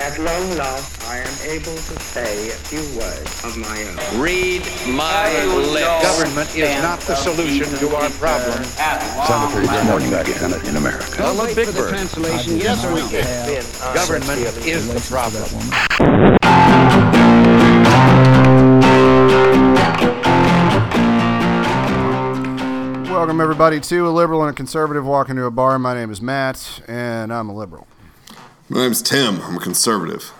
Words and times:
At 0.00 0.16
long 0.20 0.56
last, 0.56 1.04
I 1.08 1.18
am 1.18 1.50
able 1.50 1.74
to 1.74 1.98
say 1.98 2.50
a 2.50 2.52
few 2.52 2.80
words 2.98 3.44
of 3.44 3.56
my 3.56 3.82
own. 3.82 4.20
Read 4.20 4.62
my 4.86 5.44
lips. 5.44 6.02
Government 6.06 6.54
is 6.54 6.82
not 6.82 7.00
the 7.00 7.16
solution 7.16 7.66
to 7.78 7.96
our 7.96 8.08
problem. 8.10 8.62
Sounded 8.64 9.52
pretty 9.52 9.68
good 9.68 9.86
morning 9.86 10.14
again 10.14 10.54
in 10.66 10.76
America. 10.76 11.22
I 11.24 11.32
love 11.32 11.54
Big 11.54 11.74
Bird. 11.74 11.94
Yes, 11.94 12.86
we 12.86 13.00
can. 13.10 13.64
Uh, 13.82 13.94
Government 13.94 14.40
is 14.64 14.86
the 14.86 15.00
problem. 15.10 16.68
Welcome, 23.10 23.40
everybody, 23.40 23.80
to 23.80 24.08
a 24.08 24.10
liberal 24.10 24.42
and 24.42 24.50
a 24.50 24.54
conservative 24.54 25.04
walk 25.04 25.28
into 25.28 25.44
a 25.44 25.50
bar. 25.50 25.76
My 25.80 25.94
name 25.94 26.10
is 26.10 26.22
Matt, 26.22 26.80
and 26.86 27.32
I'm 27.32 27.48
a 27.48 27.54
liberal. 27.54 27.88
My 28.70 28.80
name's 28.82 29.00
Tim. 29.00 29.40
I'm 29.40 29.56
a 29.56 29.60
conservative. 29.60 30.30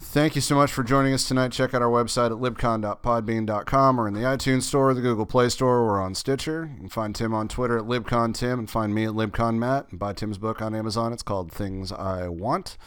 Thank 0.00 0.34
you 0.34 0.40
so 0.40 0.54
much 0.54 0.72
for 0.72 0.82
joining 0.82 1.12
us 1.12 1.28
tonight. 1.28 1.52
Check 1.52 1.74
out 1.74 1.82
our 1.82 1.90
website 1.90 2.30
at 2.30 2.38
libcon.podbean.com 2.38 4.00
or 4.00 4.08
in 4.08 4.14
the 4.14 4.20
iTunes 4.20 4.62
Store, 4.62 4.94
the 4.94 5.02
Google 5.02 5.26
Play 5.26 5.50
Store, 5.50 5.80
or 5.80 6.00
on 6.00 6.14
Stitcher. 6.14 6.70
You 6.72 6.80
can 6.80 6.88
find 6.88 7.14
Tim 7.14 7.34
on 7.34 7.46
Twitter 7.46 7.76
at 7.76 7.84
libcontim 7.84 8.54
and 8.54 8.70
find 8.70 8.94
me 8.94 9.04
at 9.04 9.10
libconmatt. 9.10 9.90
And 9.90 9.98
buy 9.98 10.14
Tim's 10.14 10.38
book 10.38 10.62
on 10.62 10.74
Amazon. 10.74 11.12
It's 11.12 11.22
called 11.22 11.52
Things 11.52 11.92
I 11.92 12.28
Want. 12.28 12.78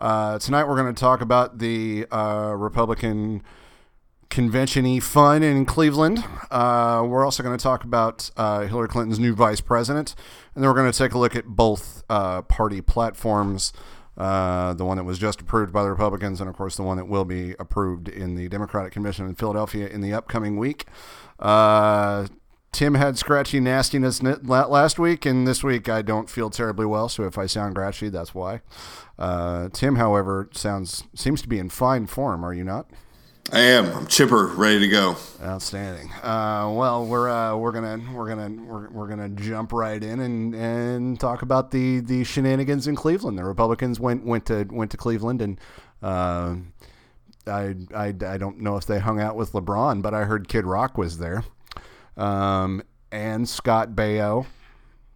Uh, 0.00 0.40
tonight 0.40 0.64
we're 0.64 0.76
going 0.76 0.92
to 0.92 1.00
talk 1.00 1.20
about 1.20 1.58
the 1.58 2.06
uh, 2.10 2.52
Republican 2.56 3.44
convention-y 4.30 4.98
fun 4.98 5.44
in 5.44 5.64
Cleveland. 5.64 6.24
Uh, 6.50 7.04
we're 7.06 7.24
also 7.24 7.44
going 7.44 7.56
to 7.56 7.62
talk 7.62 7.84
about 7.84 8.30
uh, 8.36 8.62
Hillary 8.62 8.88
Clinton's 8.88 9.20
new 9.20 9.34
vice 9.34 9.60
president, 9.60 10.16
and 10.56 10.64
then 10.64 10.68
we're 10.68 10.76
going 10.76 10.90
to 10.90 10.98
take 10.98 11.12
a 11.12 11.18
look 11.18 11.36
at 11.36 11.46
both 11.46 12.02
uh, 12.08 12.42
party 12.42 12.80
platforms. 12.80 13.72
Uh, 14.20 14.74
the 14.74 14.84
one 14.84 14.98
that 14.98 15.04
was 15.04 15.18
just 15.18 15.40
approved 15.40 15.72
by 15.72 15.82
the 15.82 15.88
Republicans, 15.88 16.42
and 16.42 16.50
of 16.50 16.54
course 16.54 16.76
the 16.76 16.82
one 16.82 16.98
that 16.98 17.08
will 17.08 17.24
be 17.24 17.54
approved 17.58 18.06
in 18.06 18.34
the 18.34 18.50
Democratic 18.50 18.92
Convention 18.92 19.24
in 19.24 19.34
Philadelphia 19.34 19.88
in 19.88 20.02
the 20.02 20.12
upcoming 20.12 20.58
week. 20.58 20.84
Uh, 21.38 22.26
Tim 22.70 22.96
had 22.96 23.16
scratchy 23.16 23.60
nastiness 23.60 24.22
last 24.22 24.98
week, 24.98 25.24
and 25.24 25.48
this 25.48 25.64
week 25.64 25.88
I 25.88 26.02
don't 26.02 26.28
feel 26.28 26.50
terribly 26.50 26.84
well. 26.84 27.08
So 27.08 27.24
if 27.24 27.38
I 27.38 27.46
sound 27.46 27.74
grouchy, 27.74 28.10
that's 28.10 28.34
why. 28.34 28.60
Uh, 29.18 29.70
Tim, 29.72 29.96
however, 29.96 30.50
sounds 30.52 31.04
seems 31.14 31.40
to 31.40 31.48
be 31.48 31.58
in 31.58 31.70
fine 31.70 32.06
form. 32.06 32.44
Are 32.44 32.52
you 32.52 32.62
not? 32.62 32.90
I 33.52 33.58
am. 33.60 33.86
I'm 33.96 34.06
chipper, 34.06 34.46
ready 34.46 34.78
to 34.78 34.88
go. 34.88 35.16
Outstanding. 35.42 36.12
Uh, 36.22 36.70
well, 36.72 37.04
we're 37.04 37.28
uh, 37.28 37.56
we're 37.56 37.72
gonna 37.72 38.00
we're 38.14 38.28
gonna 38.28 38.62
we're, 38.62 38.88
we're 38.90 39.08
gonna 39.08 39.28
jump 39.30 39.72
right 39.72 40.00
in 40.02 40.20
and, 40.20 40.54
and 40.54 41.18
talk 41.18 41.42
about 41.42 41.72
the, 41.72 41.98
the 41.98 42.22
shenanigans 42.22 42.86
in 42.86 42.94
Cleveland. 42.94 43.38
The 43.38 43.44
Republicans 43.44 43.98
went 43.98 44.24
went 44.24 44.46
to 44.46 44.66
went 44.70 44.92
to 44.92 44.96
Cleveland 44.96 45.42
and 45.42 45.60
uh, 46.00 46.54
I, 47.48 47.74
I 47.92 48.14
I 48.24 48.38
don't 48.38 48.60
know 48.60 48.76
if 48.76 48.86
they 48.86 49.00
hung 49.00 49.20
out 49.20 49.34
with 49.34 49.50
LeBron, 49.50 50.00
but 50.00 50.14
I 50.14 50.24
heard 50.24 50.46
Kid 50.46 50.64
Rock 50.64 50.96
was 50.96 51.18
there, 51.18 51.42
um, 52.16 52.82
and 53.10 53.48
Scott 53.48 53.90
Baio. 53.90 54.46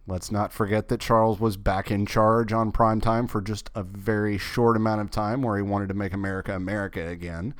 Let's 0.07 0.29
not 0.31 0.51
forget 0.51 0.89
that 0.89 0.99
Charles 0.99 1.39
was 1.39 1.57
back 1.57 1.89
in 1.89 2.05
charge 2.05 2.53
on 2.53 2.71
prime 2.71 3.01
time 3.01 3.27
for 3.27 3.41
just 3.41 3.71
a 3.73 3.81
very 3.81 4.37
short 4.37 4.75
amount 4.75 5.01
of 5.01 5.09
time, 5.09 5.41
where 5.41 5.55
he 5.55 5.63
wanted 5.63 5.87
to 5.87 5.95
make 5.95 6.13
America 6.13 6.53
America 6.53 7.07
again. 7.07 7.55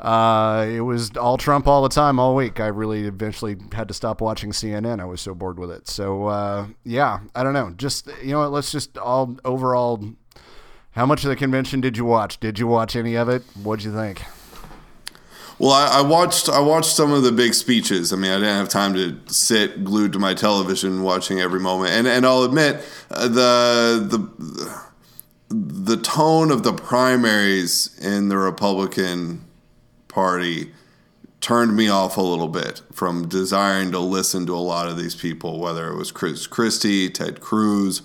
Uh, 0.00 0.66
it 0.66 0.80
was 0.80 1.14
all 1.16 1.36
Trump 1.36 1.66
all 1.66 1.82
the 1.82 1.90
time, 1.90 2.18
all 2.18 2.34
week. 2.34 2.58
I 2.58 2.68
really 2.68 3.04
eventually 3.04 3.56
had 3.72 3.86
to 3.88 3.94
stop 3.94 4.22
watching 4.22 4.50
CNN. 4.50 4.98
I 4.98 5.04
was 5.04 5.20
so 5.20 5.34
bored 5.34 5.58
with 5.58 5.70
it. 5.70 5.88
So, 5.88 6.26
uh, 6.26 6.68
yeah, 6.84 7.20
I 7.34 7.42
don't 7.42 7.52
know. 7.52 7.70
Just, 7.76 8.08
you 8.22 8.32
know 8.32 8.40
what? 8.40 8.52
Let's 8.52 8.72
just 8.72 8.96
all 8.96 9.36
overall. 9.44 10.02
How 10.92 11.06
much 11.06 11.22
of 11.22 11.28
the 11.28 11.36
convention 11.36 11.80
did 11.80 11.98
you 11.98 12.04
watch? 12.04 12.40
Did 12.40 12.58
you 12.58 12.66
watch 12.66 12.96
any 12.96 13.14
of 13.14 13.28
it? 13.28 13.42
What'd 13.62 13.84
you 13.84 13.92
think? 13.92 14.22
Well, 15.60 15.72
I, 15.72 15.98
I 15.98 16.00
watched 16.00 16.48
I 16.48 16.58
watched 16.58 16.96
some 16.96 17.12
of 17.12 17.22
the 17.22 17.30
big 17.30 17.52
speeches. 17.52 18.14
I 18.14 18.16
mean, 18.16 18.30
I 18.30 18.36
didn't 18.36 18.56
have 18.56 18.70
time 18.70 18.94
to 18.94 19.20
sit 19.26 19.84
glued 19.84 20.14
to 20.14 20.18
my 20.18 20.32
television 20.32 21.02
watching 21.02 21.38
every 21.38 21.60
moment. 21.60 21.92
And 21.92 22.08
and 22.08 22.24
I'll 22.24 22.44
admit 22.44 22.82
uh, 23.10 23.28
the 23.28 24.00
the 24.08 25.54
the 25.54 25.96
tone 25.98 26.50
of 26.50 26.62
the 26.62 26.72
primaries 26.72 27.94
in 28.00 28.30
the 28.30 28.38
Republican 28.38 29.44
Party 30.10 30.72
turned 31.40 31.74
me 31.74 31.88
off 31.88 32.16
a 32.16 32.22
little 32.22 32.48
bit 32.48 32.82
from 32.92 33.26
desiring 33.26 33.90
to 33.92 33.98
listen 33.98 34.44
to 34.46 34.54
a 34.54 34.56
lot 34.56 34.88
of 34.88 34.98
these 34.98 35.14
people, 35.14 35.58
whether 35.58 35.88
it 35.88 35.96
was 35.96 36.12
Chris 36.12 36.46
Christie, 36.46 37.08
Ted 37.08 37.40
Cruz, 37.40 38.02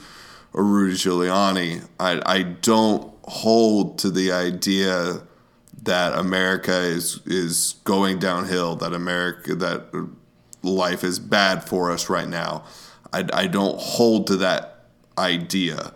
or 0.53 0.63
Rudy 0.63 0.95
Giuliani. 0.95 1.87
I, 1.99 2.21
I 2.25 2.43
don't 2.43 3.13
hold 3.23 3.97
to 3.99 4.09
the 4.09 4.31
idea 4.31 5.23
that 5.83 6.17
America 6.17 6.77
is 6.77 7.19
is 7.25 7.75
going 7.83 8.19
downhill, 8.19 8.75
that 8.77 8.93
America 8.93 9.55
that 9.55 10.07
life 10.63 11.03
is 11.03 11.19
bad 11.19 11.67
for 11.67 11.91
us 11.91 12.09
right 12.09 12.27
now. 12.27 12.63
I, 13.11 13.27
I 13.33 13.47
don't 13.47 13.79
hold 13.79 14.27
to 14.27 14.37
that 14.37 14.85
idea. 15.17 15.93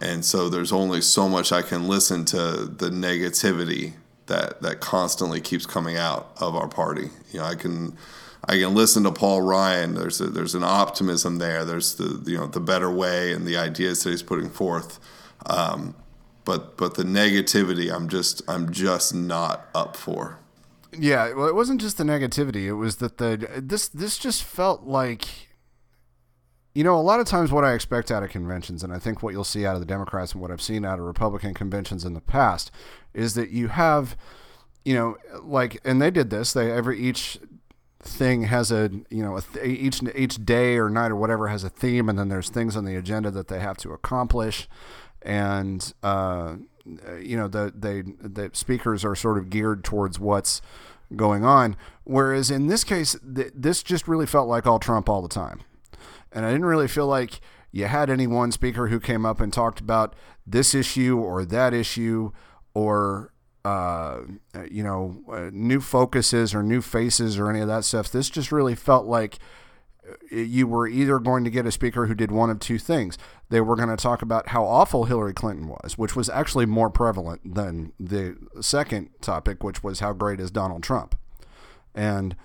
And 0.00 0.24
so 0.24 0.48
there's 0.48 0.72
only 0.72 1.00
so 1.00 1.28
much 1.28 1.50
I 1.50 1.62
can 1.62 1.88
listen 1.88 2.24
to 2.26 2.66
the 2.66 2.90
negativity 2.90 3.94
that 4.28 4.62
that 4.62 4.80
constantly 4.80 5.40
keeps 5.40 5.66
coming 5.66 5.96
out 5.96 6.32
of 6.40 6.54
our 6.54 6.68
party. 6.68 7.10
You 7.32 7.40
know, 7.40 7.44
I 7.44 7.54
can 7.54 7.96
I 8.44 8.58
can 8.58 8.74
listen 8.74 9.02
to 9.02 9.12
Paul 9.12 9.42
Ryan. 9.42 9.94
There's 9.94 10.20
a, 10.20 10.26
there's 10.26 10.54
an 10.54 10.64
optimism 10.64 11.38
there. 11.38 11.64
There's 11.64 11.96
the 11.96 12.22
you 12.30 12.38
know 12.38 12.46
the 12.46 12.60
better 12.60 12.90
way 12.90 13.32
and 13.32 13.46
the 13.46 13.56
ideas 13.56 14.04
that 14.04 14.10
he's 14.10 14.22
putting 14.22 14.48
forth. 14.48 14.98
Um, 15.46 15.94
but 16.44 16.76
but 16.76 16.94
the 16.94 17.02
negativity, 17.02 17.92
I'm 17.92 18.08
just 18.08 18.42
I'm 18.48 18.72
just 18.72 19.14
not 19.14 19.68
up 19.74 19.96
for. 19.96 20.38
Yeah, 20.98 21.34
well, 21.34 21.46
it 21.46 21.54
wasn't 21.54 21.80
just 21.80 21.98
the 21.98 22.04
negativity. 22.04 22.64
It 22.64 22.74
was 22.74 22.96
that 22.96 23.18
the 23.18 23.60
this 23.62 23.88
this 23.88 24.16
just 24.16 24.42
felt 24.42 24.84
like 24.84 25.47
you 26.78 26.84
know, 26.84 26.96
a 26.96 27.02
lot 27.02 27.18
of 27.18 27.26
times 27.26 27.50
what 27.50 27.64
I 27.64 27.72
expect 27.72 28.12
out 28.12 28.22
of 28.22 28.30
conventions, 28.30 28.84
and 28.84 28.92
I 28.92 29.00
think 29.00 29.20
what 29.20 29.32
you'll 29.32 29.42
see 29.42 29.66
out 29.66 29.74
of 29.74 29.80
the 29.80 29.84
Democrats 29.84 30.30
and 30.30 30.40
what 30.40 30.52
I've 30.52 30.62
seen 30.62 30.84
out 30.84 31.00
of 31.00 31.06
Republican 31.06 31.52
conventions 31.52 32.04
in 32.04 32.14
the 32.14 32.20
past, 32.20 32.70
is 33.12 33.34
that 33.34 33.50
you 33.50 33.66
have, 33.66 34.16
you 34.84 34.94
know, 34.94 35.16
like, 35.42 35.80
and 35.84 36.00
they 36.00 36.12
did 36.12 36.30
this. 36.30 36.52
They 36.52 36.70
every 36.70 36.96
each 37.00 37.40
thing 38.00 38.44
has 38.44 38.70
a, 38.70 38.92
you 39.10 39.24
know, 39.24 39.36
a 39.36 39.42
th- 39.42 39.66
each 39.66 40.00
each 40.14 40.46
day 40.46 40.78
or 40.78 40.88
night 40.88 41.10
or 41.10 41.16
whatever 41.16 41.48
has 41.48 41.64
a 41.64 41.68
theme, 41.68 42.08
and 42.08 42.16
then 42.16 42.28
there's 42.28 42.48
things 42.48 42.76
on 42.76 42.84
the 42.84 42.94
agenda 42.94 43.32
that 43.32 43.48
they 43.48 43.58
have 43.58 43.78
to 43.78 43.90
accomplish, 43.90 44.68
and 45.22 45.92
uh, 46.04 46.54
you 47.20 47.36
know, 47.36 47.48
the 47.48 47.72
they 47.76 48.02
the 48.02 48.50
speakers 48.52 49.04
are 49.04 49.16
sort 49.16 49.36
of 49.36 49.50
geared 49.50 49.82
towards 49.82 50.20
what's 50.20 50.62
going 51.16 51.44
on. 51.44 51.76
Whereas 52.04 52.52
in 52.52 52.68
this 52.68 52.84
case, 52.84 53.16
th- 53.34 53.50
this 53.52 53.82
just 53.82 54.06
really 54.06 54.26
felt 54.26 54.46
like 54.46 54.64
all 54.64 54.78
Trump 54.78 55.08
all 55.08 55.22
the 55.22 55.28
time 55.28 55.62
and 56.32 56.44
I 56.44 56.50
didn't 56.50 56.66
really 56.66 56.88
feel 56.88 57.06
like 57.06 57.40
you 57.70 57.86
had 57.86 58.10
any 58.10 58.26
one 58.26 58.52
speaker 58.52 58.88
who 58.88 59.00
came 59.00 59.26
up 59.26 59.40
and 59.40 59.52
talked 59.52 59.80
about 59.80 60.14
this 60.46 60.74
issue 60.74 61.18
or 61.18 61.44
that 61.44 61.74
issue 61.74 62.32
or 62.74 63.32
uh, 63.64 64.20
you 64.70 64.82
know 64.82 65.22
uh, 65.30 65.50
new 65.52 65.80
focuses 65.80 66.54
or 66.54 66.62
new 66.62 66.80
faces 66.80 67.38
or 67.38 67.50
any 67.50 67.60
of 67.60 67.68
that 67.68 67.84
stuff. 67.84 68.10
This 68.10 68.30
just 68.30 68.52
really 68.52 68.74
felt 68.74 69.06
like 69.06 69.38
you 70.30 70.66
were 70.66 70.86
either 70.86 71.18
going 71.18 71.44
to 71.44 71.50
get 71.50 71.66
a 71.66 71.72
speaker 71.72 72.06
who 72.06 72.14
did 72.14 72.30
one 72.30 72.50
of 72.50 72.58
two 72.58 72.78
things. 72.78 73.18
They 73.50 73.60
were 73.60 73.76
going 73.76 73.88
to 73.88 73.96
talk 73.96 74.22
about 74.22 74.48
how 74.48 74.64
awful 74.64 75.04
Hillary 75.04 75.34
Clinton 75.34 75.68
was, 75.68 75.96
which 75.96 76.14
was 76.14 76.28
actually 76.30 76.66
more 76.66 76.90
prevalent 76.90 77.54
than 77.54 77.92
the 77.98 78.36
second 78.60 79.10
topic, 79.20 79.62
which 79.62 79.82
was 79.82 80.00
how 80.00 80.12
great 80.12 80.40
is 80.40 80.50
Donald 80.50 80.82
Trump. 80.82 81.18
And 81.94 82.36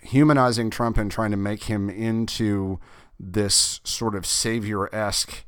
humanizing 0.00 0.70
Trump 0.70 0.98
and 0.98 1.10
trying 1.10 1.30
to 1.30 1.36
make 1.36 1.64
him 1.64 1.88
into 1.88 2.80
this 3.22 3.80
sort 3.84 4.16
of 4.16 4.26
savior 4.26 4.92
esque, 4.92 5.44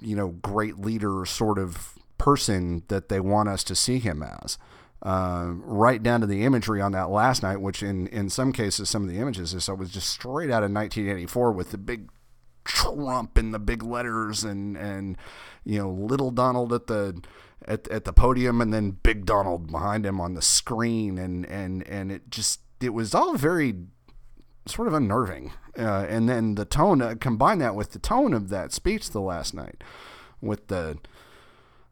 you 0.00 0.16
know, 0.16 0.28
great 0.28 0.78
leader 0.78 1.26
sort 1.26 1.58
of 1.58 1.92
person 2.16 2.82
that 2.88 3.10
they 3.10 3.20
want 3.20 3.48
us 3.48 3.62
to 3.64 3.76
see 3.76 3.98
him 3.98 4.22
as. 4.22 4.56
Uh, 5.02 5.50
right 5.58 6.02
down 6.02 6.22
to 6.22 6.26
the 6.26 6.42
imagery 6.42 6.80
on 6.80 6.92
that 6.92 7.10
last 7.10 7.42
night, 7.42 7.60
which 7.60 7.82
in, 7.82 8.06
in 8.08 8.30
some 8.30 8.52
cases, 8.52 8.88
some 8.88 9.02
of 9.02 9.08
the 9.08 9.18
images 9.18 9.52
is 9.52 9.64
so 9.64 9.74
was 9.74 9.90
just 9.90 10.08
straight 10.08 10.50
out 10.50 10.64
of 10.64 10.72
1984 10.72 11.52
with 11.52 11.70
the 11.70 11.78
big 11.78 12.08
Trump 12.64 13.36
in 13.36 13.52
the 13.52 13.58
big 13.58 13.82
letters 13.82 14.42
and, 14.42 14.76
and, 14.76 15.16
you 15.64 15.78
know, 15.78 15.90
little 15.90 16.30
Donald 16.30 16.72
at 16.72 16.86
the, 16.86 17.22
at, 17.68 17.86
at 17.88 18.04
the 18.04 18.12
podium 18.12 18.60
and 18.62 18.72
then 18.72 18.92
big 19.02 19.26
Donald 19.26 19.70
behind 19.70 20.06
him 20.06 20.20
on 20.20 20.34
the 20.34 20.42
screen. 20.42 21.18
And, 21.18 21.44
and, 21.46 21.86
and 21.86 22.10
it 22.10 22.30
just, 22.30 22.60
it 22.80 22.94
was 22.94 23.14
all 23.14 23.36
very 23.36 23.74
sort 24.66 24.88
of 24.88 24.94
unnerving. 24.94 25.52
Uh, 25.78 26.06
and 26.08 26.28
then 26.28 26.54
the 26.54 26.64
tone, 26.64 27.02
uh, 27.02 27.14
combine 27.20 27.58
that 27.58 27.74
with 27.74 27.92
the 27.92 27.98
tone 27.98 28.32
of 28.32 28.48
that 28.48 28.72
speech 28.72 29.10
the 29.10 29.20
last 29.20 29.54
night, 29.54 29.82
with 30.40 30.68
the 30.68 30.98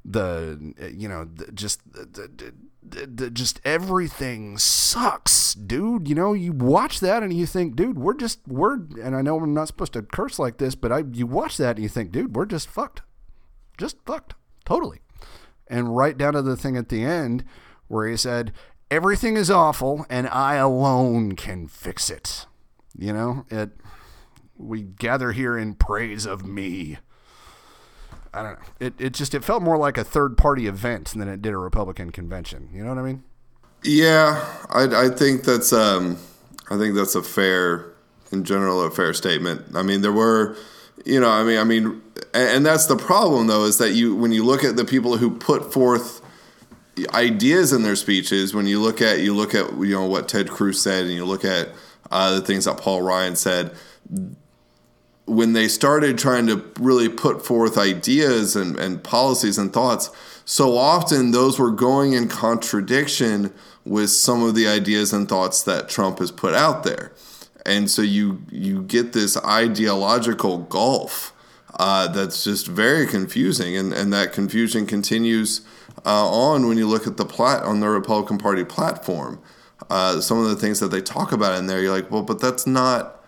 the 0.07 0.75
you 0.95 1.09
know 1.09 1.25
the, 1.25 1.51
just 1.53 1.81
the, 1.91 2.53
the, 2.83 3.31
just 3.31 3.59
everything 3.65 4.59
sucks 4.59 5.55
dude 5.55 6.07
you 6.07 6.15
know 6.15 6.35
you 6.35 6.53
watch 6.53 7.01
that 7.01 7.23
and 7.23 7.33
you 7.33 7.47
think 7.47 7.75
dude 7.75 7.99
we're 7.99 8.13
just 8.13 8.39
we're 8.47 8.75
and 9.03 9.17
i 9.17 9.23
know 9.23 9.39
i'm 9.39 9.55
not 9.55 9.67
supposed 9.67 9.95
to 9.95 10.03
curse 10.03 10.39
like 10.39 10.59
this 10.59 10.75
but 10.75 10.93
i 10.93 11.03
you 11.13 11.27
watch 11.27 11.57
that 11.57 11.77
and 11.77 11.83
you 11.83 11.89
think 11.89 12.13
dude 12.13 12.37
we're 12.37 12.45
just 12.45 12.69
fucked 12.69 13.01
just 13.79 13.97
fucked 14.05 14.35
totally 14.67 15.01
and 15.69 15.97
right 15.97 16.17
down 16.17 16.35
to 16.35 16.43
the 16.43 16.57
thing 16.57 16.77
at 16.77 16.89
the 16.89 17.03
end 17.03 17.45
where 17.89 18.09
he 18.09 18.17
said, 18.17 18.53
"Everything 18.91 19.37
is 19.37 19.51
awful, 19.51 20.07
and 20.09 20.29
I 20.29 20.57
alone 20.57 21.33
can 21.37 21.69
fix 21.69 22.11
it." 22.11 22.47
You 22.97 23.13
know, 23.13 23.47
it. 23.51 23.71
We 24.57 24.83
gather 24.83 25.33
here 25.33 25.59
in 25.59 25.75
praise 25.75 26.27
of 26.27 26.47
me. 26.47 26.99
I 28.33 28.43
don't 28.43 28.53
know. 28.53 28.67
It 28.81 28.95
it 28.99 29.13
just 29.15 29.35
it 29.35 29.45
felt 29.45 29.63
more 29.63 29.77
like 29.77 29.99
a 29.99 30.05
third 30.05 30.37
party 30.37 30.67
event 30.67 31.09
than 31.09 31.29
it 31.29 31.43
did 31.43 31.53
a 31.53 31.59
Republican 31.59 32.11
convention. 32.11 32.69
You 32.73 32.83
know 32.83 32.91
what 32.91 32.99
I 32.99 33.03
mean? 33.03 33.25
Yeah, 33.85 34.45
I, 34.71 35.07
I 35.07 35.09
think 35.11 35.45
that's 35.45 35.73
um, 35.73 36.19
I 36.71 36.79
think 36.79 36.95
that's 36.95 37.15
a 37.15 37.23
fair, 37.23 37.93
in 38.33 38.45
general, 38.45 38.83
a 38.83 38.91
fair 38.91 39.13
statement. 39.13 39.63
I 39.75 39.83
mean, 39.83 40.01
there 40.01 40.13
were, 40.13 40.57
you 41.05 41.21
know, 41.21 41.29
I 41.29 41.45
mean, 41.45 41.59
I 41.59 41.65
mean, 41.65 42.03
and, 42.33 42.65
that's 42.65 42.87
the 42.87 42.97
problem 42.97 43.47
though 43.47 43.65
is 43.65 43.79
that 43.79 43.93
you 43.93 44.17
when 44.17 44.33
you 44.33 44.45
look 44.45 44.65
at 44.65 44.77
the 44.77 44.85
people 44.85 45.19
who 45.19 45.31
put 45.31 45.73
forth 45.73 46.23
ideas 47.13 47.73
in 47.73 47.83
their 47.83 47.97
speeches, 47.97 48.55
when 48.55 48.67
you 48.67 48.81
look 48.81 49.03
at 49.03 49.21
you 49.21 49.35
look 49.35 49.55
at 49.55 49.71
you 49.79 49.91
know 49.91 50.07
what 50.07 50.29
Ted 50.29 50.49
Cruz 50.49 50.81
said, 50.81 51.05
and 51.05 51.13
you 51.13 51.27
look 51.27 51.45
at 51.45 51.69
uh, 52.11 52.35
the 52.35 52.41
things 52.41 52.65
that 52.65 52.79
Paul 52.79 53.03
Ryan 53.03 53.37
said, 53.37 53.75
when 55.27 55.55
they 55.55 55.69
started 55.69 56.19
trying 56.19 56.47
to 56.49 56.65
really 56.79 57.09
put 57.09 57.45
forth 57.45 57.79
ideas 57.79 58.57
and, 58.57 58.79
and 58.79 59.03
policies 59.03 59.57
and 59.57 59.73
thoughts, 59.73 60.11
so 60.45 60.77
often 60.77 61.31
those 61.31 61.59
were 61.59 61.71
going 61.71 62.13
in 62.13 62.29
contradiction 62.29 63.53
with 63.85 64.11
some 64.11 64.43
of 64.43 64.55
the 64.55 64.67
ideas 64.67 65.13
and 65.13 65.29
thoughts 65.29 65.63
that 65.63 65.89
Trump 65.89 66.19
has 66.19 66.31
put 66.31 66.55
out 66.55 66.85
there. 66.85 67.13
And 67.67 67.91
so 67.91 68.03
you 68.03 68.43
you 68.51 68.83
get 68.83 69.15
this 69.15 69.39
ideological 69.39 70.59
gulf 70.59 71.33
uh, 71.79 72.09
that's 72.09 72.45
just 72.45 72.67
very 72.67 73.07
confusing, 73.07 73.77
and, 73.77 73.93
and 73.93 74.13
that 74.13 74.33
confusion 74.33 74.87
continues 74.87 75.63
uh, 76.05 76.29
on 76.29 76.69
when 76.69 76.77
you 76.77 76.87
look 76.87 77.07
at 77.07 77.17
the 77.17 77.25
plat 77.25 77.63
on 77.63 77.81
the 77.81 77.89
Republican 77.89 78.39
Party 78.39 78.65
platform. 78.65 79.41
Uh, 79.91 80.21
some 80.21 80.39
of 80.39 80.49
the 80.49 80.57
things 80.57 80.81
that 80.81 80.89
they 80.89 81.01
talk 81.01 81.33
about 81.33 81.59
in 81.59 81.67
there, 81.67 81.81
you're 81.83 81.95
like, 81.95 82.11
well, 82.11 82.23
but 82.23 82.41
that's 82.41 82.67
not 82.67 83.25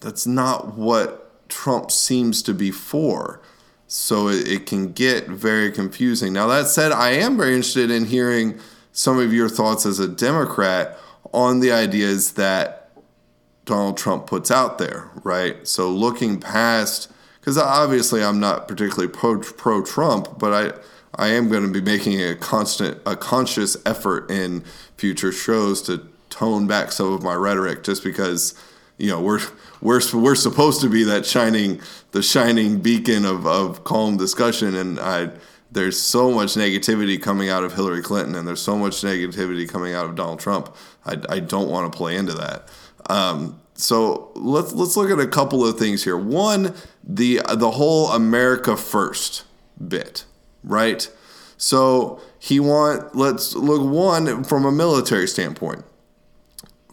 that's 0.00 0.26
not 0.26 0.76
what 0.76 1.48
Trump 1.48 1.90
seems 1.90 2.42
to 2.42 2.54
be 2.54 2.70
for. 2.70 3.40
So 3.86 4.28
it, 4.28 4.48
it, 4.48 4.66
can 4.66 4.92
get 4.92 5.28
very 5.28 5.70
confusing. 5.70 6.32
Now, 6.32 6.46
that 6.48 6.66
said, 6.66 6.92
I 6.92 7.10
am 7.10 7.36
very 7.36 7.54
interested 7.54 7.90
in 7.90 8.06
hearing 8.06 8.58
some 8.90 9.18
of 9.18 9.32
your 9.32 9.48
thoughts 9.50 9.84
as 9.84 9.98
a 9.98 10.08
Democrat 10.08 10.98
on 11.32 11.60
the 11.60 11.70
ideas 11.70 12.32
that 12.32 12.90
Donald 13.64 13.96
Trump 13.96 14.26
puts 14.26 14.50
out 14.50 14.78
there, 14.78 15.10
right? 15.22 15.68
So 15.68 15.90
looking 15.90 16.40
past, 16.40 17.12
because 17.38 17.58
obviously 17.58 18.24
I'm 18.24 18.40
not 18.40 18.66
particularly 18.66 19.08
pro, 19.08 19.40
pro 19.40 19.82
Trump, 19.82 20.38
but 20.38 20.52
I. 20.52 20.78
I 21.16 21.28
am 21.28 21.48
going 21.48 21.62
to 21.62 21.72
be 21.72 21.80
making 21.80 22.22
a 22.22 22.34
constant, 22.34 22.98
a 23.04 23.16
conscious 23.16 23.76
effort 23.84 24.30
in 24.30 24.64
future 24.96 25.32
shows 25.32 25.82
to 25.82 26.08
tone 26.30 26.66
back 26.66 26.92
some 26.92 27.12
of 27.12 27.22
my 27.22 27.34
rhetoric, 27.34 27.84
just 27.84 28.02
because 28.02 28.54
you 28.98 29.08
know 29.08 29.20
we're 29.20 29.40
we're 29.80 30.00
we're 30.14 30.34
supposed 30.34 30.80
to 30.80 30.88
be 30.88 31.04
that 31.04 31.26
shining 31.26 31.80
the 32.12 32.22
shining 32.22 32.80
beacon 32.80 33.24
of, 33.24 33.46
of 33.46 33.84
calm 33.84 34.16
discussion 34.16 34.74
and 34.74 35.00
I 35.00 35.30
there's 35.70 35.98
so 35.98 36.30
much 36.30 36.54
negativity 36.54 37.20
coming 37.20 37.48
out 37.48 37.64
of 37.64 37.74
Hillary 37.74 38.02
Clinton 38.02 38.34
and 38.34 38.46
there's 38.46 38.60
so 38.60 38.76
much 38.76 39.02
negativity 39.02 39.68
coming 39.68 39.94
out 39.94 40.04
of 40.04 40.14
Donald 40.14 40.38
Trump. 40.38 40.74
I, 41.06 41.16
I 41.30 41.40
don't 41.40 41.70
want 41.70 41.90
to 41.90 41.96
play 41.96 42.16
into 42.16 42.34
that. 42.34 42.68
Um, 43.08 43.58
so 43.74 44.30
let's 44.34 44.72
let's 44.72 44.96
look 44.96 45.10
at 45.10 45.18
a 45.18 45.26
couple 45.26 45.66
of 45.66 45.78
things 45.78 46.04
here. 46.04 46.16
One 46.16 46.74
the 47.02 47.40
the 47.54 47.72
whole 47.72 48.08
America 48.08 48.76
first 48.76 49.44
bit 49.88 50.26
right 50.64 51.10
so 51.56 52.20
he 52.38 52.58
want 52.58 53.14
let's 53.14 53.54
look 53.54 53.82
one 53.82 54.44
from 54.44 54.64
a 54.64 54.72
military 54.72 55.26
standpoint 55.26 55.84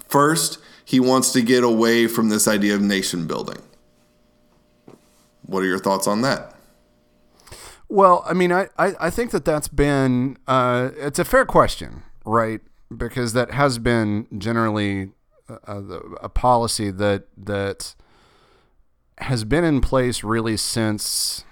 first 0.07 0.59
he 0.89 0.99
wants 0.99 1.31
to 1.33 1.43
get 1.43 1.63
away 1.63 2.07
from 2.07 2.29
this 2.29 2.47
idea 2.47 2.73
of 2.73 2.81
nation 2.81 3.27
building. 3.27 3.61
What 5.45 5.61
are 5.61 5.67
your 5.67 5.77
thoughts 5.77 6.07
on 6.07 6.23
that? 6.23 6.55
Well, 7.89 8.23
I 8.25 8.33
mean, 8.33 8.51
I, 8.51 8.69
I, 8.75 8.95
I 8.99 9.09
think 9.11 9.29
that 9.29 9.45
that's 9.45 9.67
been, 9.67 10.37
uh, 10.47 10.89
it's 10.97 11.19
a 11.19 11.25
fair 11.25 11.45
question, 11.45 12.01
right? 12.25 12.59
Because 12.97 13.33
that 13.33 13.51
has 13.51 13.77
been 13.77 14.25
generally 14.35 15.11
a, 15.47 15.77
a 16.23 16.29
policy 16.29 16.89
that, 16.89 17.25
that 17.37 17.93
has 19.19 19.43
been 19.43 19.63
in 19.63 19.81
place 19.81 20.23
really 20.23 20.57
since, 20.57 21.45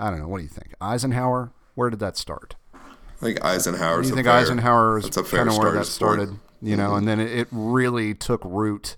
I 0.00 0.10
don't 0.10 0.20
know, 0.20 0.28
what 0.28 0.38
do 0.38 0.44
you 0.44 0.48
think? 0.48 0.74
Eisenhower? 0.80 1.52
Where 1.74 1.90
did 1.90 2.00
that 2.00 2.16
start? 2.16 2.56
I 2.74 2.78
think 3.20 3.44
Eisenhower. 3.44 4.02
You 4.02 4.14
think 4.14 4.26
fair, 4.26 4.36
Eisenhower 4.36 4.98
is 4.98 5.10
kind 5.10 5.48
of 5.48 5.58
where 5.58 5.72
that 5.72 5.86
started? 5.86 6.38
you 6.62 6.76
know, 6.76 6.88
mm-hmm. 6.88 6.98
and 6.98 7.08
then 7.08 7.20
it, 7.20 7.30
it, 7.30 7.48
really 7.50 8.14
took 8.14 8.42
root, 8.44 8.96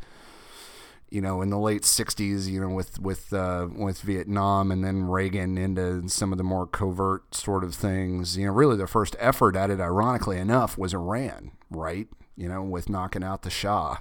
you 1.10 1.20
know, 1.20 1.42
in 1.42 1.50
the 1.50 1.58
late 1.58 1.82
'60s, 1.82 2.48
you 2.48 2.60
know, 2.60 2.68
with 2.68 3.00
with 3.00 3.32
uh, 3.32 3.68
with 3.74 4.00
Vietnam, 4.00 4.70
and 4.70 4.84
then 4.84 5.04
Reagan 5.04 5.58
into 5.58 6.08
some 6.08 6.32
of 6.32 6.38
the 6.38 6.44
more 6.44 6.66
covert 6.66 7.34
sort 7.34 7.64
of 7.64 7.74
things. 7.74 8.36
You 8.36 8.46
know, 8.46 8.52
really 8.52 8.76
the 8.76 8.86
first 8.86 9.16
effort 9.18 9.56
at 9.56 9.70
it, 9.70 9.80
ironically 9.80 10.38
enough, 10.38 10.76
was 10.78 10.94
Iran, 10.94 11.52
right? 11.70 12.08
You 12.36 12.48
know, 12.48 12.62
with 12.62 12.88
knocking 12.88 13.24
out 13.24 13.42
the 13.42 13.50
Shah. 13.50 13.98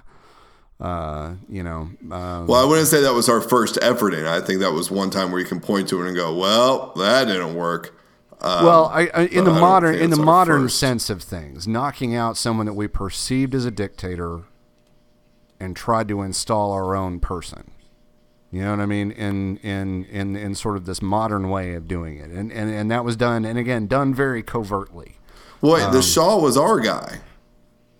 Uh, 0.82 1.36
you 1.48 1.62
know. 1.62 1.88
Um, 2.10 2.48
well, 2.48 2.60
I 2.60 2.64
wouldn't 2.64 2.88
say 2.88 3.02
that 3.02 3.14
was 3.14 3.28
our 3.28 3.40
first 3.40 3.78
effort 3.80 4.14
in. 4.14 4.26
I 4.26 4.40
think 4.40 4.58
that 4.60 4.72
was 4.72 4.90
one 4.90 5.10
time 5.10 5.30
where 5.30 5.40
you 5.40 5.46
can 5.46 5.60
point 5.60 5.88
to 5.90 6.02
it 6.02 6.08
and 6.08 6.16
go, 6.16 6.34
"Well, 6.34 6.92
that 6.96 7.26
didn't 7.26 7.54
work." 7.54 7.94
Um, 8.40 8.64
well, 8.64 8.86
I, 8.86 9.08
I, 9.14 9.22
in 9.26 9.44
the 9.44 9.52
modern 9.52 9.94
in 9.94 10.10
the 10.10 10.16
modern 10.16 10.64
first. 10.64 10.80
sense 10.80 11.08
of 11.08 11.22
things, 11.22 11.68
knocking 11.68 12.16
out 12.16 12.36
someone 12.36 12.66
that 12.66 12.72
we 12.72 12.88
perceived 12.88 13.54
as 13.54 13.64
a 13.64 13.70
dictator 13.70 14.42
and 15.60 15.76
tried 15.76 16.08
to 16.08 16.20
install 16.20 16.72
our 16.72 16.96
own 16.96 17.20
person. 17.20 17.70
You 18.50 18.62
know 18.62 18.72
what 18.72 18.80
I 18.80 18.86
mean? 18.86 19.12
In 19.12 19.58
in 19.58 20.04
in 20.06 20.34
in 20.34 20.56
sort 20.56 20.76
of 20.76 20.84
this 20.84 21.00
modern 21.00 21.48
way 21.48 21.74
of 21.74 21.86
doing 21.86 22.18
it, 22.18 22.30
and 22.30 22.50
and, 22.50 22.68
and 22.68 22.90
that 22.90 23.04
was 23.04 23.14
done, 23.14 23.44
and 23.44 23.56
again 23.56 23.86
done 23.86 24.12
very 24.12 24.42
covertly. 24.42 25.18
Well, 25.60 25.86
um, 25.86 25.92
the 25.92 26.02
Shah 26.02 26.38
was 26.38 26.56
our 26.56 26.80
guy. 26.80 27.20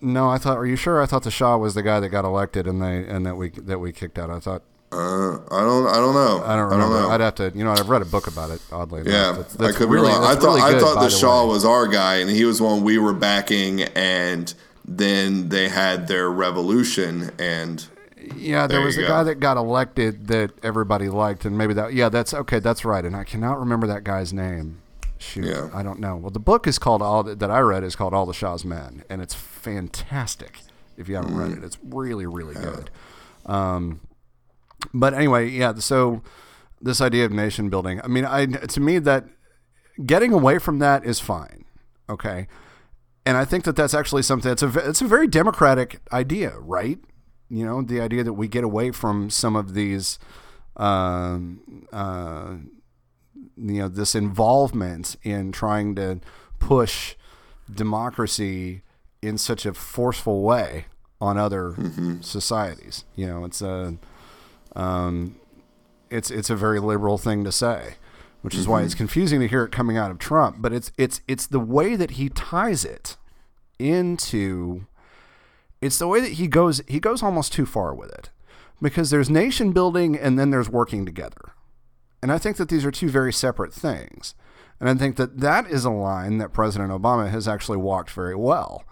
No, 0.03 0.29
I 0.29 0.37
thought. 0.37 0.57
Are 0.57 0.65
you 0.65 0.75
sure? 0.75 1.01
I 1.01 1.05
thought 1.05 1.23
the 1.23 1.31
Shah 1.31 1.57
was 1.57 1.73
the 1.75 1.81
guy 1.81 1.99
that 1.99 2.09
got 2.09 2.25
elected 2.25 2.67
and 2.67 2.81
they 2.81 3.07
and 3.07 3.25
that 3.25 3.35
we 3.35 3.49
that 3.51 3.79
we 3.79 3.91
kicked 3.91 4.19
out. 4.19 4.29
I 4.29 4.39
thought 4.39 4.63
uh, 4.93 5.39
I 5.49 5.61
don't. 5.61 5.87
I 5.87 5.95
don't 5.95 6.13
know. 6.13 6.43
I 6.45 6.55
don't 6.55 6.65
remember. 6.65 6.75
I 6.75 6.77
don't 6.77 6.91
know. 6.91 7.09
I'd 7.09 7.21
have 7.21 7.35
to. 7.35 7.51
You 7.55 7.63
know, 7.63 7.71
I've 7.71 7.89
read 7.89 8.01
a 8.01 8.05
book 8.05 8.27
about 8.27 8.51
it. 8.51 8.61
Oddly, 8.71 9.03
yeah, 9.05 9.31
that's, 9.31 9.53
that's 9.55 9.75
I 9.75 9.77
could 9.77 9.89
really, 9.89 10.09
be 10.09 10.13
wrong. 10.13 10.23
I 10.23 10.35
thought. 10.35 10.55
Really 10.55 10.61
good, 10.61 10.75
I 10.75 10.79
thought 10.79 10.95
the, 10.95 11.07
the 11.07 11.09
Shah 11.09 11.45
was 11.45 11.65
our 11.65 11.87
guy, 11.87 12.17
and 12.17 12.29
he 12.29 12.45
was 12.45 12.61
one 12.61 12.83
we 12.83 12.97
were 12.99 13.13
backing, 13.13 13.81
and 13.81 14.53
then 14.85 15.49
they 15.49 15.69
had 15.69 16.07
their 16.07 16.29
revolution, 16.29 17.31
and 17.39 17.87
yeah, 18.35 18.67
there, 18.67 18.79
there 18.79 18.85
was 18.85 18.97
a 18.97 19.01
go. 19.01 19.07
guy 19.07 19.23
that 19.23 19.39
got 19.39 19.57
elected 19.57 20.27
that 20.27 20.51
everybody 20.61 21.09
liked, 21.09 21.45
and 21.45 21.57
maybe 21.57 21.73
that. 21.73 21.93
Yeah, 21.93 22.09
that's 22.09 22.33
okay. 22.33 22.59
That's 22.59 22.85
right, 22.85 23.03
and 23.03 23.15
I 23.15 23.23
cannot 23.23 23.59
remember 23.59 23.87
that 23.87 24.03
guy's 24.03 24.31
name. 24.31 24.79
Shoot, 25.17 25.45
yeah. 25.45 25.69
I 25.73 25.81
don't 25.81 25.99
know. 25.99 26.17
Well, 26.17 26.31
the 26.31 26.39
book 26.39 26.67
is 26.67 26.77
called 26.77 27.01
all 27.01 27.23
that 27.23 27.49
I 27.49 27.59
read 27.61 27.83
is 27.83 27.95
called 27.95 28.13
All 28.13 28.25
the 28.25 28.33
Shah's 28.33 28.65
Men, 28.65 29.03
and 29.09 29.21
it's 29.21 29.33
fantastic. 29.63 30.59
If 30.97 31.07
you 31.07 31.15
haven't 31.15 31.35
read 31.35 31.51
it, 31.51 31.63
it's 31.63 31.77
really, 31.83 32.25
really 32.25 32.53
good. 32.53 32.91
Um, 33.45 34.01
but 34.93 35.13
anyway, 35.13 35.49
yeah. 35.49 35.73
So 35.75 36.21
this 36.81 37.01
idea 37.01 37.25
of 37.25 37.31
nation 37.31 37.69
building. 37.69 38.01
I 38.03 38.07
mean, 38.07 38.25
I 38.25 38.45
to 38.45 38.79
me 38.79 38.99
that 38.99 39.25
getting 40.05 40.33
away 40.33 40.59
from 40.59 40.79
that 40.79 41.05
is 41.05 41.19
fine. 41.19 41.65
Okay. 42.09 42.47
And 43.25 43.37
I 43.37 43.45
think 43.45 43.63
that 43.63 43.75
that's 43.75 43.93
actually 43.93 44.21
something 44.23 44.49
that's 44.49 44.63
a 44.63 44.89
it's 44.89 45.01
a 45.01 45.07
very 45.07 45.27
democratic 45.27 45.99
idea, 46.11 46.59
right? 46.59 46.99
You 47.49 47.65
know, 47.65 47.81
the 47.81 48.01
idea 48.01 48.23
that 48.23 48.33
we 48.33 48.47
get 48.47 48.63
away 48.63 48.91
from 48.91 49.29
some 49.29 49.55
of 49.55 49.73
these, 49.73 50.19
uh, 50.75 51.39
uh, 51.91 52.55
you 53.55 53.79
know, 53.79 53.87
this 53.87 54.15
involvement 54.15 55.15
in 55.23 55.51
trying 55.51 55.95
to 55.95 56.19
push 56.59 57.15
democracy 57.73 58.81
in 59.23 59.37
such 59.37 59.65
a 59.65 59.73
forceful 59.73 60.41
way 60.41 60.85
on 61.21 61.37
other 61.37 61.71
mm-hmm. 61.71 62.21
societies. 62.21 63.05
You 63.15 63.27
know, 63.27 63.45
it's 63.45 63.61
a 63.61 63.97
um, 64.75 65.37
it's 66.09 66.29
it's 66.29 66.49
a 66.49 66.55
very 66.55 66.79
liberal 66.79 67.17
thing 67.17 67.43
to 67.45 67.51
say, 67.51 67.95
which 68.41 68.53
is 68.53 68.63
mm-hmm. 68.63 68.71
why 68.71 68.81
it's 68.83 68.95
confusing 68.95 69.39
to 69.39 69.47
hear 69.47 69.63
it 69.63 69.71
coming 69.71 69.97
out 69.97 70.11
of 70.11 70.19
Trump. 70.19 70.57
But 70.59 70.73
it's 70.73 70.91
it's 70.97 71.21
it's 71.27 71.47
the 71.47 71.59
way 71.59 71.95
that 71.95 72.11
he 72.11 72.29
ties 72.29 72.83
it 72.83 73.17
into. 73.79 74.85
It's 75.81 75.97
the 75.97 76.07
way 76.07 76.19
that 76.21 76.33
he 76.33 76.47
goes. 76.47 76.81
He 76.87 76.99
goes 76.99 77.23
almost 77.23 77.53
too 77.53 77.65
far 77.65 77.93
with 77.93 78.11
it, 78.11 78.29
because 78.81 79.09
there's 79.09 79.29
nation 79.29 79.71
building 79.71 80.17
and 80.17 80.37
then 80.37 80.49
there's 80.49 80.69
working 80.69 81.05
together, 81.05 81.53
and 82.21 82.31
I 82.31 82.37
think 82.37 82.57
that 82.57 82.69
these 82.69 82.85
are 82.85 82.91
two 82.91 83.09
very 83.09 83.33
separate 83.33 83.73
things. 83.73 84.35
And 84.79 84.89
I 84.89 84.95
think 84.95 85.15
that 85.15 85.39
that 85.39 85.67
is 85.67 85.85
a 85.85 85.89
line 85.89 86.39
that 86.39 86.51
President 86.51 86.91
Obama 86.91 87.29
has 87.29 87.47
actually 87.47 87.77
walked 87.77 88.09
very 88.11 88.35
well. 88.35 88.83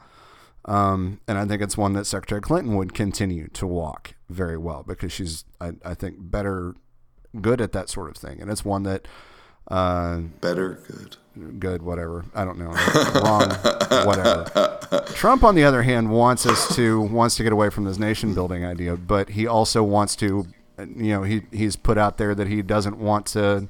Um, 0.66 1.20
and 1.28 1.38
I 1.38 1.46
think 1.46 1.62
it's 1.62 1.78
one 1.78 1.94
that 1.94 2.06
Secretary 2.06 2.42
Clinton 2.42 2.76
would 2.76 2.94
continue 2.94 3.48
to 3.50 3.66
walk 3.66 4.14
very 4.30 4.58
well 4.58 4.84
because 4.88 5.12
she's, 5.12 5.44
I, 5.60 5.72
I 5.84 5.94
think, 5.96 6.18
better 6.20 6.76
good 7.40 7.62
at 7.62 7.72
that 7.72 7.90
sort 7.90 8.10
of 8.10 8.18
thing. 8.18 8.42
And 8.42 8.52
it's 8.52 8.64
one 8.64 8.84
that 8.84 9.08
Better, 10.42 10.80
good. 10.88 11.60
good, 11.60 11.82
whatever. 11.82 12.26
I 12.36 12.44
don't 12.44 12.58
know. 12.60 12.72
Wrong, 13.24 13.50
whatever. 14.06 15.06
Trump, 15.14 15.44
on 15.44 15.56
the 15.56 15.64
other 15.64 15.84
hand, 15.84 16.12
wants 16.12 16.46
us 16.46 16.76
to 16.76 17.02
wants 17.02 17.36
to 17.38 17.44
get 17.44 17.54
away 17.54 17.70
from 17.70 17.86
this 17.86 17.98
nation 17.98 18.34
building 18.34 18.66
idea, 18.66 18.98
but 18.98 19.30
he 19.30 19.48
also 19.48 19.82
wants 19.84 20.16
to, 20.18 20.46
you 20.78 21.14
know, 21.14 21.24
he 21.24 21.44
he's 21.52 21.76
put 21.76 21.98
out 21.98 22.18
there 22.18 22.36
that 22.36 22.48
he 22.48 22.62
doesn't 22.62 22.98
want 22.98 23.28
to 23.28 23.68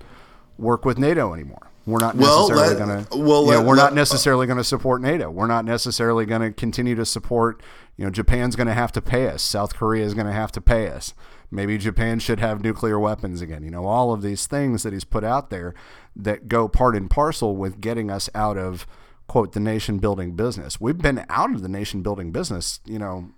work 0.58 0.86
with 0.86 0.98
NATO 0.98 1.34
anymore. 1.34 1.71
We're 1.86 2.00
not 2.00 2.16
necessarily 2.16 2.68
let- 2.70 2.78
going 2.78 3.06
to. 3.06 3.18
well, 3.18 3.46
you 3.46 3.52
know, 3.52 3.62
we're 3.62 3.76
let- 3.76 3.84
not 3.84 3.94
necessarily 3.96 4.46
going 4.46 4.58
to 4.58 4.64
support 4.64 5.02
NATO. 5.02 5.30
We're 5.30 5.48
not 5.48 5.66
necessarily 5.66 6.26
going 6.26 6.42
to 6.42 6.52
continue 6.52 6.96
to 6.96 7.06
support. 7.06 7.62
You 7.98 8.06
know, 8.06 8.12
Japan's 8.12 8.56
going 8.56 8.68
to 8.68 8.74
have 8.74 8.92
to 8.94 9.02
pay 9.02 9.28
us. 9.28 9.42
South 9.42 9.76
Korea 9.76 10.06
is 10.06 10.14
going 10.14 10.28
to 10.28 10.34
have 10.34 10.52
to 10.54 10.62
pay 10.62 10.88
us. 10.88 11.14
Maybe 11.50 11.78
Japan 11.78 12.20
should 12.20 12.40
have 12.40 12.64
nuclear 12.64 13.00
weapons 13.00 13.42
again. 13.42 13.64
You 13.64 13.72
know, 13.72 13.86
all 13.86 14.14
of 14.14 14.22
these 14.22 14.48
things 14.48 14.84
that 14.84 14.94
he's 14.94 15.04
put 15.04 15.24
out 15.24 15.50
there 15.50 15.74
that 16.16 16.48
go 16.48 16.68
part 16.68 16.96
and 16.96 17.10
parcel 17.10 17.56
with 17.56 17.82
getting 17.82 18.10
us 18.10 18.30
out 18.34 18.58
of 18.58 18.88
quote 19.28 19.54
the 19.54 19.60
nation 19.60 19.98
building 19.98 20.36
business. 20.36 20.80
We've 20.80 20.98
been 20.98 21.26
out 21.30 21.54
of 21.54 21.62
the 21.62 21.70
nation 21.70 22.02
building 22.02 22.32
business. 22.32 22.80
You 22.86 23.00
know, 23.00 23.32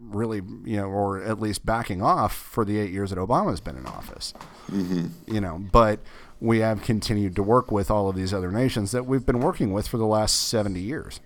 really, 0.00 0.42
you 0.64 0.76
know, 0.76 0.86
or 0.86 1.22
at 1.22 1.40
least 1.40 1.64
backing 1.64 2.02
off 2.02 2.34
for 2.34 2.64
the 2.64 2.78
eight 2.78 2.90
years 2.90 3.10
that 3.10 3.18
Obama's 3.18 3.60
been 3.60 3.76
in 3.76 3.86
office. 3.86 4.34
Mm-hmm. 4.70 5.32
You 5.32 5.40
know, 5.40 5.58
but 5.72 6.00
we 6.40 6.60
have 6.60 6.82
continued 6.82 7.34
to 7.36 7.42
work 7.42 7.70
with 7.70 7.90
all 7.90 8.08
of 8.08 8.16
these 8.16 8.32
other 8.32 8.50
nations 8.50 8.92
that 8.92 9.06
we've 9.06 9.26
been 9.26 9.40
working 9.40 9.72
with 9.72 9.88
for 9.88 9.96
the 9.96 10.06
last 10.06 10.48
70 10.48 10.80
years. 10.80 11.20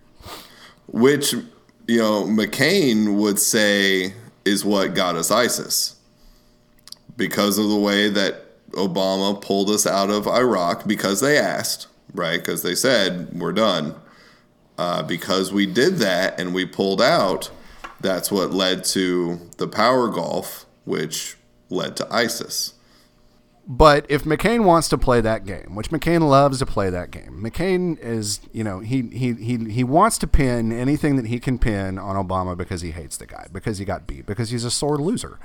Which, 0.87 1.35
you 1.87 1.99
know, 1.99 2.25
McCain 2.25 3.19
would 3.19 3.39
say 3.39 4.15
is 4.45 4.65
what 4.65 4.95
got 4.95 5.17
us 5.17 5.31
ISIS. 5.31 5.97
Because 7.17 7.59
of 7.59 7.69
the 7.69 7.77
way 7.77 8.09
that 8.09 8.71
Obama 8.73 9.39
pulled 9.41 9.69
us 9.71 9.87
out 9.87 10.11
of 10.11 10.27
Iraq 10.27 10.87
because 10.87 11.21
they 11.21 11.39
asked, 11.39 11.89
right? 12.15 12.39
Because 12.39 12.63
they 12.63 12.75
said, 12.75 13.39
we're 13.39 13.53
done. 13.53 13.95
Uh, 14.79 15.03
because 15.03 15.53
we 15.53 15.67
did 15.67 15.97
that 15.97 16.41
and 16.41 16.55
we 16.55 16.65
pulled 16.65 17.03
out, 17.03 17.51
that's 18.01 18.33
what 18.33 18.53
led 18.53 18.83
to 18.85 19.39
the 19.59 19.69
power 19.69 20.09
gulf, 20.09 20.65
which 20.85 21.37
led 21.69 21.97
to 21.97 22.13
ISIS. 22.13 22.75
But 23.65 24.07
if 24.09 24.25
McCain 24.25 24.65
wants 24.65 24.89
to 24.89 24.99
play 24.99 25.21
that 25.21 25.45
game, 25.45 25.77
which 25.77 25.91
McCain 25.91 26.29
loves 26.29 26.59
to 26.59 26.67
play 26.67 26.91
that 26.91 27.13
game, 27.13 27.41
McCain 27.43 27.97
is, 28.01 28.41
you 28.53 28.65
know, 28.65 28.81
he 28.81 29.03
he 29.03 29.35
he 29.35 29.57
he 29.71 29.85
wants 29.85 30.19
to 30.19 30.27
pin 30.27 30.73
anything 30.73 31.15
that 31.17 31.27
he 31.27 31.39
can 31.39 31.59
pin 31.59 31.97
on 31.97 32.17
Obama 32.17 32.57
because 32.57 32.81
he 32.81 32.91
hates 32.91 33.17
the 33.17 33.27
guy, 33.27 33.47
because 33.53 33.79
he 33.79 33.85
got 33.85 34.07
beat, 34.07 34.27
because 34.27 34.51
he's 34.51 34.65
a 34.65 34.71
sore 34.71 34.99
loser 34.99 35.39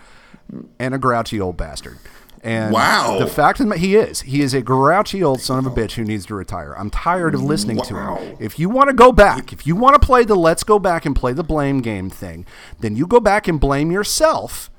and 0.80 0.96
a 0.96 0.98
grouchy 0.98 1.40
old 1.40 1.58
bastard. 1.58 2.00
And 2.44 2.74
Wow. 2.74 3.18
the 3.20 3.28
fact 3.28 3.60
that 3.60 3.78
he 3.78 3.96
is, 3.96 4.22
he 4.22 4.42
is 4.42 4.54
a 4.54 4.62
grouchy 4.62 5.24
old 5.24 5.42
son 5.42 5.60
of 5.60 5.72
a 5.72 5.76
bitch 5.76 5.94
who 5.94 6.04
needs 6.04 6.26
to 6.28 6.36
retire. 6.36 6.74
I'm 6.76 6.90
tired 6.90 7.36
of 7.36 7.44
listening 7.44 7.82
to 7.82 7.96
him. 7.96 8.38
If 8.40 8.58
you 8.58 8.70
want 8.70 8.90
to 8.90 8.94
go 8.96 9.12
back, 9.12 9.54
if 9.54 9.68
you 9.68 9.76
want 9.76 10.00
to 10.00 10.06
play 10.06 10.24
the 10.24 10.36
let's 10.36 10.64
go 10.64 10.80
back 10.80 11.06
and 11.06 11.16
play 11.16 11.34
the 11.34 11.44
blame 11.44 11.82
game 11.82 12.10
thing, 12.10 12.46
then 12.80 12.96
you 12.96 13.06
go 13.06 13.20
back 13.20 13.48
and 13.48 13.60
blame 13.60 13.92
yourself 13.92 14.72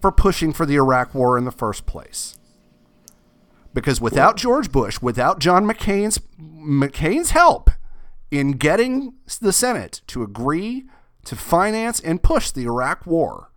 for 0.00 0.12
pushing 0.12 0.52
for 0.52 0.64
the 0.66 0.74
Iraq 0.76 1.14
war 1.14 1.36
in 1.38 1.44
the 1.44 1.52
first 1.52 1.86
place 1.86 2.36
because 3.74 4.00
without 4.00 4.36
George 4.36 4.72
Bush, 4.72 5.02
without 5.02 5.38
John 5.40 5.66
McCain's 5.66 6.18
McCain's 6.40 7.30
help 7.30 7.70
in 8.30 8.52
getting 8.52 9.14
the 9.40 9.52
Senate 9.52 10.00
to 10.06 10.22
agree 10.22 10.84
to 11.26 11.36
finance 11.36 12.00
and 12.00 12.22
push 12.22 12.50
the 12.50 12.64
Iraq 12.64 13.06
war, 13.06 13.50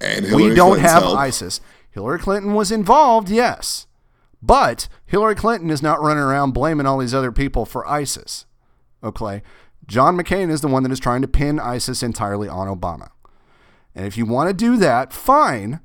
And 0.00 0.24
Hillary 0.26 0.50
we 0.50 0.54
don't 0.54 0.70
Clinton's 0.72 0.92
have 0.92 1.02
help. 1.04 1.18
ISIS. 1.18 1.60
Hillary 1.90 2.18
Clinton 2.18 2.54
was 2.54 2.72
involved, 2.72 3.30
yes. 3.30 3.86
But 4.42 4.88
Hillary 5.06 5.34
Clinton 5.34 5.70
is 5.70 5.82
not 5.82 6.02
running 6.02 6.22
around 6.22 6.52
blaming 6.52 6.86
all 6.86 6.98
these 6.98 7.14
other 7.14 7.32
people 7.32 7.64
for 7.64 7.88
ISIS. 7.88 8.46
Okay? 9.02 9.42
John 9.86 10.16
McCain 10.16 10.50
is 10.50 10.60
the 10.60 10.68
one 10.68 10.82
that 10.82 10.92
is 10.92 11.00
trying 11.00 11.22
to 11.22 11.28
pin 11.28 11.58
ISIS 11.60 12.02
entirely 12.02 12.48
on 12.48 12.68
Obama. 12.68 13.10
And 13.94 14.06
if 14.06 14.16
you 14.16 14.26
want 14.26 14.48
to 14.48 14.54
do 14.54 14.76
that, 14.78 15.12
fine, 15.12 15.80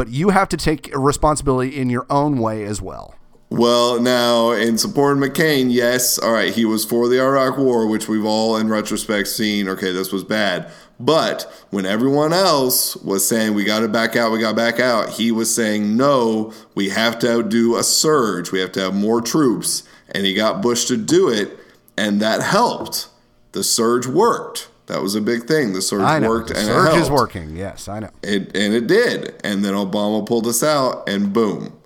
but 0.00 0.08
you 0.08 0.30
have 0.30 0.48
to 0.48 0.56
take 0.56 0.90
responsibility 0.96 1.76
in 1.76 1.90
your 1.90 2.06
own 2.08 2.38
way 2.38 2.64
as 2.64 2.80
well. 2.80 3.14
Well, 3.50 4.00
now 4.00 4.52
in 4.52 4.78
supporting 4.78 5.22
McCain, 5.22 5.66
yes, 5.70 6.18
all 6.18 6.32
right, 6.32 6.54
he 6.54 6.64
was 6.64 6.86
for 6.86 7.06
the 7.06 7.20
Iraq 7.20 7.58
War, 7.58 7.86
which 7.86 8.08
we've 8.08 8.24
all 8.24 8.56
in 8.56 8.70
retrospect 8.70 9.28
seen. 9.28 9.68
Okay, 9.68 9.92
this 9.92 10.10
was 10.10 10.24
bad. 10.24 10.72
But 10.98 11.42
when 11.68 11.84
everyone 11.84 12.32
else 12.32 12.96
was 12.96 13.28
saying 13.28 13.52
we 13.52 13.64
got 13.64 13.80
to 13.80 13.88
back 13.88 14.16
out, 14.16 14.32
we 14.32 14.40
got 14.40 14.52
to 14.52 14.56
back 14.56 14.80
out, 14.80 15.10
he 15.10 15.30
was 15.30 15.54
saying 15.54 15.98
no, 15.98 16.54
we 16.74 16.88
have 16.88 17.18
to 17.18 17.42
do 17.42 17.76
a 17.76 17.82
surge, 17.82 18.52
we 18.52 18.60
have 18.60 18.72
to 18.72 18.80
have 18.80 18.94
more 18.94 19.20
troops, 19.20 19.82
and 20.12 20.24
he 20.24 20.32
got 20.32 20.62
Bush 20.62 20.86
to 20.86 20.96
do 20.96 21.28
it, 21.28 21.58
and 21.98 22.22
that 22.22 22.40
helped. 22.40 23.08
The 23.52 23.62
surge 23.62 24.06
worked. 24.06 24.69
That 24.90 25.02
was 25.02 25.14
a 25.14 25.20
big 25.20 25.44
thing. 25.46 25.72
The 25.72 25.80
surge 25.82 26.22
worked, 26.24 26.48
the 26.48 26.56
and 26.56 26.66
surge 26.66 26.94
it 26.94 27.00
is 27.00 27.08
working. 27.08 27.56
Yes, 27.56 27.86
I 27.86 28.00
know. 28.00 28.10
It, 28.24 28.56
and 28.56 28.74
it 28.74 28.88
did. 28.88 29.40
And 29.44 29.64
then 29.64 29.74
Obama 29.74 30.26
pulled 30.26 30.48
us 30.48 30.64
out, 30.64 31.08
and 31.08 31.32
boom. 31.32 31.78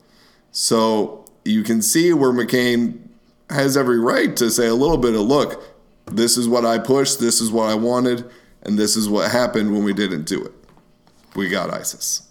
So 0.52 1.26
you 1.44 1.62
can 1.62 1.82
see 1.82 2.14
where 2.14 2.32
McCain 2.32 2.98
has 3.50 3.76
every 3.76 3.98
right 4.00 4.34
to 4.38 4.50
say 4.50 4.68
a 4.68 4.74
little 4.74 4.96
bit 4.96 5.14
of 5.14 5.20
look, 5.20 5.62
this 6.06 6.38
is 6.38 6.48
what 6.48 6.64
I 6.64 6.78
pushed, 6.78 7.20
this 7.20 7.42
is 7.42 7.52
what 7.52 7.68
I 7.68 7.74
wanted, 7.74 8.24
and 8.62 8.78
this 8.78 8.96
is 8.96 9.06
what 9.06 9.30
happened 9.30 9.72
when 9.74 9.84
we 9.84 9.92
didn't 9.92 10.24
do 10.24 10.42
it. 10.42 10.52
We 11.36 11.50
got 11.50 11.70
ISIS. 11.70 12.22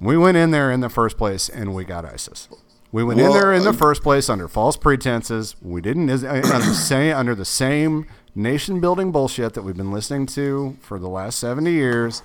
We 0.00 0.18
went 0.18 0.36
in 0.36 0.50
there 0.50 0.70
in 0.70 0.80
the 0.80 0.90
first 0.90 1.16
place 1.16 1.48
and 1.48 1.74
we 1.74 1.84
got 1.84 2.04
ISIS. 2.04 2.50
We 2.92 3.02
went 3.04 3.20
in 3.20 3.32
there 3.32 3.54
in 3.54 3.62
the 3.62 3.70
uh, 3.70 3.72
first 3.72 4.02
place 4.02 4.28
under 4.28 4.48
false 4.48 4.76
pretenses. 4.76 5.56
We 5.62 5.80
didn't 5.80 6.10
is- 6.10 6.24
uh, 6.24 6.42
under 6.52 6.66
the 6.66 6.74
same 6.74 7.16
under 7.16 7.34
the 7.34 7.44
same 7.46 8.06
nation 8.34 8.80
building 8.80 9.12
bullshit 9.12 9.54
that 9.54 9.62
we've 9.62 9.76
been 9.76 9.92
listening 9.92 10.26
to 10.26 10.76
for 10.80 10.98
the 10.98 11.08
last 11.08 11.38
70 11.38 11.70
years. 11.70 12.22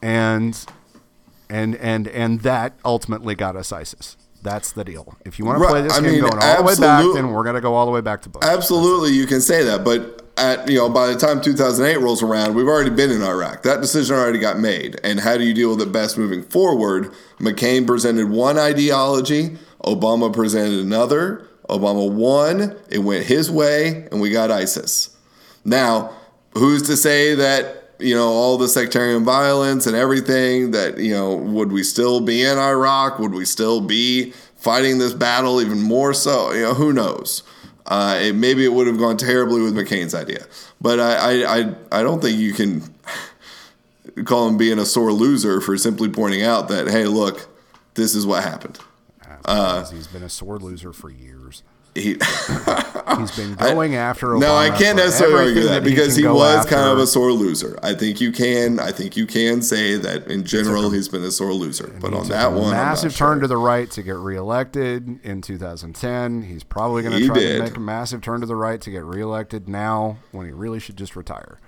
And 0.00 0.64
and 1.50 1.74
and 1.76 2.06
and 2.08 2.40
that 2.42 2.74
ultimately 2.84 3.34
got 3.34 3.56
us 3.56 3.72
ISIS. 3.72 4.16
That's 4.42 4.72
the 4.72 4.84
deal. 4.84 5.16
If 5.24 5.38
you 5.38 5.44
want 5.44 5.60
to 5.60 5.68
play 5.68 5.82
this 5.82 5.92
I 5.92 6.00
game 6.00 6.12
mean, 6.12 6.20
going 6.20 6.38
all 6.40 6.56
the 6.58 6.62
way 6.62 6.76
back, 6.76 7.04
then 7.14 7.30
we're 7.32 7.42
going 7.42 7.56
to 7.56 7.60
go 7.60 7.74
all 7.74 7.86
the 7.86 7.92
way 7.92 8.00
back 8.00 8.22
to 8.22 8.28
Bush. 8.28 8.44
Absolutely, 8.44 9.10
you 9.12 9.26
can 9.26 9.40
say 9.40 9.64
that, 9.64 9.84
but 9.84 10.30
at 10.36 10.68
you 10.70 10.78
know 10.78 10.88
by 10.88 11.08
the 11.08 11.16
time 11.16 11.40
2008 11.40 12.00
rolls 12.00 12.22
around, 12.22 12.54
we've 12.54 12.68
already 12.68 12.90
been 12.90 13.10
in 13.10 13.22
Iraq. 13.22 13.62
That 13.64 13.80
decision 13.80 14.14
already 14.16 14.38
got 14.38 14.58
made, 14.60 15.00
and 15.02 15.20
how 15.20 15.36
do 15.36 15.44
you 15.44 15.52
deal 15.54 15.70
with 15.70 15.82
it 15.82 15.92
best 15.92 16.16
moving 16.16 16.42
forward? 16.42 17.12
McCain 17.40 17.86
presented 17.86 18.30
one 18.30 18.58
ideology, 18.58 19.58
Obama 19.84 20.32
presented 20.32 20.78
another. 20.78 21.47
Obama 21.68 22.10
won, 22.10 22.76
it 22.90 22.98
went 22.98 23.26
his 23.26 23.50
way, 23.50 24.08
and 24.10 24.20
we 24.20 24.30
got 24.30 24.50
ISIS. 24.50 25.16
Now, 25.64 26.12
who's 26.54 26.82
to 26.82 26.96
say 26.96 27.34
that 27.34 27.84
you 27.98 28.14
know 28.14 28.28
all 28.28 28.56
the 28.58 28.68
sectarian 28.68 29.24
violence 29.24 29.86
and 29.86 29.96
everything 29.96 30.70
that 30.70 30.98
you 30.98 31.12
know 31.12 31.34
would 31.34 31.72
we 31.72 31.82
still 31.82 32.20
be 32.20 32.42
in 32.42 32.58
Iraq? 32.58 33.18
Would 33.18 33.32
we 33.32 33.44
still 33.44 33.80
be 33.80 34.32
fighting 34.56 34.98
this 34.98 35.12
battle 35.12 35.60
even 35.60 35.80
more 35.80 36.14
so? 36.14 36.52
You 36.52 36.62
know, 36.62 36.74
who 36.74 36.92
knows? 36.92 37.42
Uh, 37.86 38.18
it, 38.20 38.34
maybe 38.34 38.64
it 38.64 38.72
would 38.72 38.86
have 38.86 38.98
gone 38.98 39.16
terribly 39.16 39.62
with 39.62 39.74
McCain's 39.74 40.14
idea, 40.14 40.44
but 40.80 41.00
I, 41.00 41.14
I, 41.14 41.58
I, 41.58 41.74
I 41.90 42.02
don't 42.02 42.20
think 42.20 42.38
you 42.38 42.52
can 42.52 42.82
call 44.24 44.46
him 44.46 44.58
being 44.58 44.78
a 44.78 44.84
sore 44.84 45.10
loser 45.10 45.62
for 45.62 45.76
simply 45.78 46.10
pointing 46.10 46.42
out 46.42 46.68
that 46.68 46.88
hey, 46.88 47.06
look, 47.06 47.48
this 47.94 48.14
is 48.14 48.26
what 48.26 48.42
happened. 48.42 48.78
Because 49.40 49.90
he's 49.90 50.06
been 50.06 50.22
a 50.22 50.28
sore 50.28 50.58
loser 50.58 50.92
for 50.92 51.08
years. 51.10 51.37
He, 51.94 52.16
He's 53.18 53.36
been 53.36 53.54
going 53.54 53.94
after 53.96 54.28
Obama. 54.28 54.40
no, 54.40 54.54
I 54.54 54.70
can't 54.70 54.96
necessarily 54.96 55.48
argue 55.48 55.50
everything 55.62 55.72
that 55.72 55.84
because 55.84 56.14
he 56.14 56.22
go 56.22 56.34
was 56.34 56.66
kind 56.66 56.88
of 56.88 56.98
a 56.98 57.06
sore 57.06 57.32
loser. 57.32 57.78
I 57.82 57.94
think 57.94 58.20
you 58.20 58.30
can. 58.30 58.78
I 58.78 58.92
think 58.92 59.16
you 59.16 59.26
can 59.26 59.62
say 59.62 59.96
that 59.96 60.28
in 60.28 60.44
general 60.44 60.90
he's 60.90 61.08
been 61.08 61.24
a 61.24 61.30
sore 61.30 61.52
loser. 61.52 61.92
But 62.00 62.14
on 62.14 62.28
that 62.28 62.52
one, 62.52 62.70
massive 62.70 63.16
turn 63.16 63.36
sure. 63.36 63.40
to 63.42 63.46
the 63.48 63.56
right 63.56 63.90
to 63.92 64.02
get 64.02 64.16
reelected 64.16 65.24
in 65.24 65.40
2010. 65.40 66.42
He's 66.42 66.62
probably 66.64 67.02
going 67.02 67.18
to 67.18 67.26
try 67.26 67.34
did. 67.34 67.56
to 67.56 67.62
make 67.64 67.76
a 67.76 67.80
massive 67.80 68.20
turn 68.20 68.40
to 68.40 68.46
the 68.46 68.56
right 68.56 68.80
to 68.80 68.90
get 68.90 69.04
reelected 69.04 69.68
now 69.68 70.18
when 70.32 70.46
he 70.46 70.52
really 70.52 70.78
should 70.78 70.96
just 70.96 71.16
retire. 71.16 71.58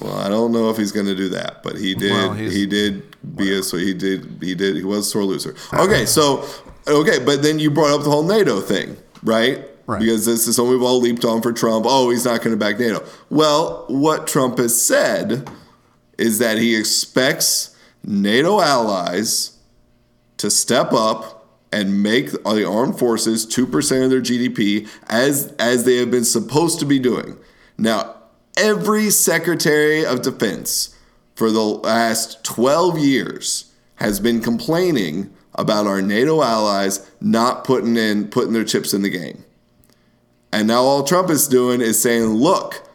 Well, 0.00 0.16
I 0.16 0.28
don't 0.28 0.52
know 0.52 0.70
if 0.70 0.78
he's 0.78 0.92
going 0.92 1.06
to 1.06 1.14
do 1.14 1.28
that, 1.30 1.62
but 1.62 1.76
he 1.76 1.94
did. 1.94 2.12
Well, 2.12 2.32
he 2.32 2.66
did 2.66 3.16
be 3.36 3.56
a 3.58 3.62
so 3.62 3.76
he 3.76 3.92
did 3.92 4.38
he 4.40 4.54
did 4.54 4.76
he 4.76 4.82
was 4.82 5.00
a 5.06 5.10
sore 5.10 5.24
loser. 5.24 5.54
Okay, 5.74 6.06
so 6.06 6.44
okay, 6.88 7.18
but 7.18 7.42
then 7.42 7.58
you 7.58 7.70
brought 7.70 7.90
up 7.90 8.02
the 8.02 8.10
whole 8.10 8.22
NATO 8.22 8.60
thing, 8.60 8.96
right? 9.22 9.64
Right. 9.86 10.00
Because 10.00 10.24
this 10.24 10.46
is 10.46 10.56
something 10.56 10.72
we've 10.72 10.82
all 10.82 11.00
leaped 11.00 11.24
on 11.24 11.42
for 11.42 11.52
Trump. 11.52 11.84
Oh, 11.88 12.10
he's 12.10 12.24
not 12.24 12.42
going 12.42 12.50
to 12.50 12.56
back 12.56 12.78
NATO. 12.78 13.04
Well, 13.28 13.86
what 13.88 14.26
Trump 14.26 14.58
has 14.58 14.80
said 14.80 15.50
is 16.16 16.38
that 16.38 16.58
he 16.58 16.76
expects 16.76 17.76
NATO 18.04 18.60
allies 18.60 19.58
to 20.36 20.50
step 20.50 20.92
up 20.92 21.48
and 21.72 22.02
make 22.02 22.30
the 22.30 22.68
armed 22.68 22.98
forces 22.98 23.46
2% 23.46 24.04
of 24.04 24.10
their 24.10 24.20
GDP 24.20 24.88
as 25.08 25.54
as 25.58 25.84
they 25.84 25.96
have 25.96 26.10
been 26.10 26.24
supposed 26.24 26.78
to 26.80 26.86
be 26.86 26.98
doing. 26.98 27.36
Now, 27.78 28.16
every 28.56 29.10
secretary 29.10 30.04
of 30.04 30.22
defense 30.22 30.96
for 31.34 31.50
the 31.50 31.60
last 31.60 32.44
12 32.44 32.98
years 32.98 33.72
has 33.96 34.20
been 34.20 34.40
complaining 34.40 35.32
about 35.60 35.86
our 35.86 36.00
NATO 36.00 36.42
allies 36.42 37.08
not 37.20 37.64
putting 37.64 37.96
in 37.96 38.28
putting 38.28 38.54
their 38.54 38.64
chips 38.64 38.94
in 38.94 39.02
the 39.02 39.10
game. 39.10 39.44
And 40.52 40.66
now 40.66 40.82
all 40.82 41.04
Trump 41.04 41.28
is 41.28 41.46
doing 41.46 41.82
is 41.82 42.00
saying, 42.00 42.24
look, 42.24 42.88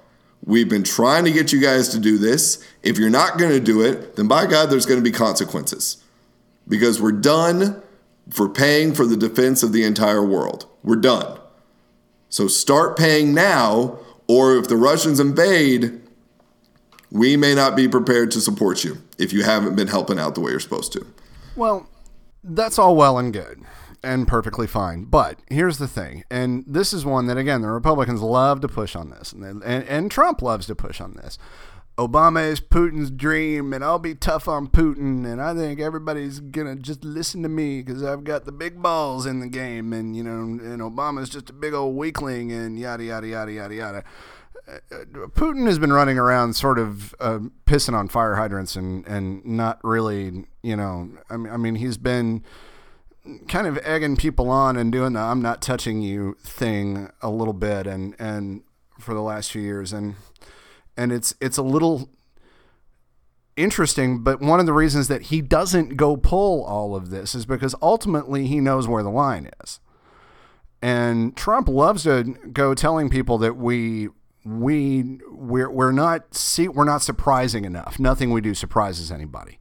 we've 0.43 0.67
been 0.67 0.83
trying 0.83 1.25
to 1.25 1.31
get 1.31 1.53
you 1.53 1.61
guys 1.61 1.89
to 1.89 1.99
do 1.99 2.17
this. 2.17 2.65
If 2.81 2.97
you're 2.97 3.11
not 3.11 3.37
going 3.37 3.51
to 3.51 3.59
do 3.59 3.81
it, 3.81 4.15
then 4.15 4.27
by 4.27 4.47
God, 4.47 4.69
there's 4.69 4.87
going 4.87 4.99
to 4.99 5.03
be 5.03 5.15
consequences. 5.15 6.03
Because 6.67 6.99
we're 6.99 7.11
done 7.11 7.81
for 8.31 8.49
paying 8.49 8.93
for 8.95 9.05
the 9.05 9.15
defense 9.15 9.61
of 9.61 9.71
the 9.71 9.83
entire 9.83 10.25
world. 10.25 10.65
We're 10.83 10.95
done. 10.95 11.39
So 12.29 12.47
start 12.47 12.97
paying 12.97 13.33
now, 13.33 13.99
or 14.27 14.57
if 14.57 14.67
the 14.67 14.75
Russians 14.75 15.19
invade, 15.19 16.01
we 17.11 17.37
may 17.37 17.53
not 17.53 17.75
be 17.75 17.87
prepared 17.87 18.31
to 18.31 18.41
support 18.41 18.83
you 18.83 18.97
if 19.19 19.31
you 19.31 19.43
haven't 19.43 19.75
been 19.75 19.87
helping 19.87 20.19
out 20.19 20.33
the 20.33 20.41
way 20.41 20.51
you're 20.51 20.59
supposed 20.59 20.91
to. 20.93 21.05
Well, 21.55 21.87
that's 22.45 22.79
all 22.79 22.95
well 22.95 23.17
and 23.17 23.33
good 23.33 23.63
and 24.05 24.27
perfectly 24.27 24.67
fine. 24.67 25.05
But 25.05 25.39
here's 25.49 25.79
the 25.79 25.87
thing, 25.87 26.23
and 26.29 26.63
this 26.67 26.93
is 26.93 27.03
one 27.03 27.25
that 27.27 27.37
again 27.37 27.61
the 27.61 27.69
Republicans 27.69 28.21
love 28.21 28.61
to 28.61 28.67
push 28.67 28.95
on 28.95 29.09
this, 29.09 29.33
and 29.33 29.63
and, 29.63 29.83
and 29.83 30.11
Trump 30.11 30.41
loves 30.41 30.67
to 30.67 30.75
push 30.75 31.01
on 31.01 31.13
this. 31.13 31.37
Obama 31.97 32.45
is 32.45 32.59
Putin's 32.59 33.09
dream, 33.09 33.71
and 33.71 33.81
I'll 33.81 33.99
be 33.99 34.15
tough 34.15 34.49
on 34.49 34.67
Putin, 34.67 35.25
and 35.25 35.41
I 35.41 35.55
think 35.55 35.79
everybody's 35.79 36.39
gonna 36.41 36.75
just 36.75 37.03
listen 37.03 37.41
to 37.43 37.49
me 37.49 37.81
because 37.81 38.03
I've 38.03 38.25
got 38.25 38.45
the 38.45 38.51
big 38.51 38.81
balls 38.81 39.25
in 39.25 39.39
the 39.39 39.47
game, 39.47 39.93
and 39.93 40.15
you 40.15 40.23
know, 40.23 40.41
and 40.41 40.81
Obama's 40.81 41.29
just 41.29 41.49
a 41.49 41.53
big 41.53 41.73
old 41.73 41.95
weakling, 41.95 42.51
and 42.51 42.77
yada 42.77 43.03
yada 43.03 43.27
yada 43.27 43.51
yada 43.51 43.75
yada. 43.75 44.03
Putin 44.67 45.67
has 45.67 45.77
been 45.77 45.93
running 45.93 46.17
around 46.17 46.55
sort 46.55 46.79
of 46.79 47.13
uh, 47.19 47.39
pissing 47.65 47.93
on 47.93 48.07
fire 48.07 48.35
hydrants 48.35 48.75
and, 48.75 49.05
and 49.07 49.45
not 49.45 49.79
really, 49.83 50.45
you 50.63 50.75
know, 50.75 51.09
I 51.29 51.37
mean, 51.37 51.53
I 51.53 51.57
mean, 51.57 51.75
he's 51.75 51.97
been 51.97 52.43
kind 53.47 53.67
of 53.67 53.77
egging 53.83 54.15
people 54.17 54.49
on 54.49 54.77
and 54.77 54.91
doing 54.91 55.13
the 55.13 55.19
I'm 55.19 55.41
not 55.41 55.61
touching 55.61 56.01
you 56.01 56.35
thing 56.41 57.09
a 57.21 57.29
little 57.29 57.53
bit 57.53 57.87
and, 57.87 58.15
and 58.19 58.63
for 58.99 59.13
the 59.13 59.21
last 59.21 59.51
few 59.51 59.61
years. 59.61 59.93
And, 59.93 60.15
and 60.97 61.11
it's, 61.11 61.35
it's 61.39 61.57
a 61.57 61.63
little 61.63 62.09
interesting, 63.55 64.23
but 64.23 64.41
one 64.41 64.59
of 64.59 64.65
the 64.65 64.73
reasons 64.73 65.07
that 65.09 65.23
he 65.23 65.41
doesn't 65.41 65.95
go 65.95 66.17
pull 66.17 66.63
all 66.63 66.95
of 66.95 67.09
this 67.09 67.35
is 67.35 67.45
because 67.45 67.75
ultimately 67.81 68.47
he 68.47 68.59
knows 68.59 68.87
where 68.87 69.03
the 69.03 69.11
line 69.11 69.49
is. 69.63 69.79
And 70.81 71.35
Trump 71.35 71.67
loves 71.67 72.03
to 72.03 72.23
go 72.51 72.73
telling 72.73 73.09
people 73.09 73.37
that 73.39 73.55
we 73.55 74.09
we 74.45 75.19
we're 75.27 75.69
we're 75.69 75.91
not 75.91 76.35
see 76.35 76.67
we're 76.67 76.85
not 76.85 77.01
surprising 77.01 77.65
enough. 77.65 77.99
Nothing 77.99 78.29
we 78.29 78.41
do 78.41 78.53
surprises 78.53 79.11
anybody, 79.11 79.57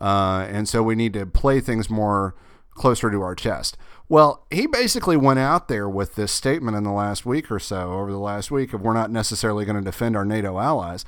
uh, 0.00 0.46
and 0.48 0.68
so 0.68 0.82
we 0.82 0.94
need 0.94 1.14
to 1.14 1.26
play 1.26 1.60
things 1.60 1.88
more 1.88 2.34
closer 2.72 3.10
to 3.10 3.22
our 3.22 3.34
chest. 3.34 3.76
Well, 4.08 4.46
he 4.50 4.66
basically 4.66 5.16
went 5.16 5.38
out 5.38 5.68
there 5.68 5.88
with 5.88 6.14
this 6.14 6.30
statement 6.30 6.76
in 6.76 6.84
the 6.84 6.92
last 6.92 7.26
week 7.26 7.50
or 7.50 7.58
so, 7.58 7.92
over 7.92 8.10
the 8.10 8.18
last 8.18 8.50
week, 8.50 8.72
of 8.72 8.82
we're 8.82 8.94
not 8.94 9.10
necessarily 9.10 9.64
going 9.64 9.76
to 9.76 9.82
defend 9.82 10.16
our 10.16 10.24
NATO 10.24 10.58
allies, 10.58 11.04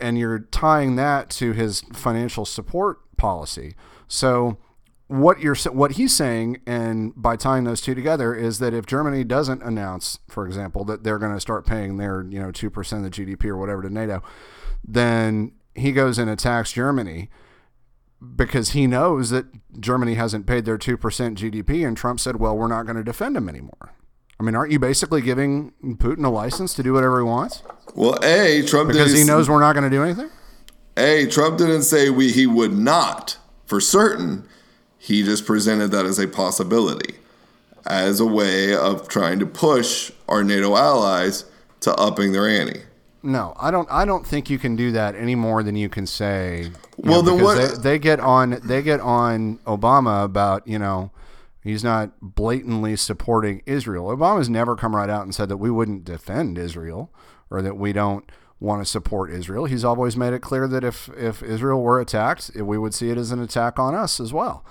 and 0.00 0.18
you're 0.18 0.40
tying 0.40 0.96
that 0.96 1.30
to 1.30 1.52
his 1.52 1.82
financial 1.92 2.44
support 2.44 3.16
policy. 3.16 3.74
So 4.08 4.58
what 5.10 5.40
you're 5.40 5.56
what 5.72 5.92
he's 5.92 6.14
saying, 6.14 6.60
and 6.66 7.12
by 7.16 7.34
tying 7.34 7.64
those 7.64 7.80
two 7.80 7.96
together, 7.96 8.32
is 8.32 8.60
that 8.60 8.72
if 8.72 8.86
Germany 8.86 9.24
doesn't 9.24 9.60
announce, 9.60 10.20
for 10.28 10.46
example, 10.46 10.84
that 10.84 11.02
they're 11.02 11.18
going 11.18 11.34
to 11.34 11.40
start 11.40 11.66
paying 11.66 11.96
their 11.96 12.24
you 12.30 12.38
know 12.38 12.52
two 12.52 12.70
percent 12.70 13.04
of 13.04 13.10
the 13.10 13.24
GDP 13.24 13.46
or 13.46 13.56
whatever 13.56 13.82
to 13.82 13.90
NATO, 13.90 14.22
then 14.86 15.50
he 15.74 15.90
goes 15.90 16.16
and 16.16 16.30
attacks 16.30 16.72
Germany 16.72 17.28
because 18.36 18.70
he 18.70 18.86
knows 18.86 19.30
that 19.30 19.46
Germany 19.80 20.14
hasn't 20.14 20.46
paid 20.46 20.64
their 20.64 20.78
two 20.78 20.96
percent 20.96 21.36
GDP, 21.38 21.84
and 21.84 21.96
Trump 21.96 22.20
said, 22.20 22.36
"Well, 22.36 22.56
we're 22.56 22.68
not 22.68 22.84
going 22.84 22.96
to 22.96 23.04
defend 23.04 23.34
them 23.34 23.48
anymore." 23.48 23.92
I 24.38 24.44
mean, 24.44 24.54
aren't 24.54 24.70
you 24.70 24.78
basically 24.78 25.22
giving 25.22 25.72
Putin 25.82 26.24
a 26.24 26.30
license 26.30 26.72
to 26.74 26.84
do 26.84 26.92
whatever 26.92 27.18
he 27.18 27.24
wants? 27.24 27.64
Well, 27.96 28.16
a 28.22 28.62
Trump 28.62 28.90
because 28.90 29.12
he 29.12 29.24
knows 29.24 29.50
we're 29.50 29.58
not 29.58 29.72
going 29.72 29.90
to 29.90 29.94
do 29.94 30.04
anything. 30.04 30.30
A 30.96 31.26
Trump 31.26 31.58
didn't 31.58 31.82
say 31.82 32.10
we 32.10 32.30
he 32.30 32.46
would 32.46 32.72
not 32.72 33.38
for 33.66 33.80
certain. 33.80 34.46
He 35.02 35.22
just 35.22 35.46
presented 35.46 35.92
that 35.92 36.04
as 36.04 36.18
a 36.18 36.28
possibility, 36.28 37.14
as 37.86 38.20
a 38.20 38.26
way 38.26 38.76
of 38.76 39.08
trying 39.08 39.38
to 39.38 39.46
push 39.46 40.12
our 40.28 40.44
NATO 40.44 40.76
allies 40.76 41.46
to 41.80 41.94
upping 41.94 42.32
their 42.32 42.46
ante. 42.46 42.82
No, 43.22 43.54
I 43.56 43.70
don't. 43.70 43.88
I 43.90 44.04
don't 44.04 44.26
think 44.26 44.50
you 44.50 44.58
can 44.58 44.76
do 44.76 44.92
that 44.92 45.14
any 45.14 45.34
more 45.34 45.62
than 45.62 45.74
you 45.74 45.88
can 45.88 46.06
say. 46.06 46.64
You 46.64 46.72
well, 46.98 47.22
know, 47.22 47.36
then 47.36 47.44
what? 47.44 47.56
They, 47.56 47.92
they, 47.92 47.98
get 47.98 48.20
on. 48.20 48.60
They 48.62 48.82
get 48.82 49.00
on 49.00 49.56
Obama 49.66 50.22
about 50.22 50.68
you 50.68 50.78
know 50.78 51.12
he's 51.62 51.82
not 51.82 52.12
blatantly 52.20 52.94
supporting 52.96 53.62
Israel. 53.64 54.14
Obama's 54.14 54.50
never 54.50 54.76
come 54.76 54.94
right 54.94 55.08
out 55.08 55.22
and 55.22 55.34
said 55.34 55.48
that 55.48 55.56
we 55.56 55.70
wouldn't 55.70 56.04
defend 56.04 56.58
Israel 56.58 57.10
or 57.48 57.62
that 57.62 57.78
we 57.78 57.94
don't 57.94 58.30
want 58.58 58.82
to 58.82 58.84
support 58.84 59.30
Israel. 59.30 59.64
He's 59.64 59.84
always 59.84 60.14
made 60.14 60.34
it 60.34 60.42
clear 60.42 60.68
that 60.68 60.84
if 60.84 61.08
if 61.16 61.42
Israel 61.42 61.82
were 61.82 62.00
attacked, 62.00 62.50
we 62.54 62.76
would 62.76 62.92
see 62.92 63.08
it 63.08 63.16
as 63.16 63.30
an 63.32 63.40
attack 63.40 63.78
on 63.78 63.94
us 63.94 64.20
as 64.20 64.30
well. 64.30 64.62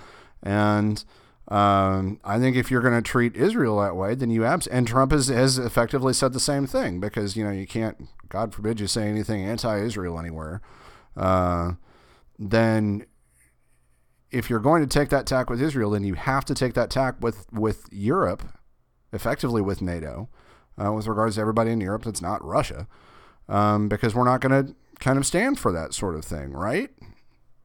And 0.42 1.04
um, 1.48 2.20
I 2.24 2.38
think 2.38 2.56
if 2.56 2.70
you're 2.70 2.80
going 2.80 2.94
to 2.94 3.02
treat 3.02 3.36
Israel 3.36 3.80
that 3.80 3.96
way, 3.96 4.14
then 4.14 4.30
you 4.30 4.44
abs. 4.44 4.66
And 4.66 4.86
Trump 4.86 5.12
has, 5.12 5.28
has 5.28 5.58
effectively 5.58 6.12
said 6.12 6.32
the 6.32 6.40
same 6.40 6.66
thing 6.66 7.00
because 7.00 7.36
you 7.36 7.44
know 7.44 7.50
you 7.50 7.66
can't, 7.66 8.08
God 8.28 8.54
forbid, 8.54 8.80
you 8.80 8.86
say 8.86 9.08
anything 9.08 9.44
anti-Israel 9.44 10.18
anywhere. 10.18 10.60
Uh, 11.16 11.72
then 12.38 13.04
if 14.30 14.48
you're 14.48 14.60
going 14.60 14.80
to 14.80 14.86
take 14.86 15.08
that 15.08 15.26
tack 15.26 15.50
with 15.50 15.60
Israel, 15.60 15.90
then 15.90 16.04
you 16.04 16.14
have 16.14 16.44
to 16.46 16.54
take 16.54 16.74
that 16.74 16.88
tack 16.88 17.16
with 17.20 17.52
with 17.52 17.88
Europe, 17.90 18.44
effectively 19.12 19.60
with 19.60 19.82
NATO, 19.82 20.28
uh, 20.82 20.92
with 20.92 21.06
regards 21.06 21.34
to 21.34 21.40
everybody 21.40 21.72
in 21.72 21.80
Europe 21.80 22.04
that's 22.04 22.22
not 22.22 22.44
Russia, 22.44 22.86
um, 23.48 23.88
because 23.88 24.14
we're 24.14 24.24
not 24.24 24.40
going 24.40 24.66
to 24.66 24.74
kind 25.00 25.18
of 25.18 25.26
stand 25.26 25.58
for 25.58 25.72
that 25.72 25.94
sort 25.94 26.14
of 26.14 26.24
thing, 26.24 26.52
right? 26.52 26.90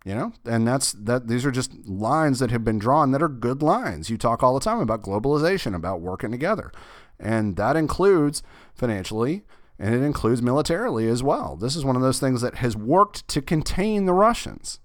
You 0.06 0.14
know? 0.14 0.32
And 0.46 0.66
that's 0.66 0.94
that 0.94 1.28
these 1.28 1.46
are 1.46 1.52
just 1.52 1.86
lines 1.86 2.40
that 2.40 2.52
have 2.52 2.64
been 2.64 2.80
drawn 2.80 3.12
that 3.12 3.24
are 3.24 3.28
good 3.28 3.62
lines. 3.62 4.10
You 4.10 4.18
talk 4.18 4.44
all 4.44 4.54
the 4.54 4.64
time 4.64 4.80
about 4.80 5.02
globalization 5.02 5.76
about 5.76 6.00
working 6.00 6.32
together. 6.32 6.72
And 7.20 7.56
that 7.58 7.76
includes 7.76 8.44
financially 8.74 9.44
and 9.78 9.94
it 9.94 10.04
includes 10.04 10.42
militarily 10.42 11.08
as 11.10 11.24
well. 11.24 11.58
This 11.58 11.76
is 11.76 11.84
one 11.84 11.98
of 11.98 12.02
those 12.02 12.20
things 12.20 12.42
that 12.42 12.56
has 12.56 12.78
worked 12.78 13.28
to 13.30 13.42
contain 13.42 14.06
the 14.06 14.14
russians. 14.14 14.80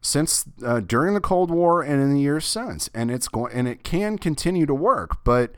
Since 0.00 0.46
uh, 0.64 0.80
during 0.80 1.12
the 1.12 1.20
cold 1.20 1.50
war 1.50 1.82
and 1.82 2.00
in 2.00 2.14
the 2.14 2.20
years 2.20 2.46
since. 2.46 2.88
And 2.94 3.10
it's 3.10 3.28
going 3.28 3.52
and 3.52 3.66
it 3.66 3.82
can 3.82 4.16
continue 4.16 4.64
to 4.64 4.74
work 4.74 5.24
but 5.24 5.54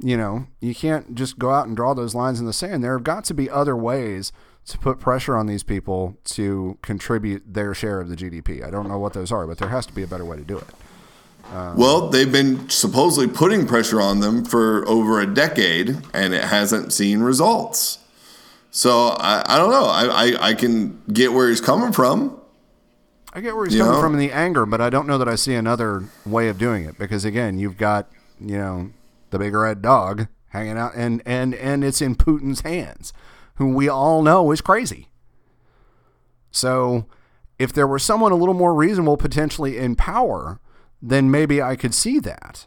you 0.00 0.16
know 0.16 0.46
you 0.60 0.74
can't 0.74 1.14
just 1.14 1.38
go 1.38 1.50
out 1.50 1.66
and 1.66 1.76
draw 1.76 1.94
those 1.94 2.16
lines 2.16 2.40
in 2.40 2.46
the 2.46 2.52
sand. 2.52 2.82
There 2.82 2.96
have 2.96 3.04
got 3.04 3.22
to 3.26 3.34
be 3.34 3.48
other 3.48 3.76
ways 3.76 4.32
to 4.68 4.78
put 4.78 5.00
pressure 5.00 5.34
on 5.34 5.46
these 5.46 5.62
people 5.62 6.16
to 6.24 6.78
contribute 6.82 7.42
their 7.54 7.74
share 7.74 8.00
of 8.00 8.08
the 8.08 8.16
GDP. 8.16 8.64
I 8.64 8.70
don't 8.70 8.86
know 8.86 8.98
what 8.98 9.14
those 9.14 9.32
are, 9.32 9.46
but 9.46 9.58
there 9.58 9.70
has 9.70 9.86
to 9.86 9.94
be 9.94 10.02
a 10.02 10.06
better 10.06 10.26
way 10.26 10.36
to 10.36 10.44
do 10.44 10.58
it. 10.58 10.68
Um, 11.54 11.76
well, 11.78 12.10
they've 12.10 12.30
been 12.30 12.68
supposedly 12.68 13.26
putting 13.26 13.66
pressure 13.66 14.00
on 14.00 14.20
them 14.20 14.44
for 14.44 14.86
over 14.86 15.20
a 15.20 15.26
decade, 15.26 15.96
and 16.12 16.34
it 16.34 16.44
hasn't 16.44 16.92
seen 16.92 17.20
results. 17.20 17.98
So 18.70 19.16
I, 19.18 19.42
I 19.46 19.56
don't 19.56 19.70
know. 19.70 19.86
I, 19.86 20.04
I, 20.04 20.48
I, 20.48 20.54
can 20.54 21.02
get 21.10 21.32
where 21.32 21.48
he's 21.48 21.62
coming 21.62 21.90
from. 21.90 22.38
I 23.32 23.40
get 23.40 23.56
where 23.56 23.64
he's 23.64 23.78
coming 23.78 23.94
know? 23.94 24.00
from 24.02 24.12
in 24.12 24.20
the 24.20 24.30
anger, 24.30 24.66
but 24.66 24.82
I 24.82 24.90
don't 24.90 25.06
know 25.06 25.16
that 25.16 25.28
I 25.28 25.36
see 25.36 25.54
another 25.54 26.04
way 26.26 26.48
of 26.48 26.58
doing 26.58 26.84
it 26.84 26.98
because 26.98 27.24
again, 27.24 27.58
you've 27.58 27.78
got 27.78 28.10
you 28.38 28.58
know 28.58 28.90
the 29.30 29.38
big 29.38 29.54
red 29.54 29.80
dog 29.80 30.26
hanging 30.48 30.76
out, 30.76 30.92
and 30.94 31.22
and 31.24 31.54
and 31.54 31.82
it's 31.82 32.02
in 32.02 32.14
Putin's 32.14 32.60
hands 32.60 33.14
who 33.58 33.68
we 33.74 33.88
all 33.88 34.22
know 34.22 34.50
is 34.50 34.60
crazy. 34.60 35.08
So, 36.50 37.06
if 37.58 37.72
there 37.72 37.86
were 37.86 37.98
someone 37.98 38.32
a 38.32 38.36
little 38.36 38.54
more 38.54 38.74
reasonable 38.74 39.16
potentially 39.16 39.76
in 39.76 39.96
power, 39.96 40.60
then 41.02 41.30
maybe 41.30 41.60
I 41.60 41.76
could 41.76 41.92
see 41.92 42.18
that. 42.20 42.66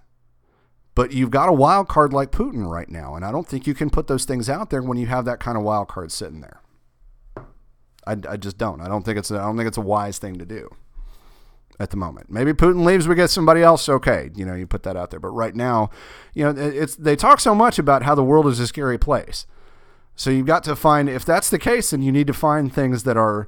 But 0.94 1.14
you've 1.14 1.32
got 1.32 1.50
a 1.50 1.54
wild 1.54 1.88
card 1.88 2.12
like 2.12 2.32
Putin 2.32 2.70
right 2.70 2.90
now, 2.90 3.16
and 3.16 3.24
I 3.24 3.32
don't 3.32 3.48
think 3.48 3.66
you 3.66 3.74
can 3.74 3.90
put 3.90 4.08
those 4.08 4.26
things 4.26 4.50
out 4.50 4.70
there 4.70 4.82
when 4.82 4.98
you 4.98 5.08
have 5.08 5.24
that 5.26 5.40
kind 5.40 5.58
of 5.58 5.64
wild 5.64 5.88
card 5.88 6.12
sitting 6.12 6.42
there. 6.42 6.62
I, 8.06 8.18
I 8.28 8.38
just 8.38 8.58
don't. 8.58 8.82
I 8.82 8.88
don't 8.90 9.04
think 9.04 9.18
it's 9.18 9.32
a, 9.32 9.36
I 9.36 9.44
don't 9.44 9.56
think 9.56 9.68
it's 9.68 9.78
a 9.78 9.82
wise 9.82 10.18
thing 10.18 10.38
to 10.40 10.46
do 10.46 10.70
at 11.80 11.92
the 11.92 11.98
moment. 11.98 12.30
Maybe 12.30 12.52
Putin 12.52 12.86
leaves, 12.86 13.08
we 13.08 13.16
get 13.16 13.30
somebody 13.30 13.62
else. 13.62 13.88
Okay, 13.88 14.30
you 14.36 14.46
know, 14.46 14.56
you 14.56 14.68
put 14.68 14.84
that 14.84 14.98
out 14.98 15.12
there. 15.12 15.22
But 15.22 15.30
right 15.30 15.56
now, 15.56 15.90
you 16.34 16.44
know, 16.44 16.62
it's 16.62 16.98
they 16.98 17.16
talk 17.16 17.40
so 17.40 17.56
much 17.56 17.80
about 17.80 18.04
how 18.04 18.14
the 18.14 18.24
world 18.24 18.48
is 18.48 18.60
a 18.60 18.68
scary 18.68 18.98
place. 18.98 19.46
So 20.16 20.30
you've 20.30 20.46
got 20.46 20.64
to 20.66 20.76
find, 20.76 21.10
if 21.10 21.26
that's 21.26 21.50
the 21.50 21.60
case, 21.60 21.92
then 21.92 22.02
you 22.02 22.12
need 22.12 22.28
to 22.28 22.34
find 22.34 22.74
things 22.74 23.04
that 23.04 23.18
are 23.18 23.48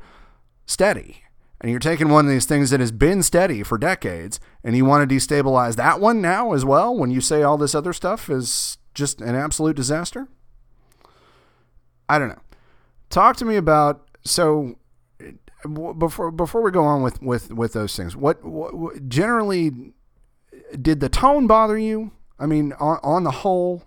steady. 0.66 1.24
And 1.62 1.70
you're 1.70 1.80
taking 1.80 2.10
one 2.10 2.26
of 2.26 2.32
these 2.32 2.46
things 2.46 2.72
that 2.72 2.82
has 2.82 2.92
been 2.92 3.24
steady 3.24 3.64
for 3.64 3.78
decades 3.78 4.40
and 4.64 4.76
you 4.76 4.84
want 4.84 5.10
to 5.10 5.16
destabilize 5.16 5.76
that 5.78 6.02
one 6.02 6.22
now 6.22 6.52
as 6.52 6.66
well 6.66 6.94
when 6.96 7.10
you 7.10 7.22
say 7.22 7.42
all 7.42 7.58
this 7.58 7.74
other 7.74 7.94
stuff 7.94 8.30
is 8.30 8.78
just 8.94 9.22
an 9.22 9.36
absolute 9.36 9.76
disaster? 9.76 10.28
I 12.10 12.20
don't 12.20 12.30
know. 12.30 12.42
Talk 13.10 13.38
to 13.38 13.46
me 13.46 13.56
about 13.56 14.08
so 14.26 14.76
before 15.98 16.32
before 16.32 16.62
we 16.62 16.72
go 16.72 16.84
on 16.84 17.02
with 17.02 17.22
with 17.22 17.54
with 17.54 17.74
those 17.74 17.96
things, 17.96 18.16
what, 18.16 18.44
what 18.44 19.08
generally 19.08 19.94
did 20.82 21.00
the 21.00 21.10
tone 21.10 21.48
bother 21.48 21.78
you? 21.78 22.12
I 22.40 22.46
mean, 22.46 22.74
on, 22.74 23.00
on 23.04 23.24
the 23.24 23.32
whole 23.32 23.84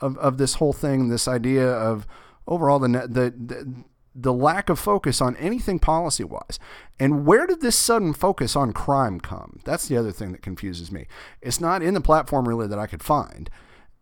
of, 0.00 0.16
of 0.18 0.38
this 0.38 0.54
whole 0.54 0.72
thing, 0.72 1.08
this 1.08 1.28
idea 1.28 1.70
of 1.70 2.06
overall 2.46 2.78
the 2.78 2.88
the 2.88 3.34
the, 3.36 3.84
the 4.14 4.32
lack 4.32 4.68
of 4.68 4.78
focus 4.78 5.20
on 5.20 5.36
anything 5.36 5.78
policy 5.78 6.24
wise, 6.24 6.58
and 6.98 7.24
where 7.26 7.46
did 7.46 7.60
this 7.60 7.76
sudden 7.76 8.12
focus 8.12 8.56
on 8.56 8.72
crime 8.72 9.20
come? 9.20 9.60
That's 9.64 9.86
the 9.88 9.96
other 9.96 10.12
thing 10.12 10.32
that 10.32 10.42
confuses 10.42 10.90
me. 10.90 11.06
It's 11.40 11.60
not 11.60 11.82
in 11.82 11.94
the 11.94 12.00
platform 12.00 12.48
really 12.48 12.66
that 12.66 12.78
I 12.78 12.86
could 12.86 13.02
find, 13.02 13.48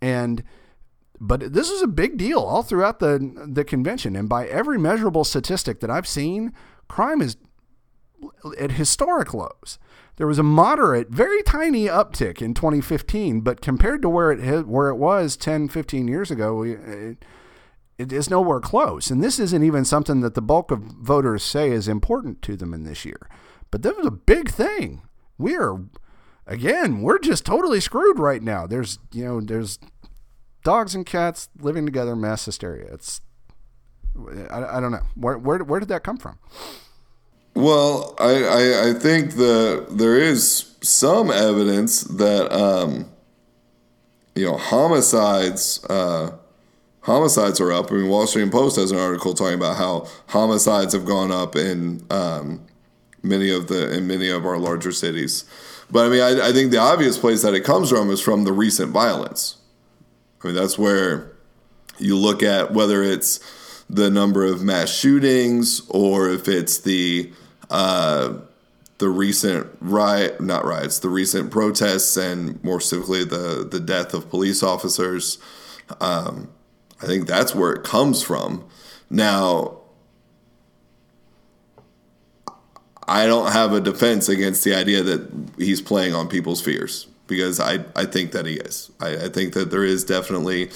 and 0.00 0.42
but 1.20 1.52
this 1.52 1.70
is 1.70 1.82
a 1.82 1.88
big 1.88 2.16
deal 2.16 2.40
all 2.40 2.62
throughout 2.62 2.98
the 2.98 3.46
the 3.46 3.64
convention, 3.64 4.16
and 4.16 4.28
by 4.28 4.46
every 4.46 4.78
measurable 4.78 5.24
statistic 5.24 5.80
that 5.80 5.90
I've 5.90 6.08
seen, 6.08 6.52
crime 6.88 7.20
is 7.20 7.36
at 8.58 8.72
historic 8.72 9.32
lows. 9.34 9.78
There 10.16 10.26
was 10.26 10.38
a 10.38 10.42
moderate, 10.42 11.10
very 11.10 11.42
tiny 11.42 11.86
uptick 11.86 12.40
in 12.40 12.54
2015, 12.54 13.42
but 13.42 13.60
compared 13.60 14.00
to 14.02 14.08
where 14.08 14.32
it 14.32 14.40
hit, 14.40 14.66
where 14.66 14.88
it 14.88 14.96
was 14.96 15.36
10, 15.36 15.68
15 15.68 16.08
years 16.08 16.30
ago, 16.30 16.62
it, 16.62 17.24
it 17.98 18.12
is 18.12 18.30
nowhere 18.30 18.60
close. 18.60 19.10
And 19.10 19.22
this 19.22 19.38
isn't 19.38 19.62
even 19.62 19.84
something 19.84 20.20
that 20.20 20.34
the 20.34 20.42
bulk 20.42 20.70
of 20.70 20.80
voters 20.80 21.42
say 21.42 21.70
is 21.70 21.86
important 21.86 22.40
to 22.42 22.56
them 22.56 22.72
in 22.72 22.84
this 22.84 23.04
year. 23.04 23.28
But 23.70 23.82
that 23.82 23.96
was 23.96 24.06
a 24.06 24.10
big 24.10 24.50
thing. 24.50 25.02
We 25.36 25.56
are, 25.56 25.82
again, 26.46 27.02
we're 27.02 27.18
just 27.18 27.44
totally 27.44 27.80
screwed 27.80 28.18
right 28.18 28.42
now. 28.42 28.66
There's, 28.66 28.98
you 29.12 29.24
know, 29.24 29.40
there's 29.40 29.78
dogs 30.64 30.94
and 30.94 31.04
cats 31.04 31.48
living 31.60 31.84
together, 31.84 32.16
mass 32.16 32.44
hysteria. 32.46 32.92
It's, 32.92 33.20
I, 34.50 34.78
I 34.78 34.80
don't 34.80 34.92
know. 34.92 35.06
Where, 35.14 35.36
where, 35.36 35.58
where 35.58 35.80
did 35.80 35.90
that 35.90 36.04
come 36.04 36.16
from? 36.16 36.38
Well, 37.56 38.14
I, 38.18 38.44
I, 38.44 38.90
I 38.90 38.92
think 38.92 39.36
that 39.36 39.86
there 39.90 40.18
is 40.18 40.74
some 40.82 41.30
evidence 41.30 42.02
that 42.02 42.52
um, 42.52 43.10
you 44.34 44.44
know 44.44 44.58
homicides 44.58 45.82
uh, 45.88 46.32
homicides 47.00 47.58
are 47.58 47.72
up. 47.72 47.90
I 47.90 47.94
mean, 47.94 48.08
Wall 48.10 48.26
Street 48.26 48.52
Post 48.52 48.76
has 48.76 48.90
an 48.90 48.98
article 48.98 49.32
talking 49.32 49.54
about 49.54 49.78
how 49.78 50.06
homicides 50.26 50.92
have 50.92 51.06
gone 51.06 51.32
up 51.32 51.56
in 51.56 52.04
um, 52.10 52.60
many 53.22 53.50
of 53.50 53.68
the 53.68 53.90
in 53.96 54.06
many 54.06 54.28
of 54.28 54.44
our 54.44 54.58
larger 54.58 54.92
cities. 54.92 55.46
But 55.90 56.04
I 56.04 56.08
mean, 56.10 56.20
I, 56.20 56.48
I 56.48 56.52
think 56.52 56.72
the 56.72 56.78
obvious 56.78 57.16
place 57.16 57.40
that 57.40 57.54
it 57.54 57.64
comes 57.64 57.88
from 57.88 58.10
is 58.10 58.20
from 58.20 58.44
the 58.44 58.52
recent 58.52 58.92
violence. 58.92 59.56
I 60.44 60.48
mean, 60.48 60.56
that's 60.56 60.78
where 60.78 61.32
you 61.98 62.18
look 62.18 62.42
at 62.42 62.74
whether 62.74 63.02
it's 63.02 63.40
the 63.88 64.10
number 64.10 64.44
of 64.44 64.62
mass 64.62 64.90
shootings 64.90 65.80
or 65.88 66.28
if 66.28 66.48
it's 66.48 66.80
the 66.80 67.32
uh, 67.70 68.34
the 68.98 69.08
recent 69.08 69.66
riot, 69.80 70.40
not 70.40 70.64
riots, 70.64 70.98
the 70.98 71.08
recent 71.08 71.50
protests, 71.50 72.16
and 72.16 72.62
more 72.64 72.80
specifically 72.80 73.24
the 73.24 73.66
the 73.70 73.80
death 73.80 74.14
of 74.14 74.30
police 74.30 74.62
officers. 74.62 75.38
Um, 76.00 76.48
I 77.02 77.06
think 77.06 77.26
that's 77.26 77.54
where 77.54 77.72
it 77.72 77.84
comes 77.84 78.22
from. 78.22 78.64
Now, 79.10 79.78
I 83.06 83.26
don't 83.26 83.52
have 83.52 83.72
a 83.72 83.80
defense 83.80 84.28
against 84.28 84.64
the 84.64 84.74
idea 84.74 85.02
that 85.02 85.30
he's 85.58 85.80
playing 85.80 86.14
on 86.14 86.28
people's 86.28 86.60
fears 86.60 87.06
because 87.26 87.60
I, 87.60 87.84
I 87.94 88.04
think 88.04 88.32
that 88.32 88.46
he 88.46 88.54
is. 88.54 88.90
I, 89.00 89.16
I 89.16 89.28
think 89.28 89.54
that 89.54 89.70
there 89.70 89.84
is 89.84 90.04
definitely 90.04 90.70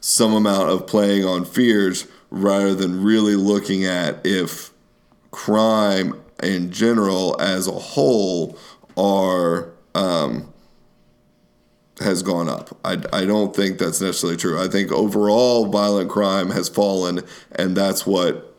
some 0.00 0.32
amount 0.32 0.70
of 0.70 0.86
playing 0.86 1.24
on 1.24 1.44
fears 1.44 2.06
rather 2.30 2.74
than 2.74 3.02
really 3.02 3.36
looking 3.36 3.84
at 3.84 4.24
if 4.24 4.70
crime 5.30 6.20
in 6.42 6.70
general 6.70 7.40
as 7.40 7.66
a 7.66 7.72
whole 7.72 8.58
are 8.96 9.72
um, 9.94 10.52
has 12.00 12.22
gone 12.22 12.48
up. 12.48 12.78
I, 12.84 13.02
I 13.12 13.24
don't 13.24 13.56
think 13.56 13.78
that's 13.78 14.00
necessarily 14.00 14.36
true. 14.36 14.62
I 14.62 14.68
think 14.68 14.92
overall 14.92 15.66
violent 15.66 16.10
crime 16.10 16.50
has 16.50 16.68
fallen, 16.68 17.20
and 17.52 17.76
that's 17.76 18.06
what. 18.06 18.54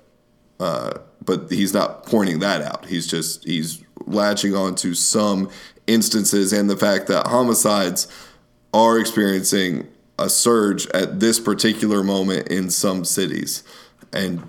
Uh, 0.60 1.00
but 1.24 1.52
he's 1.52 1.74
not 1.74 2.06
pointing 2.06 2.40
that 2.40 2.62
out. 2.62 2.86
He's 2.86 3.06
just 3.06 3.44
he's 3.44 3.84
latching 4.06 4.56
on 4.56 4.76
to 4.76 4.94
some 4.96 5.50
instances 5.86 6.54
and 6.54 6.70
the 6.70 6.78
fact 6.78 7.08
that 7.08 7.28
homicides 7.28 8.08
are 8.74 8.98
experiencing 8.98 9.88
a 10.18 10.30
surge 10.30 10.88
at 10.88 11.20
this 11.20 11.40
particular 11.40 12.04
moment 12.04 12.48
in 12.48 12.70
some 12.70 13.06
cities, 13.06 13.63
and 14.12 14.42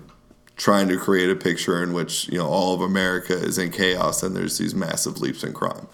trying 0.59 0.89
to 0.89 0.97
create 0.97 1.29
a 1.29 1.35
picture 1.35 1.81
in 1.81 1.93
which 1.93 2.27
you 2.27 2.37
know 2.37 2.45
all 2.45 2.75
of 2.75 2.81
America 2.81 3.33
is 3.33 3.57
in 3.57 3.71
chaos 3.71 4.21
and 4.21 4.35
there's 4.35 4.57
these 4.57 4.75
massive 4.75 5.19
leaps 5.19 5.43
in 5.43 5.53
crime, 5.53 5.87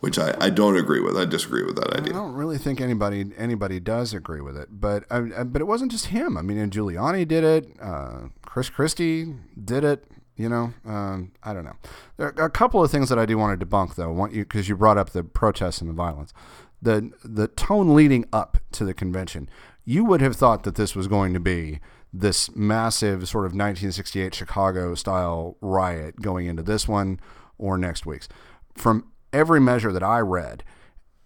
which 0.00 0.18
I, 0.18 0.34
I 0.40 0.48
don't 0.48 0.76
agree 0.76 1.00
with. 1.00 1.16
I 1.16 1.24
disagree 1.26 1.64
with 1.64 1.76
that 1.76 1.92
idea. 1.92 2.14
I 2.14 2.16
don't 2.16 2.34
really 2.34 2.56
think 2.56 2.80
anybody 2.80 3.26
anybody 3.36 3.80
does 3.80 4.14
agree 4.14 4.40
with 4.40 4.56
it, 4.56 4.68
but 4.70 5.04
I, 5.10 5.42
but 5.42 5.60
it 5.60 5.66
wasn't 5.66 5.90
just 5.90 6.06
him. 6.06 6.38
I 6.38 6.42
mean, 6.42 6.56
and 6.56 6.72
Giuliani 6.72 7.26
did 7.26 7.44
it. 7.44 7.68
Uh, 7.82 8.28
Chris 8.46 8.70
Christie 8.70 9.34
did 9.62 9.84
it. 9.84 10.04
You 10.36 10.48
know, 10.48 10.72
um, 10.86 11.32
I 11.42 11.52
don't 11.52 11.64
know. 11.64 11.76
There 12.16 12.32
are 12.38 12.46
a 12.46 12.50
couple 12.50 12.82
of 12.82 12.90
things 12.90 13.10
that 13.10 13.18
I 13.18 13.26
do 13.26 13.36
want 13.36 13.58
to 13.58 13.66
debunk, 13.66 13.96
though, 13.96 14.10
want 14.10 14.32
you 14.32 14.44
because 14.44 14.68
you 14.68 14.76
brought 14.76 14.96
up 14.96 15.10
the 15.10 15.22
protests 15.22 15.80
and 15.80 15.90
the 15.90 15.94
violence, 15.94 16.32
the 16.80 17.10
the 17.24 17.48
tone 17.48 17.94
leading 17.94 18.24
up 18.32 18.58
to 18.72 18.84
the 18.84 18.94
convention. 18.94 19.50
You 19.84 20.04
would 20.04 20.20
have 20.20 20.36
thought 20.36 20.62
that 20.62 20.76
this 20.76 20.94
was 20.94 21.08
going 21.08 21.34
to 21.34 21.40
be 21.40 21.80
this 22.12 22.54
massive 22.54 23.28
sort 23.28 23.46
of 23.46 23.52
1968 23.52 24.34
Chicago 24.34 24.94
style 24.94 25.56
riot 25.60 26.20
going 26.20 26.46
into 26.46 26.62
this 26.62 26.86
one 26.86 27.18
or 27.58 27.78
next 27.78 28.04
week's. 28.04 28.28
From 28.74 29.10
every 29.32 29.60
measure 29.60 29.92
that 29.92 30.02
I 30.02 30.20
read, 30.20 30.62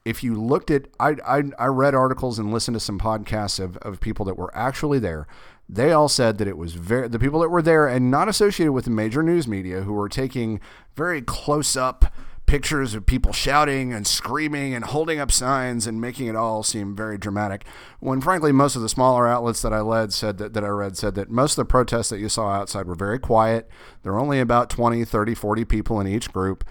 if 0.04 0.22
you 0.22 0.40
looked 0.40 0.70
at, 0.70 0.86
I, 1.00 1.16
I, 1.26 1.42
I 1.58 1.66
read 1.66 1.94
articles 1.94 2.38
and 2.38 2.52
listened 2.52 2.76
to 2.76 2.80
some 2.80 2.98
podcasts 2.98 3.58
of, 3.58 3.76
of 3.78 4.00
people 4.00 4.24
that 4.26 4.38
were 4.38 4.56
actually 4.56 5.00
there. 5.00 5.26
They 5.68 5.90
all 5.90 6.08
said 6.08 6.38
that 6.38 6.46
it 6.46 6.56
was 6.56 6.74
very, 6.74 7.08
the 7.08 7.18
people 7.18 7.40
that 7.40 7.48
were 7.48 7.62
there 7.62 7.88
and 7.88 8.08
not 8.08 8.28
associated 8.28 8.70
with 8.70 8.84
the 8.84 8.92
major 8.92 9.24
news 9.24 9.48
media 9.48 9.80
who 9.80 9.92
were 9.92 10.08
taking 10.08 10.60
very 10.94 11.20
close 11.22 11.76
up 11.76 12.12
pictures 12.46 12.94
of 12.94 13.06
people 13.06 13.32
shouting 13.32 13.92
and 13.92 14.06
screaming 14.06 14.72
and 14.72 14.84
holding 14.84 15.18
up 15.18 15.32
signs 15.32 15.86
and 15.86 16.00
making 16.00 16.28
it 16.28 16.36
all 16.36 16.62
seem 16.62 16.94
very 16.94 17.18
dramatic. 17.18 17.64
When 17.98 18.20
frankly, 18.20 18.52
most 18.52 18.76
of 18.76 18.82
the 18.82 18.88
smaller 18.88 19.26
outlets 19.26 19.62
that 19.62 19.72
I 19.72 19.80
led 19.80 20.12
said 20.12 20.38
that, 20.38 20.54
that 20.54 20.64
I 20.64 20.68
read 20.68 20.96
said 20.96 21.16
that 21.16 21.28
most 21.30 21.52
of 21.52 21.56
the 21.56 21.70
protests 21.70 22.08
that 22.10 22.20
you 22.20 22.28
saw 22.28 22.50
outside 22.50 22.86
were 22.86 22.94
very 22.94 23.18
quiet. 23.18 23.68
There 24.02 24.12
were 24.12 24.20
only 24.20 24.40
about 24.40 24.70
20, 24.70 25.04
30, 25.04 25.34
40 25.34 25.64
people 25.64 26.00
in 26.00 26.06
each 26.06 26.32
group. 26.32 26.64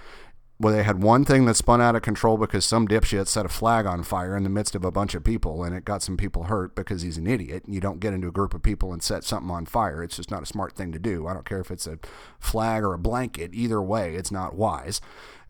Well, 0.58 0.74
they 0.74 0.84
had 0.84 1.04
one 1.04 1.26
thing 1.26 1.44
that 1.46 1.56
spun 1.56 1.82
out 1.82 1.98
of 1.98 2.02
control 2.02 2.38
because 2.38 2.64
some 2.64 2.88
dipshit 2.88 3.28
set 3.28 3.46
a 3.46 3.50
flag 3.50 3.86
on 3.86 4.04
fire 4.04 4.38
in 4.38 4.44
the 4.44 4.50
midst 4.50 4.74
of 4.74 4.86
a 4.86 4.92
bunch 4.92 5.14
of 5.14 5.22
people 5.22 5.66
and 5.66 5.76
it 5.76 5.84
got 5.84 6.02
some 6.02 6.16
people 6.16 6.46
hurt 6.46 6.76
because 6.76 7.02
he's 7.02 7.18
an 7.18 7.28
idiot. 7.28 7.64
You 7.68 7.82
don't 7.82 8.00
get 8.00 8.14
into 8.14 8.30
a 8.30 8.32
group 8.32 8.54
of 8.54 8.64
people 8.64 8.94
and 8.94 9.04
set 9.04 9.26
something 9.26 9.52
on 9.52 9.66
fire. 9.66 10.02
It's 10.02 10.16
just 10.16 10.32
not 10.32 10.44
a 10.44 10.46
smart 10.46 10.74
thing 10.74 10.94
to 10.94 11.00
do. 11.00 11.28
I 11.28 11.34
don't 11.34 11.46
care 11.46 11.60
if 11.60 11.72
it's 11.72 11.88
a 11.88 12.00
flag 12.40 12.84
or 12.84 12.94
a 12.94 12.98
blanket. 12.98 13.52
Either 13.54 13.82
way, 13.82 14.16
it's 14.16 14.32
not 14.32 14.56
wise. 14.56 15.02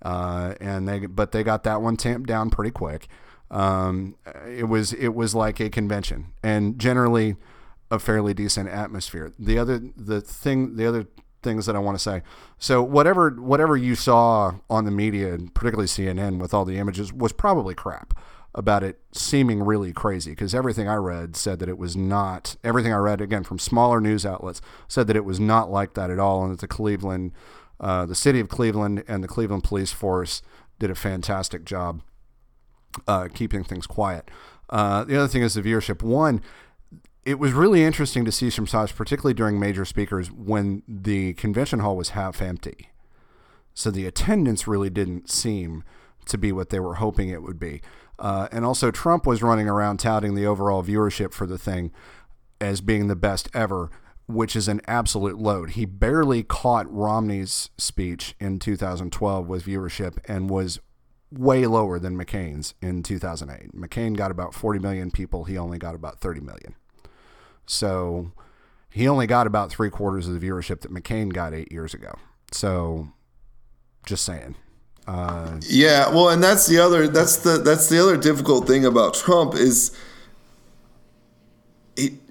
Uh, 0.05 0.53
and 0.61 0.87
they, 0.87 0.99
but 1.07 1.31
they 1.31 1.43
got 1.43 1.63
that 1.63 1.81
one 1.81 1.97
tamped 1.97 2.27
down 2.27 2.51
pretty 2.51 2.69
quick. 2.69 3.07
Um, 3.49 4.15
it 4.47 4.65
was 4.65 4.93
it 4.93 5.15
was 5.15 5.33
like 5.33 5.59
a 5.59 5.69
convention, 5.69 6.27
and 6.43 6.77
generally 6.77 7.37
a 7.89 7.97
fairly 7.97 8.35
decent 8.35 8.69
atmosphere. 8.69 9.33
The 9.39 9.57
other 9.57 9.81
the 9.97 10.21
thing 10.21 10.75
the 10.75 10.85
other 10.85 11.07
things 11.41 11.65
that 11.65 11.75
I 11.75 11.79
want 11.79 11.95
to 11.95 12.03
say. 12.03 12.21
So 12.59 12.83
whatever 12.83 13.31
whatever 13.31 13.75
you 13.75 13.95
saw 13.95 14.53
on 14.69 14.85
the 14.85 14.91
media, 14.91 15.39
particularly 15.55 15.87
CNN, 15.87 16.39
with 16.39 16.53
all 16.53 16.65
the 16.65 16.77
images, 16.77 17.11
was 17.11 17.31
probably 17.31 17.73
crap 17.73 18.13
about 18.53 18.83
it 18.83 18.99
seeming 19.11 19.63
really 19.63 19.91
crazy 19.91 20.31
because 20.31 20.53
everything 20.53 20.87
I 20.87 20.95
read 20.95 21.35
said 21.35 21.57
that 21.59 21.69
it 21.69 21.79
was 21.79 21.95
not. 21.95 22.57
Everything 22.63 22.93
I 22.93 22.97
read 22.97 23.21
again 23.21 23.43
from 23.43 23.57
smaller 23.57 23.99
news 23.99 24.23
outlets 24.23 24.61
said 24.87 25.07
that 25.07 25.15
it 25.15 25.25
was 25.25 25.39
not 25.39 25.71
like 25.71 25.95
that 25.95 26.11
at 26.11 26.19
all, 26.19 26.43
and 26.43 26.53
that 26.53 26.61
the 26.61 26.67
Cleveland, 26.67 27.31
uh, 27.79 28.05
the 28.05 28.15
city 28.15 28.39
of 28.39 28.49
Cleveland, 28.49 29.03
and 29.07 29.23
the 29.23 29.27
Cleveland 29.27 29.63
police 29.63 29.91
force 29.91 30.41
did 30.79 30.89
a 30.89 30.95
fantastic 30.95 31.65
job 31.65 32.01
uh, 33.07 33.27
keeping 33.33 33.63
things 33.63 33.87
quiet. 33.87 34.29
Uh, 34.69 35.03
the 35.03 35.17
other 35.17 35.27
thing 35.27 35.41
is 35.41 35.53
the 35.53 35.61
viewership. 35.61 36.01
One, 36.01 36.41
it 37.25 37.39
was 37.39 37.53
really 37.53 37.83
interesting 37.83 38.25
to 38.25 38.31
see 38.31 38.49
some 38.49 38.67
size, 38.67 38.91
particularly 38.91 39.33
during 39.33 39.59
major 39.59 39.85
speakers, 39.85 40.31
when 40.31 40.83
the 40.87 41.33
convention 41.33 41.79
hall 41.79 41.97
was 41.97 42.09
half 42.09 42.41
empty. 42.41 42.89
So 43.73 43.91
the 43.91 44.05
attendance 44.05 44.67
really 44.67 44.89
didn't 44.89 45.29
seem 45.29 45.83
to 46.27 46.37
be 46.37 46.51
what 46.51 46.69
they 46.69 46.79
were 46.79 46.95
hoping 46.95 47.29
it 47.29 47.43
would 47.43 47.59
be. 47.59 47.81
Uh, 48.17 48.47
and 48.51 48.63
also, 48.63 48.91
Trump 48.91 49.25
was 49.25 49.43
running 49.43 49.67
around 49.67 49.97
touting 49.97 50.35
the 50.35 50.45
overall 50.45 50.83
viewership 50.83 51.33
for 51.33 51.45
the 51.45 51.57
thing 51.57 51.91
as 52.61 52.79
being 52.79 53.07
the 53.07 53.15
best 53.15 53.49
ever, 53.53 53.89
which 54.27 54.55
is 54.55 54.67
an 54.67 54.81
absolute 54.87 55.37
load. 55.37 55.71
He 55.71 55.85
barely 55.85 56.43
caught 56.43 56.91
Romney's 56.91 57.69
speech 57.77 58.35
in 58.39 58.59
2012 58.59 59.47
with 59.47 59.65
viewership 59.65 60.17
and 60.27 60.49
was 60.49 60.79
way 61.31 61.65
lower 61.67 61.99
than 61.99 62.17
McCain's 62.17 62.73
in 62.81 63.03
2008. 63.03 63.75
McCain 63.75 64.15
got 64.15 64.31
about 64.31 64.53
40 64.53 64.79
million 64.79 65.11
people, 65.11 65.43
he 65.45 65.57
only 65.57 65.77
got 65.77 65.95
about 65.95 66.19
30 66.19 66.41
million. 66.41 66.75
So 67.65 68.31
he 68.89 69.07
only 69.07 69.27
got 69.27 69.45
about 69.45 69.71
three 69.71 69.89
quarters 69.89 70.27
of 70.27 70.39
the 70.39 70.47
viewership 70.47 70.81
that 70.81 70.93
McCain 70.93 71.33
got 71.33 71.53
eight 71.53 71.71
years 71.71 71.93
ago. 71.93 72.15
So, 72.51 73.09
just 74.05 74.23
saying. 74.23 74.55
Uh, 75.05 75.59
Yeah, 75.67 76.09
well, 76.09 76.29
and 76.29 76.41
that's 76.41 76.65
the 76.67 76.79
other 76.79 77.07
that's 77.07 77.37
the 77.37 77.57
that's 77.57 77.89
the 77.89 78.01
other 78.01 78.17
difficult 78.17 78.67
thing 78.67 78.85
about 78.85 79.13
Trump 79.13 79.53
is 79.53 79.95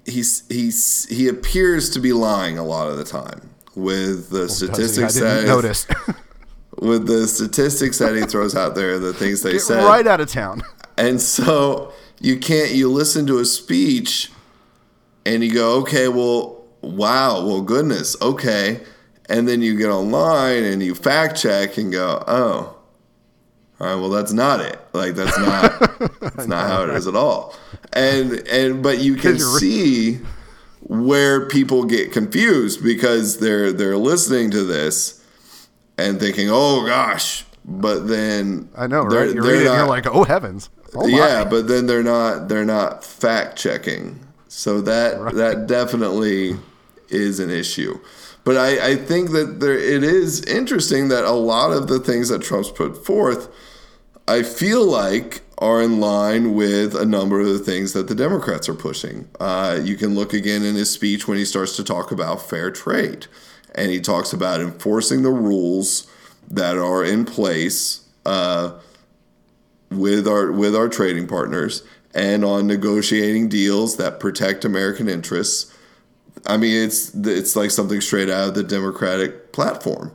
he's 0.07 0.47
he's 0.49 1.07
he 1.07 1.29
appears 1.29 1.91
to 1.91 2.01
be 2.01 2.13
lying 2.13 2.59
a 2.59 2.65
lot 2.65 2.89
of 2.89 2.97
the 2.97 3.05
time 3.05 3.51
with 3.75 4.31
the 4.31 4.49
statistics 4.49 5.17
I 5.17 5.21
didn't 5.21 5.47
that 5.47 5.49
notice. 5.49 5.87
with 6.79 7.07
the 7.07 7.27
statistics 7.27 7.99
that 7.99 8.15
he 8.15 8.23
throws 8.23 8.55
out 8.55 8.75
there, 8.75 8.99
the 8.99 9.13
things 9.13 9.43
they 9.43 9.53
Get 9.53 9.63
say, 9.63 9.85
right 9.85 10.07
out 10.07 10.21
of 10.21 10.29
town. 10.29 10.63
and 10.97 11.21
so 11.21 11.93
you 12.21 12.39
can't 12.39 12.73
you 12.73 12.91
listen 12.91 13.27
to 13.27 13.39
a 13.39 13.45
speech 13.45 14.31
and 15.27 15.43
you 15.43 15.53
go, 15.53 15.81
okay, 15.81 16.09
well, 16.09 16.65
wow, 16.83 17.45
well, 17.47 17.63
goodness, 17.63 18.21
okay, 18.21 18.83
and 19.29 19.49
then 19.49 19.63
you 19.63 19.77
get 19.77 19.89
online 19.89 20.65
and 20.65 20.83
you 20.83 20.95
fact 20.95 21.37
check 21.41 21.79
and 21.79 21.91
go, 21.93 22.23
oh, 22.27 22.74
all 23.81 23.87
right, 23.89 23.95
well, 23.97 24.11
that's 24.11 24.33
not 24.33 24.61
it. 24.61 24.79
Like 24.93 25.15
that's 25.15 25.39
not 25.39 26.21
that's 26.21 26.47
not 26.47 26.67
how 26.69 26.85
it 26.85 26.91
is 26.91 27.07
at 27.07 27.17
all. 27.17 27.55
And 27.93 28.47
and 28.49 28.83
but 28.83 28.99
you 28.99 29.17
can 29.17 29.39
see 29.59 30.21
where 30.81 31.47
people 31.49 31.85
get 31.85 32.13
confused 32.13 32.83
because 32.85 33.39
they're 33.39 33.73
they're 33.73 33.97
listening 33.97 34.51
to 34.53 34.65
this 34.65 35.25
and 35.99 36.21
thinking, 36.21 36.49
oh 36.51 36.85
gosh, 36.87 37.45
but 37.65 38.07
then 38.07 38.69
I 38.77 38.87
know, 38.87 39.09
they're- 39.09 39.27
right? 39.27 39.35
You're 39.35 39.43
they're 39.45 39.55
and 39.57 39.65
you're 39.65 39.77
not- 39.77 39.89
like, 39.89 40.07
oh 40.07 40.25
heavens. 40.25 40.71
Oh, 40.97 41.09
yeah, 41.09 41.45
but 41.45 41.67
then 41.67 41.87
they're 41.87 42.05
not 42.05 42.49
they're 42.49 42.65
not 42.65 43.05
fact 43.05 43.57
checking. 43.59 44.21
So 44.47 44.81
that 44.83 45.35
that 45.35 45.67
definitely 45.67 46.57
is 47.09 47.41
an 47.41 47.51
issue. 47.51 47.99
But 48.45 48.57
I, 48.59 48.91
I 48.93 48.97
think 48.97 49.31
that 49.33 49.59
there 49.61 49.77
it 49.77 50.05
is 50.05 50.43
interesting 50.45 51.09
that 51.09 51.25
a 51.25 51.33
lot 51.33 51.73
of 51.73 51.89
the 51.89 51.99
things 51.99 52.29
that 52.29 52.43
Trump's 52.43 52.71
put 52.71 53.05
forth, 53.05 53.49
I 54.27 54.43
feel 54.43 54.85
like 54.85 55.43
are 55.59 55.83
in 55.83 56.01
line 56.01 56.55
with 56.55 56.95
a 56.95 57.05
number 57.05 57.41
of 57.41 57.47
the 57.47 57.59
things 57.59 57.93
that 57.93 58.09
the 58.09 58.15
Democrats 58.15 58.69
are 58.69 58.75
pushing. 58.75 59.29
Uh, 59.39 59.79
you 59.83 59.97
can 59.97 60.15
look 60.15 60.33
again 60.33 60.65
in 60.65 60.75
his 60.75 60.91
speech 60.91 61.29
when 61.29 61.39
he 61.39 61.45
starts 61.45 61.77
to 61.77 61.85
talk 61.85 62.11
about 62.11 62.43
fair 62.49 62.71
trade, 62.71 63.27
and 63.75 63.91
he 63.91 64.01
talks 64.01 64.33
about 64.33 64.61
enforcing 64.61 65.23
the 65.23 65.31
rules 65.31 66.11
that 66.51 66.77
are 66.77 67.05
in 67.05 67.25
place. 67.25 68.09
Uh, 68.27 68.79
with 69.97 70.27
our 70.27 70.53
with 70.53 70.75
our 70.75 70.89
trading 70.89 71.27
partners 71.27 71.83
and 72.15 72.45
on 72.45 72.67
negotiating 72.67 73.49
deals 73.49 73.97
that 73.97 74.21
protect 74.21 74.65
American 74.65 75.09
interests. 75.09 75.75
I 76.47 76.57
mean, 76.57 76.85
it's 76.85 77.15
it's 77.15 77.57
like 77.57 77.71
something 77.71 78.01
straight 78.01 78.31
out 78.31 78.49
of 78.49 78.55
the 78.55 78.63
Democratic 78.63 79.53
platform. 79.53 80.13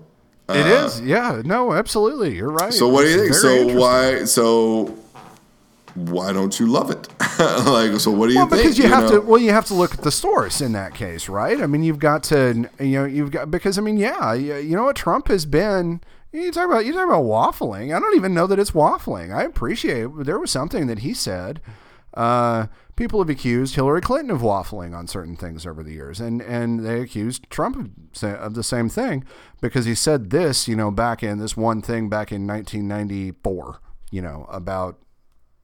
It 0.49 0.65
is. 0.65 1.01
Yeah. 1.01 1.41
No, 1.45 1.73
absolutely. 1.73 2.35
You're 2.35 2.51
right. 2.51 2.69
Uh, 2.69 2.71
So 2.71 2.87
what 2.87 3.03
do 3.03 3.09
you 3.09 3.19
think? 3.21 3.33
So 3.33 3.77
why 3.79 4.23
so 4.25 4.95
why 5.95 6.31
don't 6.31 6.59
you 6.59 6.67
love 6.67 6.91
it? 6.91 7.07
like 7.65 7.99
so 7.99 8.11
what 8.11 8.27
do 8.27 8.33
you 8.33 8.39
Well, 8.39 8.47
think? 8.47 8.61
because 8.63 8.77
you, 8.77 8.87
have 8.87 9.03
know? 9.03 9.19
to. 9.19 9.21
Well, 9.21 9.39
you 9.41 9.51
have 9.51 9.65
to 9.65 9.73
look 9.73 9.93
at 9.93 10.01
the 10.01 10.11
source 10.11 10.61
in 10.61 10.71
that 10.73 10.93
case, 10.93 11.27
right? 11.29 11.59
I 11.61 11.67
mean, 11.67 11.83
you've 11.83 11.99
got 11.99 12.23
to. 12.25 12.69
You 12.79 12.85
know, 12.99 13.05
you've 13.05 13.31
got 13.31 13.49
because 13.51 13.77
I 13.77 13.81
mean, 13.81 13.97
yeah, 13.97 14.33
you 14.33 14.55
you 14.57 14.75
know 14.75 14.85
what 14.85 14.95
Trump 14.95 15.27
has 15.29 15.45
been. 15.45 16.01
You 16.31 16.51
talk 16.51 16.67
about 16.69 16.85
you 16.85 16.93
talk 16.93 17.05
about 17.07 17.23
waffling. 17.23 17.95
I 17.95 17.99
don't 17.99 18.15
even 18.15 18.33
know 18.33 18.45
that 18.47 18.59
it's 18.59 18.71
waffling. 18.71 19.33
I 19.33 19.43
appreciate 19.43 20.07
there 20.19 20.37
was 20.39 20.51
something 20.51 20.87
that 20.87 20.99
he 20.99 21.13
said. 21.13 21.59
Uh, 22.13 22.67
people 22.99 23.21
have 23.21 23.29
accused 23.29 23.75
Hillary 23.75 24.01
Clinton 24.01 24.29
of 24.29 24.41
waffling 24.41 24.93
on 24.93 25.07
certain 25.07 25.37
things 25.37 25.65
over 25.65 25.81
the 25.81 25.93
years, 25.93 26.19
and 26.19 26.41
and 26.41 26.85
they 26.85 26.99
accused 26.99 27.49
Trump 27.49 27.95
of 28.21 28.53
the 28.53 28.63
same 28.63 28.89
thing 28.89 29.23
because 29.61 29.85
he 29.85 29.95
said 29.95 30.31
this, 30.31 30.67
you 30.67 30.75
know, 30.75 30.91
back 30.91 31.23
in 31.23 31.39
this 31.39 31.55
one 31.55 31.81
thing 31.81 32.09
back 32.09 32.29
in 32.33 32.45
1994, 32.45 33.79
you 34.11 34.21
know, 34.21 34.45
about 34.51 34.99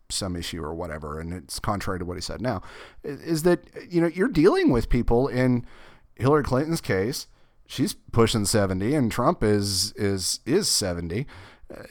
some 0.10 0.38
issue 0.38 0.64
or 0.64 0.74
whatever, 0.74 1.20
and 1.20 1.34
it's 1.34 1.60
contrary 1.60 2.00
to 2.00 2.06
what 2.06 2.16
he 2.16 2.22
said 2.22 2.42
now. 2.42 2.62
Is 3.04 3.44
that 3.44 3.60
you 3.90 4.00
know 4.00 4.08
you're 4.08 4.30
dealing 4.30 4.72
with 4.72 4.88
people 4.88 5.28
in 5.28 5.66
Hillary 6.16 6.44
Clinton's 6.44 6.80
case, 6.80 7.28
she's 7.68 7.96
pushing 8.14 8.46
70, 8.46 8.96
and 8.96 9.12
Trump 9.12 9.44
is 9.44 9.92
is 9.98 10.40
is 10.46 10.70
70 10.70 11.28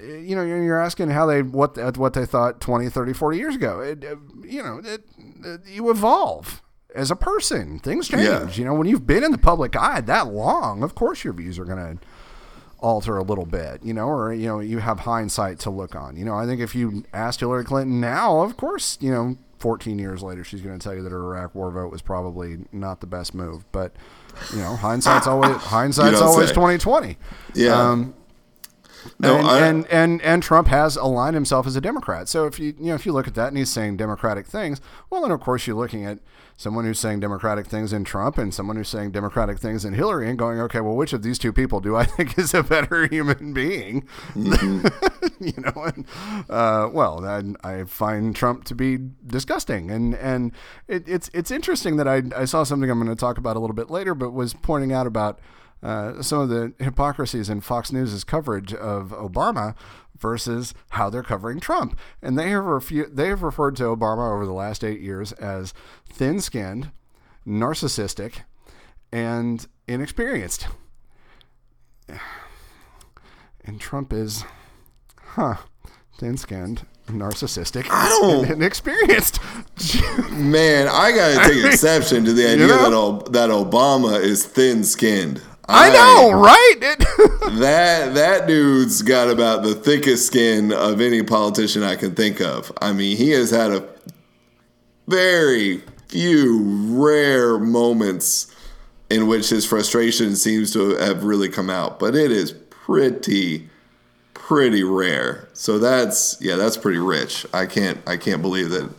you 0.01 0.37
know, 0.37 0.43
you're 0.43 0.81
asking 0.81 1.11
how 1.11 1.27
they 1.27 1.43
what 1.43 1.77
what 1.97 2.15
they 2.15 2.27
thought 2.27 2.61
20, 2.61 2.89
30, 2.89 3.13
40 3.13 3.39
years 3.39 3.55
ago. 3.57 3.81
It, 3.81 4.05
uh, 4.05 4.17
you 4.43 4.63
know, 4.63 4.81
it, 4.85 5.03
it, 5.45 5.61
you 5.67 5.91
evolve 5.91 6.63
as 6.95 7.11
a 7.11 7.17
person. 7.17 7.79
Things 7.79 8.09
change. 8.09 8.25
Yeah. 8.25 8.49
You 8.51 8.65
know, 8.65 8.75
when 8.75 8.87
you've 8.87 9.07
been 9.07 9.25
in 9.25 9.33
the 9.33 9.39
public 9.39 9.77
eye 9.77 10.01
that 10.03 10.29
long, 10.29 10.83
of 10.83 10.95
course 10.95 11.25
your 11.25 11.33
views 11.33 11.59
are 11.59 11.65
going 11.65 11.99
to 11.99 12.07
alter 12.79 13.17
a 13.17 13.23
little 13.23 13.47
bit, 13.47 13.83
you 13.83 13.95
know, 13.95 14.07
or 14.07 14.33
you 14.33 14.47
know, 14.47 14.61
you 14.61 14.79
have 14.79 15.01
hindsight 15.01 15.59
to 15.61 15.71
look 15.71 15.97
on. 15.97 16.17
You 16.17 16.25
know, 16.25 16.35
I 16.35 16.47
think 16.47 16.61
if 16.61 16.75
you 16.75 17.05
asked 17.13 17.41
Hillary 17.41 17.65
Clinton 17.65 18.01
now, 18.01 18.43
of 18.43 18.57
course, 18.57 18.99
you 19.01 19.11
know, 19.11 19.39
14 19.59 19.99
years 19.99 20.23
later, 20.23 20.45
she's 20.45 20.61
going 20.61 20.79
to 20.79 20.85
tell 20.85 20.95
you 20.95 21.03
that 21.03 21.11
her 21.11 21.35
Iraq 21.35 21.55
War 21.55 21.71
vote 21.71 21.91
was 21.91 22.03
probably 22.03 22.59
not 22.71 23.01
the 23.01 23.07
best 23.07 23.35
move. 23.35 23.65
But 23.73 23.97
you 24.53 24.59
know, 24.59 24.77
hindsight's 24.77 25.27
always 25.27 25.57
hindsight's 25.57 26.21
always 26.21 26.49
say. 26.49 26.55
2020. 26.55 27.17
Yeah. 27.55 27.73
Um, 27.73 28.15
No, 29.19 29.37
and, 29.39 29.47
I- 29.47 29.67
and 29.67 29.87
and 29.89 30.23
and 30.23 30.43
Trump 30.43 30.69
has 30.69 30.97
aligned 30.97 31.35
himself 31.35 31.67
as 31.67 31.77
a 31.77 31.81
Democrat. 31.81 32.29
So 32.29 32.47
if 32.47 32.59
you 32.59 32.75
you 32.79 32.87
know 32.87 32.95
if 32.95 33.07
you 33.07 33.13
look 33.13 33.27
at 33.27 33.35
that 33.35 33.49
and 33.49 33.57
he's 33.59 33.71
saying 33.71 33.97
Democratic 33.97 34.47
things, 34.47 34.81
well 35.11 35.23
then 35.23 35.31
of 35.31 35.41
course 35.41 35.67
you're 35.67 35.77
looking 35.77 36.05
at 36.05 36.19
someone 36.57 36.85
who's 36.85 37.01
saying 37.01 37.19
Democratic 37.19 37.67
things 37.67 37.93
in 37.93 38.05
Trump 38.05 38.39
and 38.39 38.55
someone 38.55 38.77
who's 38.77 38.89
saying 38.89 39.11
Democratic 39.11 39.59
things 39.59 39.85
in 39.85 39.93
Hillary 39.95 40.29
and 40.29 40.39
going, 40.39 40.61
okay, 40.61 40.81
well 40.81 40.95
which 40.95 41.13
of 41.13 41.23
these 41.23 41.39
two 41.39 41.53
people 41.53 41.81
do 41.81 41.97
I 41.97 42.05
think 42.17 42.39
is 42.39 42.55
a 42.55 42.63
better 42.63 43.07
human 43.07 43.53
being? 43.53 44.09
you 44.35 45.53
know, 45.59 45.73
and 45.85 46.07
uh, 46.49 46.89
well 46.93 47.25
I, 47.25 47.43
I 47.81 47.85
find 47.85 48.35
Trump 48.35 48.65
to 48.65 48.75
be 48.75 48.99
disgusting, 49.27 49.91
and 49.91 50.15
and 50.15 50.53
it, 50.89 51.09
it's 51.09 51.31
it's 51.35 51.51
interesting 51.51 51.97
that 51.97 52.09
I 52.09 52.23
I 52.37 52.45
saw 52.45 52.63
something 52.63 52.91
I'm 52.91 52.99
going 53.03 53.15
to 53.15 53.19
talk 53.21 53.39
about 53.39 53.57
a 53.57 53.61
little 53.61 53.75
bit 53.75 53.91
later, 53.91 54.15
but 54.15 54.31
was 54.31 54.55
pointing 54.55 54.93
out 54.93 55.07
about 55.07 55.39
uh, 55.85 56.21
some 56.23 56.41
of 56.41 56.49
the 56.49 56.73
hypocrisies 56.81 57.49
in 57.49 57.61
Fox 57.61 57.93
News' 57.93 58.25
coverage 58.25 58.73
of 58.75 59.11
Obama 59.11 59.77
versus 60.19 60.73
how 60.91 61.11
they're 61.11 61.23
covering 61.23 61.61
Trump. 61.61 61.97
And 62.23 62.37
they 62.39 62.49
have, 62.51 62.65
refu- 62.65 63.15
they 63.15 63.29
have 63.29 63.43
referred 63.43 63.77
to 63.77 63.85
Obama 63.85 64.33
over 64.35 64.47
the 64.47 64.53
last 64.53 64.83
eight 64.83 65.01
years 65.01 65.33
as 65.33 65.75
thin 66.09 66.41
skinned, 66.41 66.91
narcissistic, 67.47 68.41
and 69.13 69.67
inexperienced. 69.87 70.67
And 73.67 73.81
Trump 73.81 74.13
is, 74.13 74.45
huh, 75.21 75.57
thin 76.19 76.37
skinned, 76.37 76.87
narcissistic, 77.09 77.87
don't- 77.89 78.45
and 78.45 78.53
inexperienced. 78.53 79.41
Man, 80.31 80.87
I 80.89 81.13
gotta 81.13 81.49
take 81.53 81.65
exception 81.65 82.25
to 82.25 82.33
the 82.33 82.47
idea 82.53 82.67
know? 82.69 82.83
that 82.83 82.93
o- 82.93 83.31
that 83.33 83.51
Obama 83.51 84.21
is 84.21 84.45
thin 84.47 84.85
skinned. 84.85 85.43
I 85.69 85.91
know, 85.91 86.33
right? 86.33 86.75
It- 86.81 87.05
That 87.55 88.15
that 88.15 88.49
dude's 88.49 89.03
got 89.03 89.31
about 89.31 89.63
the 89.63 89.75
thickest 89.75 90.27
skin 90.27 90.73
of 90.73 91.01
any 91.01 91.23
politician 91.23 91.83
I 91.85 91.95
can 91.95 92.15
think 92.15 92.41
of. 92.41 92.73
I 92.81 92.93
mean, 92.93 93.17
he 93.17 93.31
has 93.31 93.51
had 93.51 93.71
a 93.71 93.87
very 95.07 95.83
few 96.09 96.63
rare 96.89 97.59
moments 97.59 98.53
in 99.11 99.27
which 99.29 99.51
his 99.51 99.65
frustration 99.67 100.35
seems 100.37 100.73
to 100.73 100.97
have 100.97 101.23
really 101.23 101.49
come 101.49 101.71
out, 101.71 101.99
but 102.01 102.17
it 102.17 102.33
is 102.33 102.53
pretty 102.71 103.69
pretty 104.33 104.83
rare. 104.83 105.49
So 105.53 105.79
that's 105.79 106.37
yeah, 106.41 106.57
that's 106.57 106.77
pretty 106.77 106.99
rich. 106.99 107.47
I 107.55 107.67
can't 107.67 107.99
I 108.07 108.17
can't 108.17 108.43
believe 108.43 108.71
that 108.71 108.91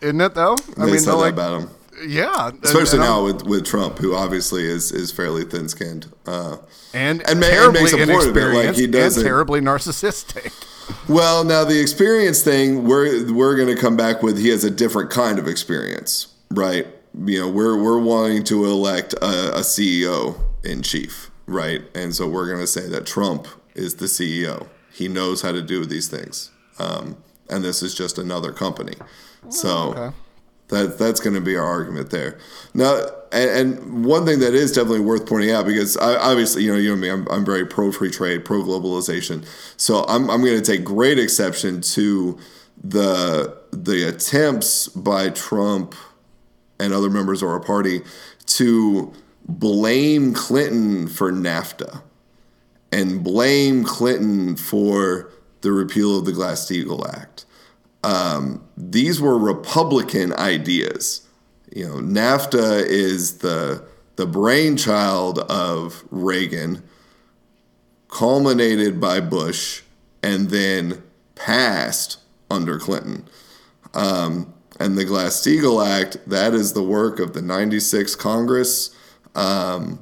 Isn't 0.00 0.20
it 0.20 0.34
though? 0.34 0.56
I 0.78 0.86
mean, 0.86 0.98
said 0.98 1.12
that 1.12 1.16
like, 1.18 1.32
about 1.34 1.62
him. 1.62 1.70
Yeah, 2.06 2.48
and- 2.48 2.64
Especially 2.64 2.98
and 2.98 3.04
I'm- 3.04 3.12
now 3.12 3.24
with, 3.24 3.42
with 3.44 3.64
Trump, 3.64 3.98
who 3.98 4.14
obviously 4.14 4.64
is, 4.64 4.92
is 4.92 5.10
fairly 5.12 5.44
thin 5.44 5.68
skinned. 5.68 6.06
Uh, 6.26 6.56
and, 6.92 7.20
And 7.22 7.30
and 7.30 7.42
terribly 7.42 7.80
makes 7.82 7.92
a 7.92 7.96
point 8.06 8.28
of 8.28 8.36
it, 8.36 8.54
like, 8.66 8.74
he 8.76 8.84
and 8.84 8.92
doesn't- 8.92 9.24
terribly 9.24 9.60
narcissistic. 9.60 10.52
Well, 11.08 11.44
now 11.44 11.64
the 11.64 11.80
experience 11.80 12.42
thing, 12.42 12.84
we're 12.84 13.32
we're 13.32 13.56
going 13.56 13.74
to 13.74 13.80
come 13.80 13.96
back 13.96 14.22
with. 14.22 14.38
He 14.38 14.48
has 14.50 14.64
a 14.64 14.70
different 14.70 15.10
kind 15.10 15.38
of 15.38 15.48
experience, 15.48 16.26
right? 16.50 16.86
You 17.24 17.40
know, 17.40 17.48
we're 17.48 17.76
we're 17.82 17.98
wanting 17.98 18.44
to 18.44 18.66
elect 18.66 19.14
a, 19.14 19.56
a 19.56 19.60
CEO 19.60 20.38
in 20.62 20.82
chief, 20.82 21.30
right? 21.46 21.82
And 21.94 22.14
so 22.14 22.28
we're 22.28 22.46
going 22.46 22.60
to 22.60 22.66
say 22.66 22.86
that 22.88 23.06
Trump 23.06 23.48
is 23.74 23.94
the 23.96 24.04
CEO. 24.06 24.66
He 24.92 25.08
knows 25.08 25.40
how 25.40 25.52
to 25.52 25.62
do 25.62 25.86
these 25.86 26.08
things, 26.08 26.50
um, 26.78 27.16
and 27.48 27.64
this 27.64 27.82
is 27.82 27.94
just 27.94 28.18
another 28.18 28.52
company. 28.52 28.96
So 29.48 29.94
okay. 29.94 30.16
That 30.68 30.98
that's 30.98 31.20
going 31.20 31.34
to 31.34 31.40
be 31.40 31.56
our 31.56 31.64
argument 31.64 32.10
there. 32.10 32.38
Now, 32.72 33.06
and, 33.32 33.50
and 33.50 34.04
one 34.04 34.24
thing 34.24 34.38
that 34.40 34.54
is 34.54 34.72
definitely 34.72 35.00
worth 35.00 35.26
pointing 35.26 35.50
out 35.50 35.66
because 35.66 35.96
I, 35.96 36.16
obviously, 36.16 36.64
you 36.64 36.72
know, 36.72 36.78
you 36.78 36.90
know 36.90 36.96
me, 36.96 37.10
I'm, 37.10 37.26
I'm 37.28 37.44
very 37.44 37.66
pro 37.66 37.92
free 37.92 38.10
trade, 38.10 38.44
pro 38.44 38.62
globalization. 38.62 39.46
So 39.76 40.04
I'm 40.08 40.30
I'm 40.30 40.42
going 40.42 40.60
to 40.60 40.62
take 40.62 40.84
great 40.84 41.18
exception 41.18 41.80
to 41.82 42.38
the 42.82 43.56
the 43.72 44.08
attempts 44.08 44.88
by 44.88 45.30
Trump 45.30 45.94
and 46.80 46.92
other 46.92 47.10
members 47.10 47.42
of 47.42 47.48
our 47.48 47.60
party 47.60 48.00
to 48.46 49.12
blame 49.46 50.32
Clinton 50.32 51.06
for 51.06 51.30
NAFTA 51.30 52.02
and 52.90 53.22
blame 53.22 53.84
Clinton 53.84 54.56
for 54.56 55.30
the 55.60 55.72
repeal 55.72 56.18
of 56.18 56.24
the 56.24 56.32
Glass 56.32 56.68
Steagall 56.68 57.08
Act. 57.12 57.43
Um, 58.04 58.62
these 58.76 59.18
were 59.18 59.38
Republican 59.38 60.34
ideas. 60.34 61.26
You 61.74 61.88
know, 61.88 61.94
NAFTA 61.94 62.84
is 62.86 63.38
the 63.38 63.84
the 64.16 64.26
brainchild 64.26 65.38
of 65.50 66.04
Reagan, 66.10 66.84
culminated 68.08 69.00
by 69.00 69.20
Bush, 69.20 69.82
and 70.22 70.50
then 70.50 71.02
passed 71.34 72.18
under 72.48 72.78
Clinton. 72.78 73.26
Um, 73.92 74.54
and 74.78 74.96
the 74.96 75.04
Glass 75.04 75.40
Steagall 75.40 75.84
Act, 75.84 76.18
that 76.28 76.54
is 76.54 76.74
the 76.74 76.82
work 76.82 77.18
of 77.18 77.32
the 77.32 77.42
96 77.42 78.14
Congress, 78.14 78.94
um, 79.34 79.98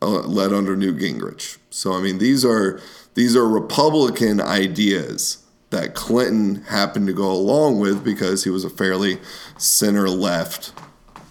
uh, 0.00 0.06
led 0.06 0.52
under 0.52 0.76
Newt 0.76 0.98
Gingrich. 0.98 1.58
So, 1.70 1.94
I 1.94 2.00
mean, 2.00 2.18
these 2.18 2.44
are, 2.44 2.80
these 3.14 3.34
are 3.34 3.48
Republican 3.48 4.40
ideas 4.40 5.41
that 5.72 5.94
Clinton 5.94 6.62
happened 6.64 7.08
to 7.08 7.12
go 7.12 7.30
along 7.30 7.80
with 7.80 8.04
because 8.04 8.44
he 8.44 8.50
was 8.50 8.64
a 8.64 8.70
fairly 8.70 9.18
center 9.58 10.08
left 10.08 10.72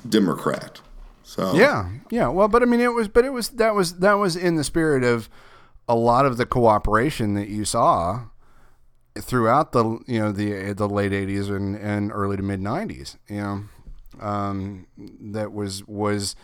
Democrat. 0.07 0.81
So 1.23 1.55
Yeah, 1.55 1.89
yeah. 2.09 2.27
Well, 2.27 2.49
but 2.49 2.61
I 2.61 2.65
mean, 2.65 2.81
it 2.81 2.93
was, 2.93 3.07
but 3.07 3.23
it 3.23 3.31
was 3.31 3.49
that 3.51 3.73
was 3.73 3.99
that 3.99 4.13
was 4.13 4.35
in 4.35 4.55
the 4.55 4.65
spirit 4.65 5.03
of 5.03 5.29
a 5.87 5.95
lot 5.95 6.25
of 6.25 6.35
the 6.37 6.45
cooperation 6.45 7.33
that 7.35 7.47
you 7.47 7.63
saw 7.63 8.25
throughout 9.17 9.71
the 9.71 9.99
you 10.07 10.19
know 10.19 10.31
the 10.31 10.73
the 10.73 10.89
late 10.89 11.13
'80s 11.13 11.49
and, 11.55 11.75
and 11.77 12.11
early 12.11 12.35
to 12.35 12.43
mid 12.43 12.59
'90s. 12.59 13.17
You 13.29 13.37
know, 13.37 13.63
um, 14.19 14.87
that 14.97 15.53
was 15.53 15.87
was 15.87 16.35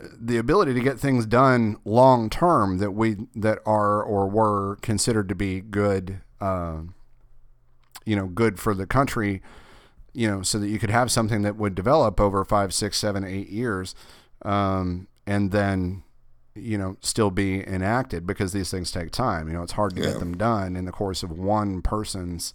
the 0.00 0.36
ability 0.36 0.74
to 0.74 0.80
get 0.80 1.00
things 1.00 1.26
done 1.26 1.76
long 1.84 2.30
term 2.30 2.78
that 2.78 2.92
we 2.92 3.16
that 3.34 3.58
are 3.64 4.02
or 4.02 4.28
were 4.28 4.76
considered 4.76 5.28
to 5.28 5.34
be 5.34 5.60
good. 5.60 6.20
Uh, 6.40 6.80
you 8.04 8.16
know, 8.16 8.26
good 8.26 8.58
for 8.58 8.74
the 8.74 8.86
country 8.86 9.42
you 10.14 10.26
know, 10.26 10.42
so 10.42 10.58
that 10.58 10.68
you 10.68 10.78
could 10.80 10.90
have 10.90 11.12
something 11.12 11.42
that 11.42 11.54
would 11.56 11.74
develop 11.76 12.18
over 12.20 12.44
five, 12.44 12.74
six, 12.74 12.96
seven, 12.98 13.22
eight 13.22 13.50
years, 13.50 13.94
um, 14.42 15.06
and 15.28 15.52
then, 15.52 16.02
you 16.56 16.76
know, 16.76 16.96
still 17.00 17.30
be 17.30 17.64
enacted 17.68 18.26
because 18.26 18.52
these 18.52 18.68
things 18.70 18.90
take 18.90 19.12
time. 19.12 19.46
You 19.46 19.54
know, 19.54 19.62
it's 19.62 19.72
hard 19.74 19.94
to 19.94 20.00
Yeah. 20.02 20.08
get 20.12 20.18
them 20.18 20.36
done 20.36 20.74
in 20.74 20.86
the 20.86 20.90
course 20.92 21.22
of 21.22 21.30
one 21.30 21.82
person's, 21.82 22.52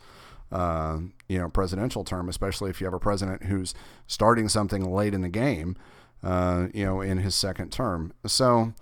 uh, 0.51 0.97
you 1.29 1.37
know, 1.37 1.47
presidential 1.47 2.03
term, 2.03 2.27
especially 2.27 2.69
if 2.69 2.81
you 2.81 2.85
have 2.85 2.93
a 2.93 2.99
president 2.99 3.43
who's 3.43 3.73
starting 4.07 4.49
something 4.49 4.91
late 4.91 5.13
in 5.13 5.21
the 5.21 5.29
game, 5.29 5.77
uh, 6.21 6.67
you 6.73 6.83
know, 6.83 6.99
in 6.99 7.19
his 7.19 7.35
second 7.35 7.71
term. 7.71 8.11
So. 8.25 8.73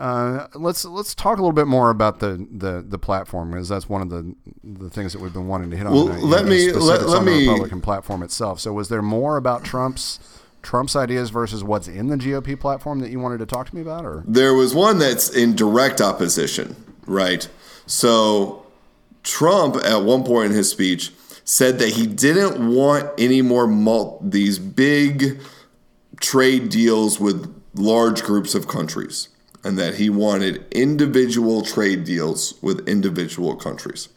Uh, 0.00 0.46
let's 0.54 0.84
let's 0.86 1.14
talk 1.14 1.36
a 1.38 1.42
little 1.42 1.52
bit 1.52 1.66
more 1.66 1.90
about 1.90 2.20
the, 2.20 2.46
the, 2.50 2.82
the 2.88 2.98
platform 2.98 3.50
because 3.50 3.68
that's 3.68 3.86
one 3.88 4.00
of 4.00 4.08
the 4.08 4.34
the 4.64 4.88
things 4.88 5.12
that 5.12 5.20
we've 5.20 5.32
been 5.34 5.46
wanting 5.46 5.70
to 5.70 5.76
hit 5.76 5.86
on. 5.86 5.92
Well, 5.92 6.06
tonight, 6.06 6.22
let 6.22 6.44
know, 6.46 6.50
me- 6.50 6.70
the 6.70 6.78
let- 6.80 7.02
let 7.06 7.18
on 7.18 7.24
the 7.26 7.30
me- 7.30 7.46
Republican 7.46 7.80
platform 7.82 8.22
itself. 8.22 8.60
So, 8.60 8.72
was 8.72 8.88
there 8.88 9.02
more 9.02 9.36
about 9.36 9.62
Trump's 9.62 10.18
Trump's 10.62 10.96
ideas 10.96 11.30
versus 11.30 11.62
what's 11.62 11.86
in 11.88 12.08
the 12.08 12.16
GOP 12.16 12.58
platform 12.58 13.00
that 13.00 13.10
you 13.10 13.20
wanted 13.20 13.38
to 13.38 13.46
talk 13.46 13.68
to 13.68 13.74
me 13.74 13.82
about, 13.82 14.04
or 14.06 14.24
There 14.26 14.54
was 14.54 14.74
one 14.74 14.98
that's 14.98 15.28
in 15.28 15.54
direct 15.54 16.00
opposition, 16.00 16.76
right? 17.06 17.46
So 17.86 18.64
Trump, 19.22 19.76
at 19.84 20.02
one 20.02 20.22
point 20.24 20.50
in 20.50 20.56
his 20.56 20.70
speech, 20.70 21.12
said 21.44 21.78
that 21.78 21.90
he 21.94 22.06
didn't 22.06 22.74
want 22.74 23.08
any 23.18 23.42
more 23.42 23.66
mul- 23.66 24.18
these 24.22 24.58
big 24.58 25.40
trade 26.20 26.68
deals 26.68 27.18
with 27.18 27.52
large 27.74 28.22
groups 28.22 28.54
of 28.54 28.68
countries, 28.68 29.28
and 29.62 29.78
that 29.78 29.94
he 29.94 30.08
wanted 30.08 30.64
individual 30.72 31.62
trade 31.62 32.04
deals 32.04 32.54
with 32.62 32.88
individual 32.88 33.56
countries. 33.56 34.08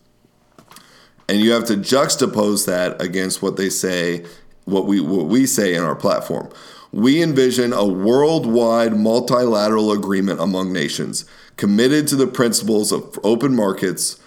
And 1.27 1.39
you 1.39 1.51
have 1.51 1.65
to 1.65 1.75
juxtapose 1.75 2.65
that 2.65 3.01
against 3.01 3.41
what 3.41 3.57
they 3.57 3.69
say, 3.69 4.25
what 4.65 4.85
we 4.85 4.99
what 4.99 5.25
we 5.25 5.45
say 5.45 5.73
in 5.73 5.83
our 5.83 5.95
platform. 5.95 6.49
We 6.91 7.23
envision 7.23 7.73
a 7.73 7.85
worldwide 7.85 8.95
multilateral 8.95 9.91
agreement 9.91 10.39
among 10.39 10.71
nations 10.71 11.25
committed 11.57 12.07
to 12.07 12.15
the 12.15 12.27
principles 12.27 12.91
of 12.91 13.19
open 13.23 13.55
markets, 13.55 14.19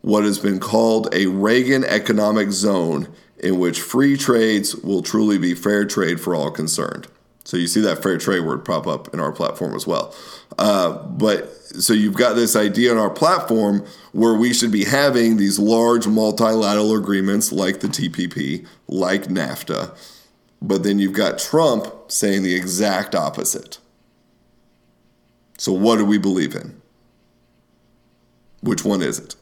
what 0.00 0.24
has 0.24 0.38
been 0.38 0.60
called 0.60 1.12
a 1.12 1.26
Reagan 1.26 1.84
economic 1.84 2.50
zone 2.50 3.08
in 3.38 3.58
which 3.58 3.80
free 3.80 4.16
trades 4.16 4.74
will 4.76 5.02
truly 5.02 5.38
be 5.38 5.54
fair 5.54 5.84
trade 5.84 6.20
for 6.20 6.34
all 6.34 6.50
concerned. 6.50 7.06
So 7.48 7.56
you 7.56 7.66
see 7.66 7.80
that 7.80 8.02
fair 8.02 8.18
trade 8.18 8.40
word 8.40 8.66
pop 8.66 8.86
up 8.86 9.14
in 9.14 9.20
our 9.20 9.32
platform 9.32 9.74
as 9.74 9.86
well. 9.86 10.14
Uh, 10.58 11.02
but 11.06 11.48
so 11.80 11.94
you've 11.94 12.14
got 12.14 12.34
this 12.34 12.54
idea 12.54 12.92
on 12.92 12.98
our 12.98 13.08
platform 13.08 13.86
where 14.12 14.34
we 14.34 14.52
should 14.52 14.70
be 14.70 14.84
having 14.84 15.38
these 15.38 15.58
large 15.58 16.06
multilateral 16.06 16.94
agreements 16.94 17.50
like 17.50 17.80
the 17.80 17.88
TPP, 17.88 18.66
like 18.86 19.28
NAFTA. 19.28 19.96
But 20.60 20.82
then 20.82 20.98
you've 20.98 21.14
got 21.14 21.38
Trump 21.38 21.86
saying 22.08 22.42
the 22.42 22.54
exact 22.54 23.14
opposite. 23.14 23.78
So 25.56 25.72
what 25.72 25.96
do 25.96 26.04
we 26.04 26.18
believe 26.18 26.54
in? 26.54 26.78
Which 28.60 28.84
one 28.84 29.00
is 29.00 29.18
it? 29.18 29.36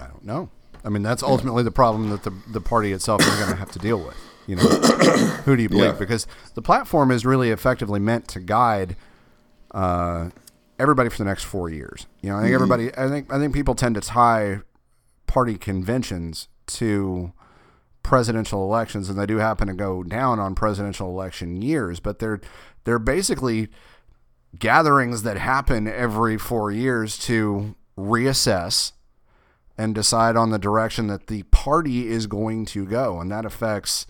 I 0.00 0.08
don't 0.08 0.24
know. 0.24 0.50
I 0.84 0.88
mean, 0.88 1.04
that's 1.04 1.22
ultimately 1.22 1.62
the 1.62 1.70
problem 1.70 2.10
that 2.10 2.24
the 2.24 2.32
the 2.50 2.60
party 2.60 2.90
itself 2.90 3.20
is 3.20 3.32
going 3.36 3.50
to 3.50 3.56
have 3.56 3.70
to 3.70 3.78
deal 3.78 4.04
with. 4.04 4.16
You 4.46 4.56
know, 4.56 4.62
who 5.44 5.56
do 5.56 5.62
you 5.62 5.68
believe? 5.68 5.84
Yeah. 5.84 5.98
Because 5.98 6.26
the 6.54 6.62
platform 6.62 7.10
is 7.10 7.24
really 7.24 7.50
effectively 7.50 8.00
meant 8.00 8.28
to 8.28 8.40
guide 8.40 8.96
uh, 9.70 10.30
everybody 10.78 11.08
for 11.08 11.18
the 11.18 11.24
next 11.24 11.44
four 11.44 11.70
years. 11.70 12.06
You 12.20 12.30
know, 12.30 12.38
I 12.38 12.42
think 12.42 12.54
everybody. 12.54 12.96
I 12.96 13.08
think 13.08 13.32
I 13.32 13.38
think 13.38 13.54
people 13.54 13.74
tend 13.74 13.94
to 13.94 14.00
tie 14.00 14.60
party 15.26 15.56
conventions 15.56 16.48
to 16.66 17.32
presidential 18.02 18.62
elections, 18.64 19.08
and 19.08 19.18
they 19.18 19.26
do 19.26 19.38
happen 19.38 19.68
to 19.68 19.74
go 19.74 20.02
down 20.02 20.38
on 20.38 20.54
presidential 20.54 21.08
election 21.08 21.60
years, 21.60 22.00
but 22.00 22.18
they're 22.18 22.40
they're 22.84 22.98
basically 22.98 23.68
gatherings 24.58 25.22
that 25.22 25.36
happen 25.36 25.88
every 25.88 26.38
four 26.38 26.70
years 26.70 27.18
to 27.18 27.74
reassess 27.98 28.92
and 29.76 29.94
decide 29.94 30.36
on 30.36 30.50
the 30.50 30.58
direction 30.58 31.08
that 31.08 31.26
the 31.26 31.42
party 31.44 32.06
is 32.08 32.26
going 32.26 32.64
to 32.64 32.86
go. 32.86 33.20
And 33.20 33.30
that 33.30 33.44
affects 33.44 34.06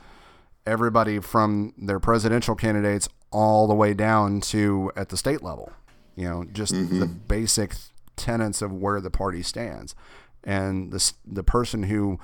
everybody 0.67 1.21
from 1.21 1.75
their 1.77 2.01
presidential 2.01 2.55
candidates 2.55 3.09
all 3.31 3.67
the 3.67 3.75
way 3.75 3.95
down 3.95 4.41
to 4.41 4.91
at 4.97 5.09
the 5.09 5.17
state 5.17 5.43
level. 5.43 5.73
You 6.17 6.29
know, 6.29 6.45
just 6.53 6.73
the 6.73 7.07
basic 7.07 7.75
tenets 8.17 8.63
of 8.63 8.73
where 8.73 9.01
the 9.01 9.11
party 9.11 9.43
stands. 9.43 9.95
And 10.45 10.93
the, 10.93 11.13
the 11.27 11.43
person 11.43 11.85
who 11.85 12.19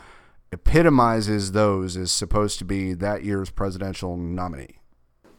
epitomizes 0.52 1.52
those 1.52 1.96
is 1.96 2.12
supposed 2.12 2.58
to 2.58 2.64
be 2.64 2.94
that 2.94 3.24
year's 3.24 3.50
presidential 3.50 4.16
nominee. 4.16 4.80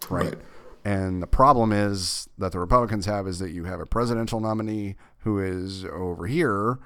Right. 0.10 0.26
Right. 0.26 0.38
And 0.84 1.22
the 1.22 1.28
problem 1.28 1.72
is 1.72 2.28
that 2.38 2.52
the 2.52 2.60
Republicans 2.60 3.06
have 3.06 3.28
is 3.28 3.40
that 3.40 3.52
you 3.52 3.66
have 3.66 3.80
a 3.80 3.86
presidential 3.86 4.40
nominee 4.40 4.96
who 5.20 5.40
is 5.40 5.86
over 5.86 6.26
here 6.26 6.80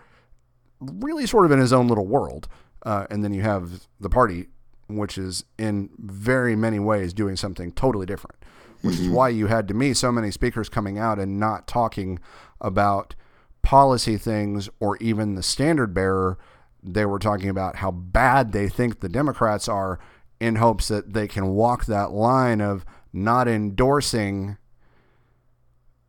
really 0.80 1.26
sort 1.26 1.46
of 1.46 1.52
in 1.52 1.60
his 1.60 1.72
own 1.72 1.88
little 1.88 2.06
world. 2.06 2.48
Uh, 2.86 3.08
and 3.10 3.24
then 3.24 3.34
you 3.34 3.42
have 3.42 3.88
the 4.00 4.10
party, 4.10 4.48
which 4.88 5.18
is 5.18 5.46
in 5.58 5.90
very 5.98 6.56
many 6.56 6.80
ways 6.80 7.14
doing 7.14 7.36
something 7.36 7.72
totally 7.72 8.06
different, 8.06 8.38
which 8.82 8.96
is 8.96 9.02
mm-hmm. 9.02 9.14
why 9.14 9.30
you 9.30 9.48
had 9.48 9.68
to 9.68 9.74
me 9.74 9.94
so 9.94 10.12
many 10.12 10.32
speakers 10.32 10.70
coming 10.70 10.98
out 10.98 11.20
and 11.20 11.40
not 11.40 11.68
talking 11.68 12.20
about 12.62 13.16
policy 13.62 14.18
things 14.18 14.70
or 14.80 14.98
even 14.98 15.36
the 15.36 15.44
standard 15.44 15.94
bearer. 15.94 16.38
They 16.84 17.06
were 17.06 17.20
talking 17.20 17.50
about 17.50 17.78
how 17.78 17.92
bad 17.92 18.52
they 18.52 18.70
think 18.70 19.00
the 19.00 19.10
Democrats 19.10 19.68
are 19.68 20.00
in 20.40 20.58
hopes 20.58 20.88
that 20.90 21.14
they 21.14 21.28
can 21.28 21.48
walk 21.48 21.86
that 21.86 22.12
line 22.12 22.62
of 22.62 22.86
not 23.12 23.48
endorsing, 23.48 24.58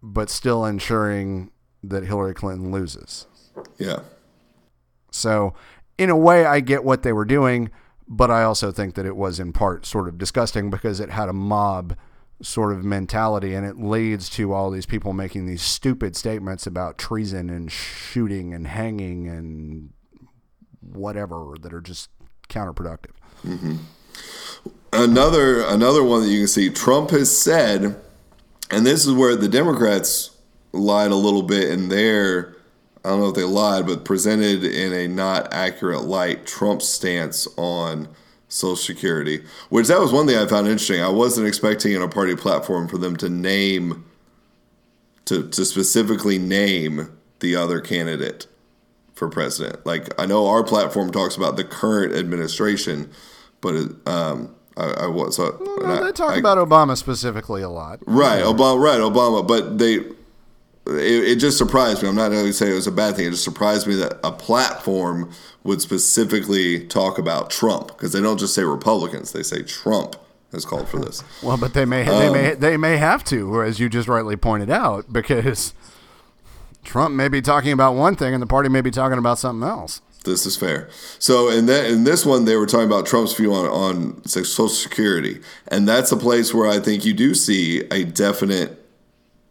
but 0.02 0.28
still 0.28 0.64
ensuring 0.66 1.50
that 1.82 2.04
Hillary 2.04 2.34
Clinton 2.34 2.72
loses. 2.72 3.26
Yeah. 3.78 4.00
So, 5.10 5.54
in 5.96 6.10
a 6.10 6.16
way, 6.16 6.44
I 6.44 6.60
get 6.60 6.84
what 6.84 7.02
they 7.02 7.12
were 7.12 7.24
doing, 7.24 7.70
but 8.08 8.30
I 8.30 8.42
also 8.44 8.70
think 8.70 8.94
that 8.94 9.06
it 9.06 9.16
was 9.16 9.40
in 9.40 9.52
part 9.52 9.84
sort 9.86 10.08
of 10.08 10.18
disgusting 10.18 10.70
because 10.70 11.00
it 11.00 11.10
had 11.10 11.28
a 11.28 11.32
mob 11.32 11.96
sort 12.42 12.72
of 12.72 12.84
mentality 12.84 13.54
and 13.54 13.66
it 13.66 13.78
leads 13.78 14.28
to 14.28 14.52
all 14.52 14.70
these 14.70 14.86
people 14.86 15.12
making 15.12 15.46
these 15.46 15.62
stupid 15.62 16.14
statements 16.14 16.66
about 16.66 16.98
treason 16.98 17.48
and 17.48 17.72
shooting 17.72 18.52
and 18.52 18.66
hanging 18.66 19.26
and 19.28 19.90
whatever 20.80 21.54
that 21.60 21.72
are 21.72 21.80
just 21.80 22.10
counterproductive. 22.48 23.12
Mm-hmm. 23.44 23.76
another 24.92 25.62
another 25.62 26.02
one 26.02 26.22
that 26.22 26.28
you 26.28 26.40
can 26.40 26.48
see 26.48 26.70
Trump 26.70 27.10
has 27.10 27.36
said 27.36 28.00
and 28.70 28.86
this 28.86 29.06
is 29.06 29.12
where 29.12 29.36
the 29.36 29.48
Democrats 29.48 30.30
lied 30.72 31.10
a 31.10 31.16
little 31.16 31.42
bit 31.42 31.70
in 31.70 31.88
their 31.88 32.55
I 33.06 33.10
don't 33.10 33.20
know 33.20 33.28
if 33.28 33.34
they 33.36 33.44
lied 33.44 33.86
but 33.86 34.04
presented 34.04 34.64
in 34.64 34.92
a 34.92 35.06
not 35.06 35.52
accurate 35.54 36.02
light 36.02 36.44
Trump's 36.44 36.88
stance 36.88 37.46
on 37.56 38.08
social 38.48 38.76
security 38.76 39.44
which 39.70 39.86
that 39.88 40.00
was 40.00 40.12
one 40.12 40.26
thing 40.26 40.36
I 40.36 40.46
found 40.46 40.66
interesting 40.66 41.00
I 41.02 41.08
wasn't 41.08 41.46
expecting 41.46 41.92
in 41.92 42.02
a 42.02 42.08
party 42.08 42.34
platform 42.36 42.88
for 42.88 42.98
them 42.98 43.16
to 43.18 43.28
name 43.28 44.04
to, 45.26 45.48
to 45.48 45.64
specifically 45.64 46.38
name 46.38 47.10
the 47.40 47.56
other 47.56 47.80
candidate 47.80 48.46
for 49.14 49.28
president. 49.28 49.84
Like 49.86 50.08
I 50.20 50.26
know 50.26 50.46
our 50.46 50.62
platform 50.62 51.10
talks 51.10 51.36
about 51.36 51.56
the 51.56 51.64
current 51.64 52.14
administration, 52.14 53.10
but 53.60 53.74
it, 53.74 53.90
um, 54.06 54.54
I, 54.76 54.84
I 54.90 55.06
was 55.06 55.36
so, 55.36 55.56
Well, 55.80 56.04
they 56.04 56.12
talk 56.12 56.32
I- 56.32 56.38
about 56.38 56.58
Obama 56.58 56.96
specifically 56.96 57.62
a 57.62 57.68
lot. 57.70 57.98
Right, 58.06 58.42
Obama. 58.42 58.80
Right, 58.80 59.00
Obama. 59.00 59.46
But 59.46 59.78
they, 59.78 60.00
it, 60.86 61.24
it 61.24 61.36
just 61.36 61.58
surprised 61.58 62.02
me. 62.02 62.08
I'm 62.08 62.14
not 62.14 62.30
going 62.30 62.46
to 62.46 62.52
say 62.52 62.70
it 62.70 62.74
was 62.74 62.86
a 62.86 62.92
bad 62.92 63.16
thing. 63.16 63.26
It 63.26 63.30
just 63.30 63.44
surprised 63.44 63.86
me 63.86 63.96
that 63.96 64.18
a 64.22 64.32
platform 64.32 65.32
would 65.64 65.80
specifically 65.82 66.86
talk 66.86 67.18
about 67.18 67.50
Trump 67.50 67.88
because 67.88 68.12
they 68.12 68.20
don't 68.20 68.38
just 68.38 68.54
say 68.54 68.62
Republicans; 68.62 69.32
they 69.32 69.42
say 69.42 69.62
Trump 69.62 70.16
has 70.52 70.64
called 70.64 70.88
for 70.88 70.98
this. 70.98 71.22
Well, 71.42 71.56
but 71.56 71.74
they 71.74 71.84
may 71.84 72.04
they 72.04 72.30
may 72.30 72.52
um, 72.52 72.60
they 72.60 72.76
may 72.76 72.96
have 72.96 73.24
to, 73.24 73.62
as 73.62 73.80
you 73.80 73.88
just 73.88 74.08
rightly 74.08 74.36
pointed 74.36 74.70
out, 74.70 75.12
because 75.12 75.74
Trump 76.84 77.14
may 77.14 77.28
be 77.28 77.42
talking 77.42 77.72
about 77.72 77.94
one 77.94 78.16
thing 78.16 78.32
and 78.32 78.42
the 78.42 78.46
party 78.46 78.68
may 78.68 78.80
be 78.80 78.90
talking 78.90 79.18
about 79.18 79.38
something 79.38 79.68
else. 79.68 80.00
This 80.24 80.44
is 80.44 80.56
fair. 80.56 80.88
So 81.18 81.48
in 81.48 81.66
that 81.66 81.86
in 81.86 82.04
this 82.04 82.24
one, 82.24 82.44
they 82.44 82.56
were 82.56 82.66
talking 82.66 82.86
about 82.86 83.06
Trump's 83.06 83.34
view 83.34 83.52
on 83.52 83.66
on 83.66 84.24
Social 84.24 84.68
Security, 84.68 85.40
and 85.68 85.88
that's 85.88 86.12
a 86.12 86.16
place 86.16 86.54
where 86.54 86.68
I 86.68 86.78
think 86.78 87.04
you 87.04 87.12
do 87.12 87.34
see 87.34 87.80
a 87.90 88.04
definite 88.04 88.85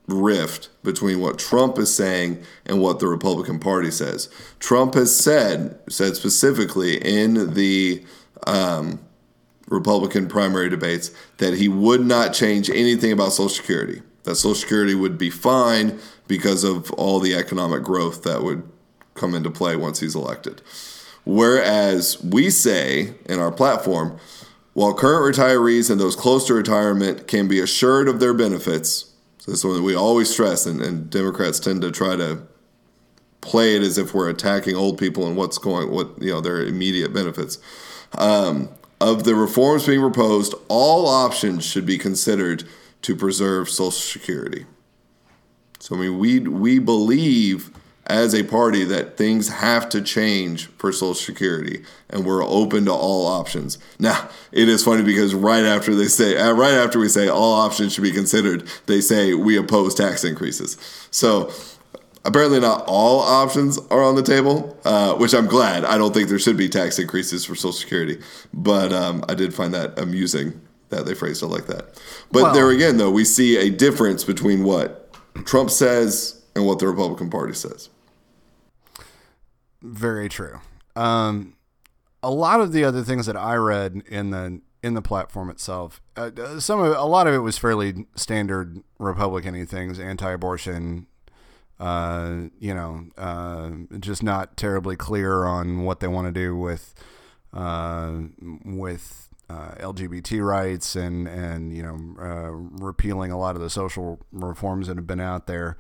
rift 0.08 0.70
between 0.84 1.20
what 1.20 1.40
Trump 1.40 1.80
is 1.80 1.94
saying 1.94 2.44
and 2.66 2.80
what 2.82 3.00
the 3.00 3.08
Republican 3.08 3.60
Party 3.60 3.92
says. 3.92 4.30
Trump 4.60 4.94
has 4.94 5.16
said 5.16 5.80
said 5.90 6.16
specifically 6.16 6.98
in 6.98 7.54
the 7.54 8.04
um, 8.46 9.00
Republican 9.68 10.28
primary 10.28 10.70
debates 10.70 11.12
that 11.38 11.56
he 11.56 11.68
would 11.68 12.06
not 12.06 12.34
change 12.34 12.70
anything 12.70 13.12
about 13.12 13.34
Social 13.34 13.50
Security. 13.50 14.02
That 14.24 14.36
Social 14.36 14.56
Security 14.56 14.96
would 14.96 15.18
be 15.18 15.30
fine 15.30 16.00
because 16.28 16.64
of 16.64 16.92
all 16.94 17.20
the 17.20 17.36
economic 17.36 17.84
growth 17.84 18.24
that 18.24 18.44
would 18.44 18.64
come 19.16 19.34
into 19.34 19.50
play 19.50 19.76
once 19.76 20.00
he's 20.00 20.16
elected. 20.16 20.62
Whereas 21.26 22.22
we 22.24 22.50
say 22.52 23.16
in 23.26 23.40
our 23.40 23.52
platform, 23.52 24.20
while 24.74 24.94
current 24.94 25.36
retirees 25.36 25.90
and 25.90 26.00
those 26.00 26.16
close 26.16 26.46
to 26.48 26.54
retirement 26.54 27.28
can 27.28 27.48
be 27.48 27.60
assured 27.60 28.08
of 28.08 28.20
their 28.20 28.34
benefits, 28.34 29.12
so 29.46 29.52
this 29.52 29.60
is 29.60 29.62
something 29.62 29.84
we 29.84 29.94
always 29.94 30.28
stress, 30.28 30.66
and, 30.66 30.82
and 30.82 31.08
Democrats 31.08 31.60
tend 31.60 31.84
to 31.84 31.92
try 31.92 32.16
to 32.16 32.42
play 33.42 33.76
it 33.76 33.84
as 33.84 34.00
if 34.00 34.12
we're 34.12 34.28
attacking 34.28 34.76
old 34.76 34.98
people 34.98 35.28
and 35.28 35.38
what's 35.38 35.60
going, 35.60 35.92
what 35.92 36.20
you 36.20 36.32
know, 36.32 36.42
their 36.42 36.64
immediate 36.64 37.14
benefits. 37.14 37.60
Um, 38.18 38.70
of 39.00 39.24
the 39.24 39.36
reforms 39.36 39.86
being 39.86 40.00
proposed, 40.00 40.56
all 40.68 41.06
options 41.06 41.64
should 41.64 41.86
be 41.86 42.00
considered 42.00 42.64
to 43.04 43.16
preserve 43.16 43.70
Social 43.70 43.92
Security. 43.92 44.66
So 45.80 45.96
I 45.96 46.00
mean, 46.00 46.18
we 46.18 46.40
we 46.40 46.80
believe 46.80 47.70
as 48.08 48.36
a 48.36 48.44
party 48.44 48.84
that 48.86 49.18
things 49.18 49.50
have 49.50 49.90
to 49.90 50.02
change 50.02 50.68
for 50.78 50.92
Social 50.92 51.14
Security, 51.16 51.84
and 52.10 52.26
we're 52.26 52.44
open 52.44 52.86
to 52.86 52.92
all 52.94 53.26
options. 53.26 53.78
Now, 54.00 54.30
it 54.52 54.70
is 54.70 54.84
funny 54.84 55.04
because 55.04 55.34
right 55.34 55.64
after 55.66 55.96
they 55.96 56.06
say, 56.06 56.38
uh, 56.38 56.52
right 56.54 56.74
after 56.74 57.00
we 57.00 57.10
say 57.10 57.28
all 57.28 57.54
options 57.54 57.94
should 57.94 58.04
be 58.04 58.12
considered, 58.12 58.68
they 58.86 59.02
say 59.02 59.34
we 59.34 59.58
oppose 59.58 59.96
tax 59.96 60.24
increases. 60.24 60.78
So 61.10 61.52
apparently, 62.24 62.60
not 62.60 62.84
all 62.88 63.20
options 63.22 63.80
are 63.90 64.04
on 64.04 64.16
the 64.16 64.24
table, 64.24 64.78
uh, 64.86 65.16
which 65.16 65.34
I'm 65.34 65.48
glad. 65.48 65.84
I 65.86 65.98
don't 65.98 66.14
think 66.14 66.30
there 66.30 66.40
should 66.40 66.58
be 66.58 66.70
tax 66.70 67.00
increases 67.00 67.46
for 67.46 67.56
Social 67.56 67.74
Security, 67.74 68.22
but 68.54 68.94
um, 68.94 69.24
I 69.28 69.34
did 69.34 69.54
find 69.54 69.74
that 69.74 69.98
amusing 69.98 70.62
that 70.90 71.08
they 71.08 71.16
phrased 71.16 71.42
it 71.42 71.48
like 71.48 71.66
that. 71.68 72.00
But 72.32 72.44
Well- 72.44 72.54
there 72.54 72.70
again, 72.70 72.98
though, 72.98 73.12
we 73.12 73.26
see 73.26 73.58
a 73.58 73.72
difference 73.72 74.24
between 74.24 74.64
what 74.64 75.12
Trump 75.46 75.72
says 75.72 76.36
and 76.56 76.66
what 76.66 76.80
the 76.80 76.88
Republican 76.88 77.30
Party 77.32 77.54
says. 77.54 77.90
Very 79.86 80.30
true. 80.30 80.62
Um, 80.96 81.56
a 82.24 82.32
lot 82.32 82.60
of 82.60 82.72
the 82.72 82.84
other 82.84 83.04
things 83.04 83.28
that 83.28 83.38
I 83.38 83.56
read 83.56 84.02
in 84.08 84.32
the 84.32 84.62
in 84.82 84.94
the 84.94 85.02
platform 85.02 85.50
itself, 85.50 86.02
uh, 86.16 86.30
uh, 86.38 86.60
some 86.60 86.80
of 86.80 86.96
a 86.96 87.06
lot 87.06 87.28
of 87.28 87.34
it 87.34 87.40
was 87.40 87.58
fairly 87.58 88.06
standard 88.16 88.82
Republican 89.00 89.66
things, 89.66 90.00
anti-abortion. 90.00 91.08
Uh, 91.80 92.46
you 92.60 92.74
know, 92.74 93.08
uh, 93.18 93.72
just 94.00 94.24
not 94.24 94.58
terribly 94.58 94.96
clear 94.96 95.46
on 95.46 95.84
what 95.84 96.00
they 96.00 96.08
want 96.08 96.26
to 96.26 96.32
do 96.32 96.56
with 96.56 96.96
uh, 97.54 98.14
with 98.64 99.30
uh, 99.50 99.76
LGBT 99.76 100.44
rights 100.44 100.96
and 100.96 101.28
and 101.28 101.76
you 101.76 101.84
know 101.84 102.70
repealing 102.80 103.32
a 103.32 103.38
lot 103.38 103.56
of 103.56 103.62
the 103.62 103.70
social 103.70 104.20
reforms 104.32 104.88
that 104.88 104.98
have 104.98 105.08
been 105.08 105.20
out 105.20 105.48
there 105.48 105.78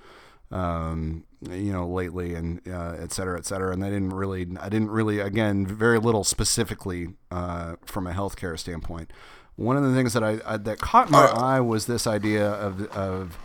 um, 0.51 1.23
you 1.51 1.71
know, 1.71 1.87
lately 1.87 2.35
and 2.35 2.61
uh, 2.67 2.95
et 2.99 3.11
cetera, 3.11 3.37
et 3.37 3.45
cetera. 3.45 3.71
And 3.71 3.81
they 3.81 3.89
didn't 3.89 4.11
really, 4.11 4.47
I 4.59 4.69
didn't 4.69 4.91
really, 4.91 5.19
again, 5.19 5.65
very 5.65 5.99
little 5.99 6.23
specifically 6.23 7.09
uh, 7.31 7.75
from 7.85 8.07
a 8.07 8.11
healthcare 8.11 8.57
standpoint. 8.57 9.11
One 9.55 9.77
of 9.77 9.83
the 9.83 9.93
things 9.93 10.13
that 10.13 10.23
I, 10.23 10.39
I 10.45 10.57
that 10.57 10.79
caught 10.79 11.09
my 11.09 11.25
eye 11.27 11.59
was 11.61 11.85
this 11.85 12.05
idea 12.07 12.49
of 12.49 12.87
of 12.95 13.37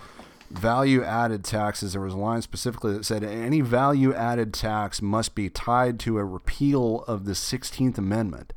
value 0.51 1.05
added 1.05 1.45
taxes. 1.45 1.93
There 1.93 2.03
was 2.03 2.15
a 2.15 2.19
line 2.19 2.43
specifically 2.43 2.93
that 2.95 3.05
said 3.05 3.23
any 3.23 3.61
value 3.61 4.13
added 4.13 4.53
tax 4.53 5.01
must 5.01 5.35
be 5.35 5.49
tied 5.49 6.01
to 6.01 6.19
a 6.19 6.25
repeal 6.25 7.05
of 7.07 7.25
the 7.25 7.33
16th 7.33 7.97
Amendment, 7.99 8.53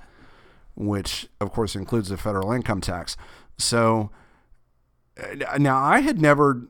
which 0.75 1.27
of 1.39 1.51
course 1.51 1.75
includes 1.75 2.09
the 2.09 2.17
federal 2.17 2.51
income 2.51 2.81
tax. 2.81 3.15
So 3.57 4.09
uh, 4.09 4.17
now 5.59 5.77
I 5.77 5.99
had 5.99 6.19
never, 6.19 6.67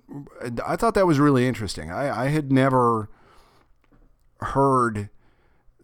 I 0.65 0.75
thought 0.75 0.93
that 0.95 1.07
was 1.07 1.19
really 1.19 1.47
interesting. 1.47 1.91
I, 1.91 2.25
I 2.25 2.27
had 2.27 2.51
never 2.51 3.09
heard 4.41 5.09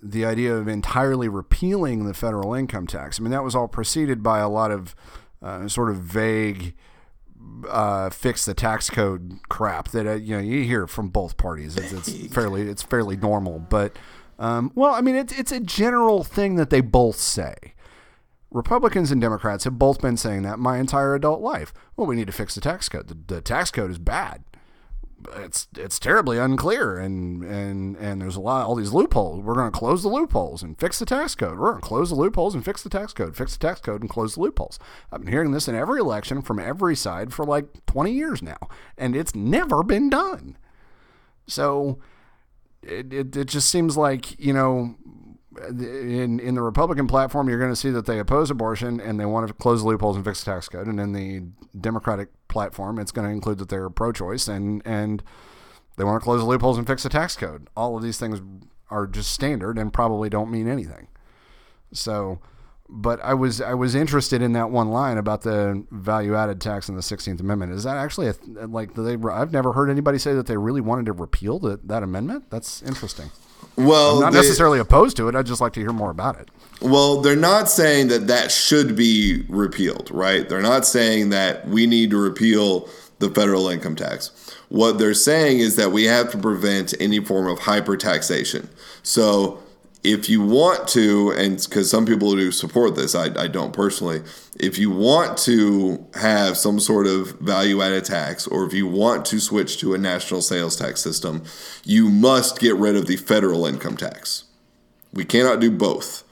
the 0.01 0.25
idea 0.25 0.55
of 0.55 0.67
entirely 0.67 1.27
repealing 1.27 2.05
the 2.05 2.13
federal 2.13 2.53
income 2.53 2.87
tax. 2.87 3.19
I 3.19 3.23
mean, 3.23 3.31
that 3.31 3.43
was 3.43 3.55
all 3.55 3.67
preceded 3.67 4.23
by 4.23 4.39
a 4.39 4.49
lot 4.49 4.71
of 4.71 4.95
uh, 5.41 5.67
sort 5.67 5.89
of 5.89 5.97
vague 5.97 6.73
uh, 7.67 8.09
fix 8.09 8.45
the 8.45 8.53
tax 8.53 8.89
code 8.89 9.39
crap 9.49 9.89
that 9.89 10.07
uh, 10.07 10.13
you 10.13 10.35
know 10.35 10.41
you 10.41 10.63
hear 10.63 10.87
from 10.87 11.09
both 11.09 11.37
parties. 11.37 11.77
It's, 11.77 11.91
it's 11.91 12.27
fairly 12.33 12.63
it's 12.63 12.83
fairly 12.83 13.17
normal, 13.17 13.59
but 13.59 13.97
um, 14.37 14.71
well, 14.75 14.93
I 14.93 15.01
mean, 15.01 15.15
it's 15.15 15.37
it's 15.37 15.51
a 15.51 15.59
general 15.59 16.23
thing 16.23 16.55
that 16.55 16.69
they 16.69 16.81
both 16.81 17.17
say. 17.17 17.73
Republicans 18.51 19.11
and 19.11 19.21
Democrats 19.21 19.63
have 19.63 19.77
both 19.77 20.01
been 20.01 20.17
saying 20.17 20.41
that 20.43 20.59
my 20.59 20.77
entire 20.77 21.13
adult 21.15 21.41
life. 21.41 21.73
Well, 21.95 22.07
we 22.07 22.15
need 22.15 22.27
to 22.27 22.33
fix 22.33 22.55
the 22.55 22.61
tax 22.61 22.89
code. 22.89 23.07
The, 23.07 23.35
the 23.35 23.41
tax 23.41 23.71
code 23.71 23.91
is 23.91 23.99
bad. 23.99 24.43
It's 25.35 25.67
it's 25.77 25.99
terribly 25.99 26.37
unclear, 26.37 26.97
and 26.97 27.43
and 27.43 27.97
and 27.97 28.21
there's 28.21 28.37
a 28.37 28.41
lot 28.41 28.65
all 28.65 28.75
these 28.75 28.93
loopholes. 28.93 29.43
We're 29.43 29.53
going 29.53 29.71
to 29.71 29.77
close 29.77 30.01
the 30.01 30.09
loopholes 30.09 30.63
and 30.63 30.79
fix 30.79 30.97
the 30.97 31.05
tax 31.05 31.35
code. 31.35 31.59
We're 31.59 31.71
going 31.71 31.81
to 31.81 31.87
close 31.87 32.09
the 32.09 32.15
loopholes 32.15 32.55
and 32.55 32.63
fix 32.63 32.83
the 32.83 32.89
tax 32.89 33.11
code. 33.11 33.35
Fix 33.35 33.57
the 33.57 33.67
tax 33.67 33.81
code 33.81 33.99
and 34.01 34.09
close 34.09 34.35
the 34.35 34.41
loopholes. 34.41 34.79
I've 35.11 35.19
been 35.19 35.31
hearing 35.33 35.51
this 35.51 35.67
in 35.67 35.75
every 35.75 35.99
election 35.99 36.41
from 36.41 36.57
every 36.57 36.95
side 36.95 37.33
for 37.33 37.43
like 37.43 37.85
20 37.85 38.13
years 38.13 38.41
now, 38.41 38.69
and 38.97 39.13
it's 39.13 39.35
never 39.35 39.83
been 39.83 40.09
done. 40.09 40.57
So 41.47 41.99
it, 42.81 43.11
it, 43.13 43.35
it 43.35 43.45
just 43.45 43.69
seems 43.69 43.97
like 43.97 44.39
you 44.39 44.53
know 44.53 44.95
in 45.67 46.39
in 46.39 46.55
the 46.55 46.61
Republican 46.61 47.07
platform, 47.07 47.49
you're 47.49 47.59
going 47.59 47.71
to 47.71 47.75
see 47.75 47.89
that 47.91 48.05
they 48.05 48.19
oppose 48.19 48.49
abortion 48.49 48.99
and 48.99 49.19
they 49.19 49.25
want 49.25 49.47
to 49.47 49.53
close 49.53 49.81
the 49.81 49.87
loopholes 49.87 50.15
and 50.15 50.25
fix 50.25 50.43
the 50.43 50.51
tax 50.51 50.69
code. 50.69 50.87
And 50.87 50.99
in 50.99 51.13
the 51.13 51.43
Democratic 51.79 52.29
platform, 52.47 52.99
it's 52.99 53.11
going 53.11 53.27
to 53.27 53.31
include 53.31 53.57
that 53.59 53.69
they're 53.69 53.89
pro-choice 53.89 54.47
and 54.47 54.81
and 54.85 55.23
they 55.97 56.03
want 56.03 56.21
to 56.21 56.23
close 56.23 56.39
the 56.39 56.45
loopholes 56.45 56.77
and 56.77 56.87
fix 56.87 57.03
the 57.03 57.09
tax 57.09 57.35
code. 57.35 57.67
All 57.75 57.97
of 57.97 58.03
these 58.03 58.17
things 58.17 58.41
are 58.89 59.05
just 59.05 59.31
standard 59.31 59.77
and 59.77 59.93
probably 59.93 60.29
don't 60.29 60.49
mean 60.49 60.67
anything. 60.67 61.09
So, 61.91 62.39
but 62.87 63.19
I 63.21 63.33
was 63.33 63.61
I 63.61 63.73
was 63.73 63.95
interested 63.95 64.41
in 64.41 64.53
that 64.53 64.71
one 64.71 64.89
line 64.89 65.17
about 65.17 65.41
the 65.41 65.85
value 65.91 66.35
added 66.35 66.61
tax 66.61 66.89
in 66.89 66.95
the 66.95 67.01
Sixteenth 67.01 67.39
Amendment. 67.39 67.73
Is 67.73 67.83
that 67.83 67.97
actually 67.97 68.27
a 68.27 68.35
like 68.67 68.93
they? 68.95 69.17
I've 69.31 69.51
never 69.51 69.73
heard 69.73 69.89
anybody 69.89 70.17
say 70.17 70.33
that 70.33 70.47
they 70.47 70.57
really 70.57 70.81
wanted 70.81 71.05
to 71.07 71.13
repeal 71.13 71.59
the, 71.59 71.79
that 71.83 72.01
amendment. 72.01 72.49
That's 72.49 72.81
interesting. 72.81 73.29
Well, 73.75 74.17
I'm 74.17 74.21
not 74.21 74.33
they- 74.33 74.39
necessarily 74.39 74.79
opposed 74.79 75.17
to 75.17 75.27
it. 75.27 75.35
I'd 75.35 75.45
just 75.45 75.61
like 75.61 75.73
to 75.73 75.79
hear 75.79 75.93
more 75.93 76.11
about 76.11 76.39
it. 76.39 76.49
Well, 76.81 77.21
they're 77.21 77.35
not 77.35 77.69
saying 77.69 78.07
that 78.07 78.27
that 78.27 78.51
should 78.51 78.95
be 78.95 79.43
repealed, 79.49 80.09
right? 80.11 80.47
They're 80.47 80.61
not 80.61 80.85
saying 80.85 81.29
that 81.29 81.67
we 81.67 81.85
need 81.85 82.09
to 82.11 82.17
repeal 82.17 82.87
the 83.19 83.29
federal 83.29 83.67
income 83.67 83.95
tax. 83.97 84.31
What 84.69 84.97
they're 84.97 85.13
saying 85.13 85.59
is 85.59 85.75
that 85.75 85.91
we 85.91 86.05
have 86.05 86.31
to 86.31 86.37
prevent 86.37 86.93
any 87.01 87.19
form 87.23 87.47
of 87.47 87.59
hypertaxation. 87.59 88.67
So, 89.03 89.59
if 90.03 90.29
you 90.29 90.41
want 90.41 90.87
to, 90.89 91.31
and 91.31 91.57
because 91.57 91.89
some 91.89 92.05
people 92.05 92.33
do 92.35 92.51
support 92.51 92.95
this, 92.95 93.15
I, 93.15 93.25
I 93.37 93.47
don't 93.47 93.73
personally, 93.73 94.21
if 94.59 94.77
you 94.77 94.89
want 94.89 95.37
to 95.39 96.05
have 96.13 96.57
some 96.57 96.79
sort 96.79 97.05
of 97.05 97.39
value 97.39 97.81
added 97.81 98.05
tax, 98.05 98.47
or 98.47 98.65
if 98.65 98.73
you 98.73 98.87
want 98.87 99.25
to 99.25 99.39
switch 99.39 99.77
to 99.79 99.93
a 99.93 99.97
national 99.97 100.41
sales 100.41 100.75
tax 100.75 101.01
system, 101.01 101.43
you 101.83 102.09
must 102.09 102.59
get 102.59 102.75
rid 102.75 102.95
of 102.95 103.07
the 103.07 103.17
federal 103.17 103.65
income 103.65 103.97
tax. 103.97 104.45
We 105.11 105.25
cannot 105.25 105.59
do 105.59 105.71
both. 105.71 106.23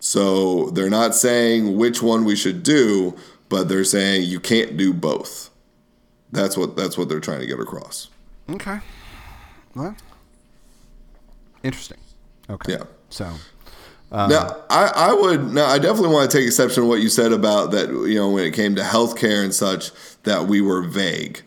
So 0.00 0.70
they're 0.70 0.90
not 0.90 1.14
saying 1.14 1.76
which 1.76 2.02
one 2.02 2.24
we 2.24 2.36
should 2.36 2.62
do, 2.62 3.16
but 3.48 3.68
they're 3.68 3.84
saying 3.84 4.24
you 4.24 4.40
can't 4.40 4.76
do 4.76 4.92
both. 4.92 5.50
That's 6.32 6.56
what 6.56 6.76
that's 6.76 6.98
what 6.98 7.08
they're 7.08 7.20
trying 7.20 7.40
to 7.40 7.46
get 7.46 7.60
across. 7.60 8.08
Okay. 8.48 8.78
Well, 9.74 9.96
Interesting. 11.62 11.98
Okay. 12.48 12.72
Yeah. 12.72 12.84
So 13.08 13.32
now, 14.10 14.56
I, 14.70 14.92
I 14.94 15.12
would 15.12 15.52
now 15.52 15.66
I 15.66 15.78
definitely 15.78 16.14
want 16.14 16.30
to 16.30 16.36
take 16.36 16.46
exception 16.46 16.82
to 16.82 16.88
what 16.88 17.00
you 17.00 17.08
said 17.08 17.32
about 17.32 17.72
that. 17.72 17.88
You 17.88 18.14
know, 18.14 18.30
when 18.30 18.44
it 18.44 18.54
came 18.54 18.74
to 18.76 18.82
healthcare 18.82 19.42
and 19.42 19.54
such, 19.54 19.90
that 20.22 20.46
we 20.46 20.60
were 20.60 20.82
vague. 20.82 21.42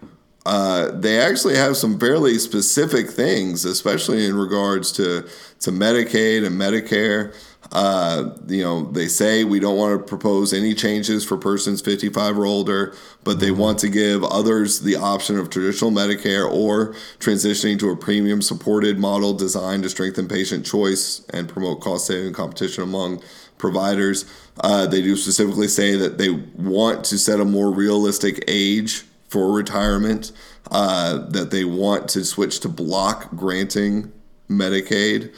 Uh, 0.45 0.91
they 0.91 1.19
actually 1.19 1.55
have 1.55 1.77
some 1.77 1.99
fairly 1.99 2.37
specific 2.39 3.09
things, 3.09 3.65
especially 3.65 4.25
in 4.25 4.35
regards 4.35 4.91
to 4.93 5.21
to 5.59 5.71
Medicaid 5.71 6.45
and 6.45 6.59
Medicare. 6.59 7.33
Uh, 7.71 8.31
you 8.47 8.63
know, 8.63 8.91
they 8.91 9.07
say 9.07 9.43
we 9.43 9.59
don't 9.59 9.77
want 9.77 9.99
to 9.99 10.03
propose 10.03 10.53
any 10.53 10.73
changes 10.73 11.23
for 11.23 11.37
persons 11.37 11.81
55 11.81 12.39
or 12.39 12.45
older, 12.45 12.95
but 13.23 13.39
they 13.39 13.51
want 13.51 13.77
to 13.79 13.89
give 13.89 14.23
others 14.23 14.79
the 14.81 14.95
option 14.95 15.37
of 15.37 15.49
traditional 15.49 15.91
Medicare 15.91 16.51
or 16.51 16.93
transitioning 17.19 17.77
to 17.79 17.89
a 17.91 17.95
premium 17.95 18.41
supported 18.41 18.97
model 18.97 19.33
designed 19.33 19.83
to 19.83 19.89
strengthen 19.89 20.27
patient 20.27 20.65
choice 20.65 21.23
and 21.29 21.47
promote 21.47 21.81
cost 21.81 22.07
saving 22.07 22.33
competition 22.33 22.83
among 22.83 23.21
providers. 23.59 24.25
Uh, 24.61 24.87
they 24.87 25.01
do 25.01 25.15
specifically 25.15 25.67
say 25.67 25.95
that 25.95 26.17
they 26.17 26.29
want 26.29 27.03
to 27.05 27.17
set 27.19 27.39
a 27.39 27.45
more 27.45 27.71
realistic 27.71 28.43
age 28.47 29.03
for 29.27 29.51
retirement, 29.51 30.31
uh, 30.71 31.19
that 31.29 31.51
they 31.51 31.63
want 31.63 32.09
to 32.09 32.25
switch 32.25 32.59
to 32.61 32.69
block 32.69 33.29
granting 33.35 34.11
Medicaid. 34.49 35.31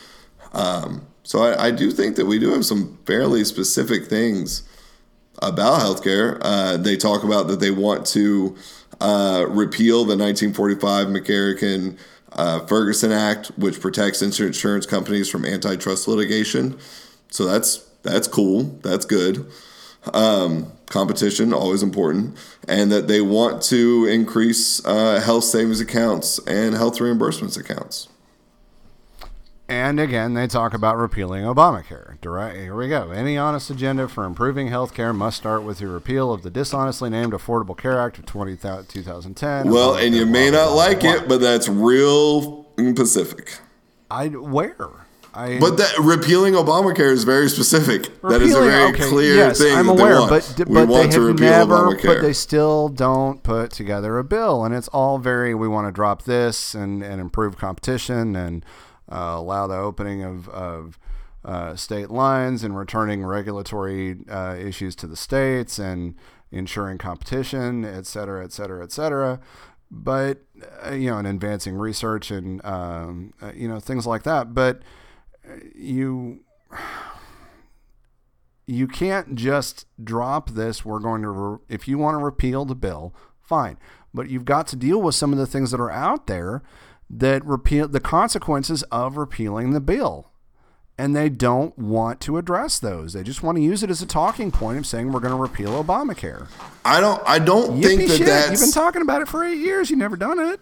Um, 0.54 1.08
so 1.32 1.44
I, 1.44 1.68
I, 1.68 1.72
do 1.72 1.92
think 1.92 2.18
that 2.18 2.26
we 2.26 2.40
do 2.40 2.52
have 2.52 2.66
some 2.66 2.98
fairly 3.06 3.46
specific 3.46 4.08
things 4.08 4.64
about 5.42 5.80
healthcare. 5.80 6.38
Uh, 6.42 6.76
they 6.76 6.98
talk 6.98 7.24
about 7.24 7.48
that 7.48 7.62
they 7.62 7.72
want 7.72 8.06
to 8.08 8.58
uh, 9.00 9.46
repeal 9.48 10.00
the 10.00 10.18
1945 10.18 11.08
McCarran 11.08 11.98
uh, 12.34 12.66
Ferguson 12.66 13.14
Act, 13.14 13.48
which 13.58 13.80
protects 13.80 14.22
insurance 14.22 14.86
companies 14.86 15.30
from 15.30 15.46
antitrust 15.46 16.06
litigation. 16.06 16.78
So 17.30 17.46
that's 17.46 17.78
that's 18.04 18.28
cool. 18.28 18.64
That's 18.84 19.06
good. 19.06 19.50
Um, 20.14 20.74
competition 20.88 21.54
always 21.54 21.82
important, 21.82 22.38
and 22.68 22.92
that 22.92 23.08
they 23.08 23.22
want 23.22 23.62
to 23.64 24.06
increase 24.06 24.86
uh, 24.86 25.22
health 25.22 25.46
savings 25.46 25.80
accounts 25.80 26.40
and 26.46 26.76
health 26.76 26.98
reimbursements 26.98 27.58
accounts. 27.58 28.10
And 29.72 30.02
again, 30.02 30.34
they 30.34 30.48
talk 30.48 30.74
about 30.74 30.98
repealing 30.98 31.46
Obamacare. 31.46 32.20
Direct, 32.20 32.58
here 32.58 32.76
we 32.76 32.90
go. 32.90 33.12
Any 33.12 33.38
honest 33.38 33.70
agenda 33.70 34.10
for 34.10 34.26
improving 34.26 34.68
health 34.68 34.94
care 34.94 35.14
must 35.14 35.38
start 35.38 35.64
with 35.64 35.80
the 35.80 35.88
repeal 35.88 36.34
of 36.34 36.44
the 36.44 36.50
dishonestly 36.50 37.10
named 37.10 37.32
Affordable 37.32 37.78
Care 37.78 37.98
Act 37.98 38.20
of 38.20 38.26
20, 38.26 38.58
2010. 38.58 39.72
Well, 39.72 39.96
and 39.96 40.14
you 40.14 40.26
may 40.26 40.52
not 40.52 40.74
like 40.74 41.06
it, 41.06 41.30
but 41.30 41.40
that's 41.40 41.70
real 41.70 42.64
Pacific. 42.96 43.60
I 44.10 44.28
where? 44.28 44.90
I, 45.34 45.58
but 45.60 45.78
that 45.78 45.98
repealing 46.00 46.56
Obamacare 46.56 47.14
is 47.14 47.24
very 47.24 47.48
specific. 47.48 48.22
That 48.24 48.42
is 48.42 48.54
a 48.54 48.60
very 48.60 48.92
okay, 48.92 49.08
clear 49.08 49.36
yes, 49.36 49.60
thing. 49.60 49.74
I'm 49.74 49.88
that 49.88 49.94
aware, 49.94 50.16
they 50.16 50.20
want. 50.20 50.30
but 50.30 50.68
we 50.68 50.76
but 50.76 50.88
want 50.90 51.12
they 51.12 51.16
to 51.16 51.22
have 51.22 51.28
repeal 51.30 51.50
never, 51.50 51.76
Obamacare. 51.78 52.06
but 52.06 52.22
they 52.22 52.34
still 52.34 52.90
don't 52.90 53.42
put 53.42 53.72
together 53.72 54.18
a 54.18 54.26
bill, 54.26 54.66
and 54.66 54.76
it's 54.76 54.90
all 54.90 55.18
very. 55.18 55.56
We 55.56 55.70
want 55.70 55.88
to 55.88 55.94
drop 55.94 56.24
this 56.24 56.76
and 56.76 57.02
and 57.02 57.22
improve 57.22 57.58
competition 57.58 58.36
and 58.36 58.66
uh, 59.12 59.36
allow 59.38 59.68
the 59.68 59.78
opening 59.78 60.24
of 60.24 60.48
of 60.50 61.00
uh, 61.44 61.76
state 61.76 62.10
lines 62.10 62.64
and 62.64 62.78
returning 62.78 63.26
regulatory 63.26 64.18
uh, 64.30 64.56
issues 64.56 64.96
to 64.96 65.08
the 65.08 65.16
states 65.16 65.80
and 65.80 66.16
ensuring 66.52 66.98
competition, 66.98 67.84
et 67.84 68.06
cetera, 68.06 68.44
et 68.44 68.52
cetera, 68.52 68.84
et 68.84 68.92
cetera. 68.92 69.40
But 69.90 70.44
uh, 70.86 70.92
you 70.92 71.10
know, 71.10 71.18
and 71.18 71.28
advancing 71.28 71.76
research 71.76 72.32
and 72.32 72.64
um, 72.66 73.34
uh, 73.42 73.52
you 73.54 73.68
know 73.68 73.80
things 73.80 74.06
like 74.08 74.24
that. 74.24 74.54
But 74.54 74.82
you 75.76 76.42
you 78.68 78.88
can't 78.88 79.36
just 79.36 79.86
drop 80.02 80.52
this. 80.52 80.86
We're 80.86 81.00
going 81.00 81.24
to, 81.24 81.30
re- 81.30 81.58
if 81.68 81.88
you 81.88 81.98
want 81.98 82.16
to 82.16 82.24
repeal 82.24 82.64
the 82.64 82.76
bill, 82.76 83.14
fine. 83.42 83.78
But 84.14 84.30
you've 84.30 84.46
got 84.46 84.68
to 84.68 84.76
deal 84.76 85.02
with 85.02 85.16
some 85.16 85.34
of 85.34 85.40
the 85.40 85.48
things 85.48 85.72
that 85.72 85.82
are 85.82 85.92
out 85.92 86.28
there 86.28 86.64
that 87.14 87.46
repeal 87.46 87.88
the 87.88 88.00
consequences 88.00 88.84
of 88.84 89.18
repealing 89.18 89.72
the 89.72 89.82
bill. 89.82 90.30
And 90.98 91.16
they 91.16 91.30
don't 91.30 91.78
want 91.78 92.22
to 92.22 92.38
address 92.38 92.78
those. 92.78 93.14
They 93.14 93.24
just 93.24 93.42
want 93.42 93.58
to 93.58 93.62
use 93.62 93.82
it 93.82 93.90
as 93.90 94.02
a 94.02 94.06
talking 94.06 94.52
point 94.52 94.78
of 94.78 94.86
saying 94.86 95.12
we're 95.12 95.20
going 95.20 95.34
to 95.34 95.42
repeal 95.42 95.84
Obamacare. 95.84 96.48
I 96.86 97.00
don't. 97.02 97.22
I 97.26 97.40
don't 97.40 97.82
think 97.82 98.02
Yippee 98.02 98.08
that 98.08 98.18
shit. 98.18 98.28
that's 98.28 98.52
You've 98.52 98.60
been 98.62 98.72
talking 98.72 99.02
about 99.02 99.22
it 99.22 99.28
for 99.28 99.44
eight 99.44 99.58
years. 99.58 99.90
You've 99.90 100.00
never 100.00 100.16
done 100.16 100.40
it. 100.40 100.60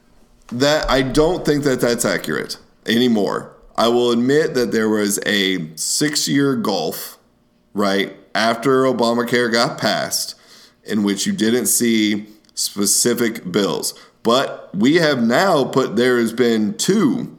that. 0.54 0.89
I 0.89 1.02
don't 1.02 1.45
think 1.45 1.64
that 1.66 1.82
that's 1.82 2.06
accurate 2.06 2.58
anymore. 2.86 3.54
I 3.76 3.89
will 3.89 4.12
admit 4.12 4.54
that 4.54 4.72
there 4.72 4.89
was 4.89 5.20
a 5.26 5.76
six-year 5.76 6.56
gulf, 6.58 7.18
right 7.74 8.16
after 8.34 8.84
Obamacare 8.84 9.52
got 9.52 9.78
passed, 9.78 10.36
in 10.84 11.04
which 11.04 11.26
you 11.26 11.34
didn't 11.34 11.66
see 11.68 12.28
specific 12.54 13.52
bills. 13.52 13.93
But 14.24 14.70
we 14.76 14.95
have 14.95 15.22
now 15.22 15.65
put. 15.65 15.95
There 15.95 16.17
has 16.17 16.34
been 16.34 16.78
two 16.78 17.38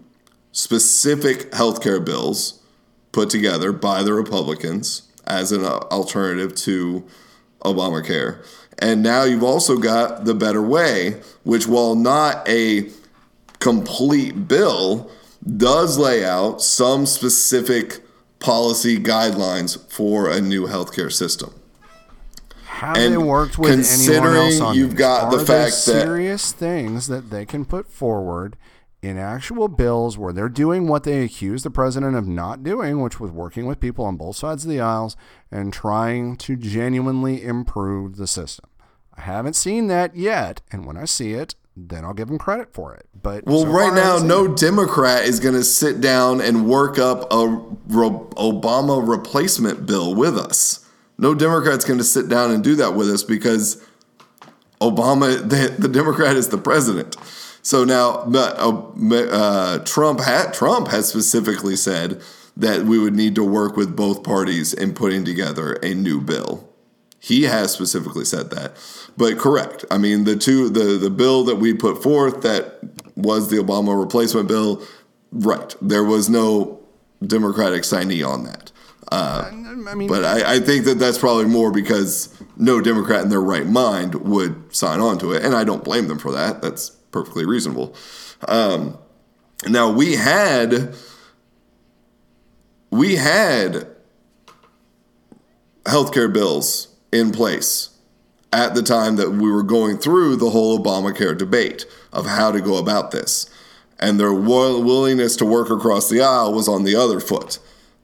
specific 0.53 1.51
healthcare 1.53 2.05
bills 2.05 2.63
put 3.13 3.31
together 3.31 3.73
by 3.73 4.03
the 4.03 4.15
Republicans 4.15 5.03
as 5.27 5.53
an 5.53 5.65
alternative 5.65 6.55
to 6.55 7.05
Obamacare. 7.65 8.45
And 8.79 9.03
now 9.03 9.25
you've 9.25 9.45
also 9.45 9.77
got 9.77 10.25
the 10.25 10.35
Better 10.35 10.63
Way, 10.63 11.21
which, 11.45 11.67
while 11.67 11.95
not 11.95 12.49
a 12.49 12.91
complete 13.59 14.49
bill, 14.49 15.11
does 15.57 15.99
lay 15.99 16.25
out 16.25 16.63
some 16.63 17.05
specific 17.05 18.01
policy 18.39 18.99
guidelines 18.99 19.79
for 19.91 20.31
a 20.31 20.41
new 20.41 20.67
healthcare 20.67 21.13
system. 21.13 21.55
Have 22.81 22.97
And 22.97 23.13
they 23.13 23.19
worked 23.19 23.59
with 23.59 23.71
anyone 24.09 24.35
else 24.37 24.59
on 24.61 24.75
you've 24.75 24.91
these? 24.91 24.99
got 24.99 25.25
Are 25.25 25.39
the 25.39 25.45
fact 25.45 25.73
that- 25.73 26.03
serious 26.03 26.51
things 26.53 27.09
that 27.09 27.29
they 27.31 27.45
can 27.45 27.65
put 27.67 27.93
forward 27.93 28.57
in 29.03 29.19
actual 29.19 29.69
bills 29.69 30.17
where 30.17 30.33
they're 30.33 30.49
doing 30.49 30.87
what 30.89 31.05
they 31.05 31.23
accuse 31.23 31.63
the 31.63 31.71
president 31.71 32.17
of 32.17 32.27
not 32.27 32.63
doing, 32.63 33.03
which 33.03 33.21
was 33.21 33.31
working 33.31 33.67
with 33.67 33.81
people 33.81 34.05
on 34.07 34.17
both 34.17 34.37
sides 34.37 34.65
of 34.65 34.71
the 34.71 34.81
aisles 34.81 35.15
and 35.51 35.73
trying 35.75 36.37
to 36.37 36.57
genuinely 36.57 37.43
improve 37.45 38.17
the 38.17 38.27
system. 38.27 38.69
I 39.17 39.23
haven't 39.23 39.57
seen 39.57 39.89
that 39.89 40.17
yet, 40.17 40.63
and 40.73 40.87
when 40.87 40.97
I 40.97 41.05
see 41.05 41.33
it, 41.35 41.55
then 41.77 42.05
I'll 42.05 42.15
give 42.15 42.29
them 42.29 42.39
credit 42.39 42.73
for 42.73 42.95
it. 42.95 43.07
But 43.23 43.45
Well, 43.47 43.63
so 43.63 43.69
right 43.69 43.93
now, 43.93 44.19
no 44.19 44.47
it. 44.47 44.57
Democrat 44.57 45.25
is 45.25 45.39
going 45.39 45.55
to 45.55 45.65
sit 45.65 46.01
down 46.01 46.41
and 46.41 46.67
work 46.67 46.99
up 46.99 47.25
a 47.31 47.47
Obama 47.89 49.07
replacement 49.07 49.85
bill 49.87 50.15
with 50.15 50.39
us. 50.39 50.81
No 51.21 51.35
Democrat's 51.35 51.85
going 51.85 51.99
to 51.99 52.05
sit 52.05 52.31
down 52.31 52.51
and 52.51 52.65
do 52.65 52.75
that 52.77 52.95
with 52.95 53.09
us 53.11 53.23
because 53.23 53.85
Obama, 54.81 55.37
the, 55.49 55.75
the 55.79 55.89
Democrat, 55.89 56.35
is 56.35 56.49
the 56.49 56.59
president. 56.59 57.17
So 57.63 57.85
now, 57.85 58.25
but, 58.25 58.59
uh, 58.59 58.91
uh, 59.31 59.79
Trump 59.85 60.21
had 60.21 60.55
Trump 60.55 60.89
has 60.89 61.09
specifically 61.09 61.77
said 61.77 62.23
that 62.57 62.85
we 62.85 62.99
would 62.99 63.15
need 63.15 63.35
to 63.35 63.45
work 63.45 63.77
with 63.77 63.95
both 63.95 64.25
parties 64.25 64.73
in 64.73 64.95
putting 64.95 65.25
together 65.25 65.75
a 65.83 65.95
new 65.95 66.23
bill. 66.23 66.67
He 67.19 67.43
has 67.43 67.71
specifically 67.71 68.25
said 68.25 68.49
that. 68.51 68.73
But 69.19 69.37
correct. 69.39 69.85
I 69.91 69.99
mean, 69.99 70.25
the 70.25 70.37
two 70.37 70.71
the 70.71 70.97
the 70.97 71.11
bill 71.11 71.45
that 71.45 71.57
we 71.57 71.75
put 71.75 72.03
forth 72.03 72.41
that 72.41 72.79
was 73.15 73.51
the 73.51 73.59
Obama 73.59 73.99
replacement 73.99 74.49
bill, 74.49 74.83
right. 75.31 75.77
There 75.83 76.05
was 76.05 76.31
no 76.31 76.81
Democratic 77.23 77.83
signee 77.83 78.27
on 78.27 78.45
that. 78.45 78.73
Uh, 79.11 79.51
I 79.51 79.95
mean, 79.95 80.09
but 80.09 80.25
I, 80.25 80.55
I 80.55 80.61
think 80.61 80.85
that 80.85 80.99
that's 80.99 81.19
probably 81.19 81.47
more 81.47 81.73
because 81.73 82.33
no 82.57 82.81
Democrat 82.81 83.23
in 83.23 83.29
their 83.29 83.41
right 83.41 83.67
mind 83.67 84.15
would 84.15 84.75
sign 84.75 85.01
on 85.01 85.19
to 85.19 85.33
it. 85.33 85.45
And 85.45 85.55
I 85.55 85.65
don't 85.65 85.83
blame 85.83 86.07
them 86.07 86.19
for 86.19 86.31
that. 86.33 86.63
That's 86.63 86.91
perfectly 86.91 87.45
reasonable. 87.45 87.95
Um, 88.47 88.99
now 89.69 89.91
we 89.91 90.15
had 90.15 90.95
we 92.91 93.17
had 93.17 93.89
healthcare 95.85 96.33
bills 96.33 96.89
in 97.13 97.33
place 97.33 97.91
at 98.53 98.75
the 98.75 98.83
time 98.83 99.17
that 99.17 99.31
we 99.31 99.51
were 99.51 99.63
going 99.63 99.99
through 99.99 100.37
the 100.37 100.51
whole 100.51 100.79
Obamacare 100.79 101.37
debate 101.37 101.87
of 102.13 102.27
how 102.27 102.51
to 102.51 102.61
go 102.61 102.77
about 102.77 103.11
this. 103.11 103.49
And 103.99 104.19
their 104.19 104.33
willingness 104.33 105.37
to 105.37 105.45
work 105.45 105.71
across 105.71 106.09
the 106.09 106.23
aisle 106.23 106.55
was 106.55 106.69
on 106.69 106.85
the 106.85 106.97
other 106.97 107.21
foot. 107.21 107.59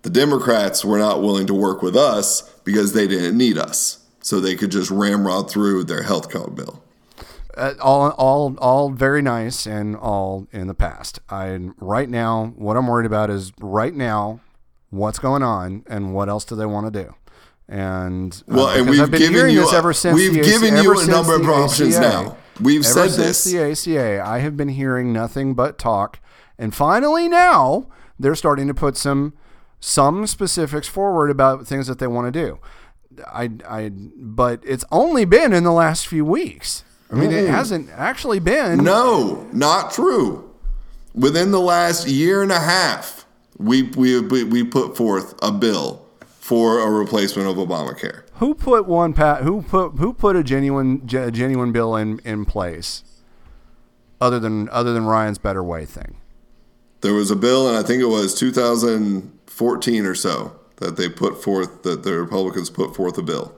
The 0.06 0.12
Democrats 0.12 0.84
were 0.84 0.98
not 0.98 1.20
willing 1.20 1.48
to 1.48 1.54
work 1.54 1.82
with 1.82 1.96
us 1.96 2.42
because 2.62 2.92
they 2.92 3.08
didn't 3.08 3.36
need 3.36 3.58
us. 3.58 4.06
So 4.20 4.38
they 4.38 4.54
could 4.54 4.70
just 4.70 4.88
ramrod 4.88 5.50
through 5.50 5.82
their 5.82 6.04
health 6.04 6.30
code 6.30 6.54
bill. 6.54 6.80
uh, 7.56 7.74
all 7.82 8.10
all 8.10 8.56
all 8.58 8.90
very 8.90 9.20
nice 9.20 9.66
and 9.66 9.96
all 9.96 10.46
in 10.52 10.68
the 10.68 10.74
past. 10.74 11.18
I 11.28 11.58
right 11.78 12.08
now 12.08 12.52
what 12.54 12.76
I'm 12.76 12.86
worried 12.86 13.06
about 13.06 13.30
is 13.30 13.52
right 13.58 13.92
now 13.92 14.38
what's 14.90 15.18
going 15.18 15.42
on 15.42 15.82
and 15.88 16.14
what 16.14 16.28
else 16.28 16.44
do 16.44 16.54
they 16.54 16.66
want 16.66 16.86
to 16.94 17.02
do. 17.02 17.12
And 17.68 18.32
uh, 18.48 18.54
Well, 18.54 18.68
and 18.68 18.88
we've 18.88 19.00
I've 19.00 19.10
been 19.10 19.18
given 19.18 19.34
hearing 19.34 19.54
you 19.54 19.62
this 19.62 19.72
ever 19.72 19.92
since 19.92 20.14
we've 20.14 20.34
the 20.34 20.42
given 20.42 20.76
you 20.84 21.00
a 21.00 21.04
number 21.06 21.34
of 21.34 21.48
options 21.48 21.96
ACA. 21.96 22.08
now. 22.08 22.36
We've 22.60 22.84
ever 22.86 23.08
said 23.08 23.10
since 23.10 23.42
this. 23.42 23.52
the 23.52 23.60
ACA. 23.98 24.22
I 24.24 24.38
have 24.38 24.56
been 24.56 24.68
hearing 24.68 25.12
nothing 25.12 25.54
but 25.54 25.78
talk, 25.78 26.20
and 26.56 26.72
finally 26.72 27.28
now 27.28 27.88
they're 28.20 28.36
starting 28.36 28.68
to 28.68 28.74
put 28.74 28.96
some 28.96 29.32
some 29.80 30.26
specifics 30.26 30.88
forward 30.88 31.30
about 31.30 31.66
things 31.66 31.86
that 31.86 31.98
they 31.98 32.06
want 32.06 32.32
to 32.32 32.46
do. 32.46 32.58
I, 33.26 33.50
I, 33.68 33.90
but 34.16 34.60
it's 34.64 34.84
only 34.90 35.24
been 35.24 35.52
in 35.52 35.64
the 35.64 35.72
last 35.72 36.06
few 36.06 36.24
weeks. 36.24 36.84
I 37.10 37.14
mean, 37.14 37.30
it 37.30 37.48
hasn't 37.48 37.88
actually 37.90 38.40
been. 38.40 38.82
No, 38.82 39.48
not 39.52 39.92
true. 39.92 40.50
Within 41.14 41.50
the 41.50 41.60
last 41.60 42.08
year 42.08 42.42
and 42.42 42.50
a 42.50 42.58
half, 42.58 43.24
we 43.58 43.84
we 43.84 44.20
we, 44.20 44.64
put 44.64 44.96
forth 44.96 45.34
a 45.40 45.52
bill 45.52 46.04
for 46.20 46.80
a 46.80 46.90
replacement 46.90 47.48
of 47.48 47.56
Obamacare. 47.56 48.22
Who 48.34 48.54
put 48.54 48.86
one 48.86 49.12
pat? 49.12 49.42
Who 49.42 49.62
put 49.62 49.92
who 49.98 50.12
put 50.12 50.36
a 50.36 50.42
genuine 50.42 51.06
ge- 51.06 51.32
genuine 51.32 51.72
bill 51.72 51.96
in 51.96 52.18
in 52.24 52.44
place? 52.44 53.04
Other 54.20 54.40
than 54.40 54.68
other 54.70 54.92
than 54.92 55.06
Ryan's 55.06 55.38
Better 55.38 55.62
Way 55.62 55.84
thing. 55.84 56.16
There 57.02 57.14
was 57.14 57.30
a 57.30 57.36
bill, 57.36 57.68
and 57.68 57.76
I 57.76 57.82
think 57.82 58.02
it 58.02 58.06
was 58.06 58.34
2014 59.56 60.04
or 60.06 60.14
so 60.14 60.58
that 60.76 60.96
they 60.96 61.08
put 61.08 61.42
forth 61.42 61.82
that 61.82 62.02
the 62.02 62.12
Republicans 62.14 62.68
put 62.70 62.94
forth 62.94 63.16
a 63.18 63.22
bill. 63.22 63.54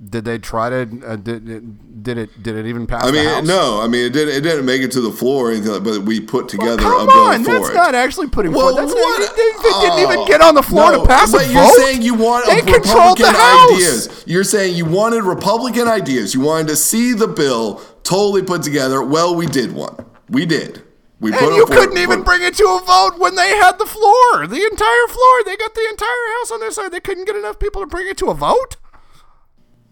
Did 0.00 0.24
they 0.24 0.38
try 0.38 0.70
to? 0.70 0.82
Uh, 1.04 1.16
did, 1.16 1.48
it- 1.48 2.02
did 2.04 2.18
it? 2.18 2.40
Did 2.40 2.54
it 2.54 2.66
even 2.66 2.86
pass? 2.86 3.02
I 3.02 3.10
the 3.10 3.12
mean, 3.14 3.44
no, 3.46 3.80
I 3.82 3.88
mean 3.88 4.06
it 4.06 4.12
didn't. 4.12 4.36
It 4.36 4.42
didn't 4.42 4.64
make 4.64 4.80
it 4.80 4.92
to 4.92 5.00
the 5.00 5.10
floor 5.10 5.48
or 5.48 5.50
anything, 5.50 5.72
like, 5.72 5.82
but 5.82 6.02
we 6.02 6.20
put 6.20 6.48
together 6.48 6.76
come 6.80 7.00
a 7.08 7.12
bill 7.12 7.18
on, 7.24 7.42
for 7.42 7.50
that's 7.50 7.70
it. 7.70 7.74
not 7.74 7.96
actually 7.96 8.28
putting 8.28 8.52
Well, 8.52 8.68
forward. 8.76 8.80
That's 8.80 8.94
what? 8.94 9.18
Not, 9.18 9.28
it, 9.28 9.34
didn't- 9.36 9.58
it 9.64 9.80
didn't 9.82 9.98
even 10.04 10.18
Oh, 10.20 10.26
get 10.28 10.40
on 10.40 10.54
the 10.54 10.62
floor 10.62 10.92
no, 10.92 11.00
to 11.02 11.06
pass 11.08 11.30
a 11.30 11.38
but 11.38 11.46
vote. 11.46 11.52
you're 11.52 11.70
saying 11.84 12.02
you 12.02 12.14
want 12.14 12.46
they 12.46 12.60
a 12.60 12.62
controlled 12.62 13.18
the 13.18 13.24
Republican 13.24 13.74
ideas. 13.74 14.24
You're 14.24 14.44
saying 14.44 14.76
you 14.76 14.84
wanted 14.84 15.24
Republican 15.24 15.88
ideas. 15.88 16.32
You 16.32 16.42
wanted 16.42 16.68
to 16.68 16.76
see 16.76 17.12
the 17.12 17.26
bill 17.26 17.82
totally 18.04 18.44
put 18.44 18.62
together. 18.62 19.02
Well, 19.02 19.34
we 19.34 19.46
did 19.46 19.72
one. 19.72 19.96
We 20.28 20.46
did. 20.46 20.84
We 21.20 21.32
And 21.32 21.56
you 21.56 21.66
couldn't 21.66 21.98
even 21.98 22.22
bring 22.22 22.42
it 22.42 22.54
to 22.54 22.64
a 22.64 22.80
vote 22.84 23.18
when 23.18 23.34
they 23.34 23.50
had 23.56 23.78
the 23.78 23.86
floor, 23.86 24.46
the 24.46 24.64
entire 24.70 25.06
floor. 25.08 25.44
They 25.44 25.56
got 25.56 25.74
the 25.74 25.86
entire 25.90 26.08
House 26.38 26.52
on 26.52 26.60
their 26.60 26.70
side. 26.70 26.92
They 26.92 27.00
couldn't 27.00 27.24
get 27.24 27.34
enough 27.34 27.58
people 27.58 27.82
to 27.82 27.86
bring 27.88 28.06
it 28.06 28.16
to 28.18 28.26
a 28.26 28.34
vote. 28.34 28.76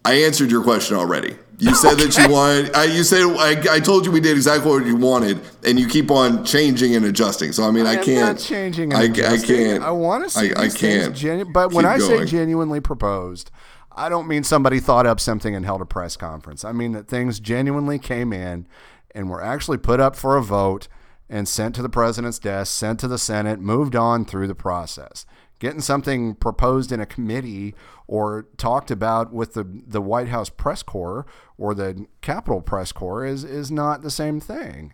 I 0.05 0.13
answered 0.13 0.49
your 0.49 0.63
question 0.63 0.95
already. 0.95 1.35
You 1.59 1.75
said 1.75 1.95
that 1.95 2.15
you 2.17 2.31
wanted. 2.31 2.73
I, 2.75 2.85
you 2.85 3.03
said 3.03 3.23
I, 3.23 3.75
I 3.75 3.79
told 3.79 4.05
you 4.05 4.11
we 4.11 4.21
did 4.21 4.37
exactly 4.37 4.71
what 4.71 4.85
you 4.85 4.95
wanted, 4.95 5.41
and 5.65 5.79
you 5.79 5.87
keep 5.87 6.11
on 6.11 6.45
changing 6.45 6.95
and 6.95 7.03
adjusting. 7.03 7.51
So 7.51 7.63
I 7.63 7.71
mean, 7.71 7.87
I, 7.87 7.95
am 7.95 8.03
can't. 8.03 8.37
not 8.37 8.37
changing. 8.37 8.93
I, 8.93 9.05
And 9.05 9.19
I 9.19 9.37
can't. 9.37 9.83
I 9.83 9.91
want 9.91 10.23
to 10.23 10.29
see. 10.29 10.53
I, 10.53 10.65
I 10.65 10.69
can't. 10.69 11.15
Genu- 11.15 11.51
but 11.51 11.73
when 11.73 11.85
I 11.85 11.97
say 11.97 12.25
genuinely 12.25 12.79
proposed, 12.79 13.49
I 13.91 14.07
don't 14.07 14.27
mean 14.27 14.43
somebody 14.43 14.79
thought 14.79 15.07
up 15.07 15.19
something 15.19 15.55
and 15.55 15.65
held 15.65 15.81
a 15.81 15.85
press 15.85 16.15
conference. 16.15 16.63
I 16.63 16.71
mean 16.71 16.91
that 16.91 17.07
things 17.07 17.39
genuinely 17.39 17.97
came 17.97 18.31
in 18.31 18.67
and 19.15 19.29
were 19.29 19.43
actually 19.43 19.79
put 19.79 19.99
up 19.99 20.15
for 20.15 20.37
a 20.37 20.43
vote 20.43 20.87
and 21.29 21.47
sent 21.47 21.75
to 21.75 21.81
the 21.81 21.89
president's 21.89 22.39
desk, 22.39 22.71
sent 22.77 22.99
to 23.01 23.07
the 23.07 23.17
Senate, 23.17 23.59
moved 23.59 23.95
on 23.95 24.25
through 24.25 24.47
the 24.47 24.55
process. 24.55 25.25
Getting 25.59 25.81
something 25.81 26.35
proposed 26.35 26.91
in 26.91 26.99
a 26.99 27.05
committee 27.05 27.73
or 28.07 28.45
talked 28.57 28.91
about 28.91 29.33
with 29.33 29.53
the, 29.53 29.63
the 29.87 30.01
White 30.01 30.27
House 30.27 30.49
press 30.49 30.83
corps 30.83 31.25
or 31.57 31.73
the 31.73 32.05
Capitol 32.21 32.61
press 32.61 32.91
corps 32.91 33.25
is, 33.25 33.43
is 33.43 33.71
not 33.71 34.03
the 34.03 34.11
same 34.11 34.39
thing 34.39 34.93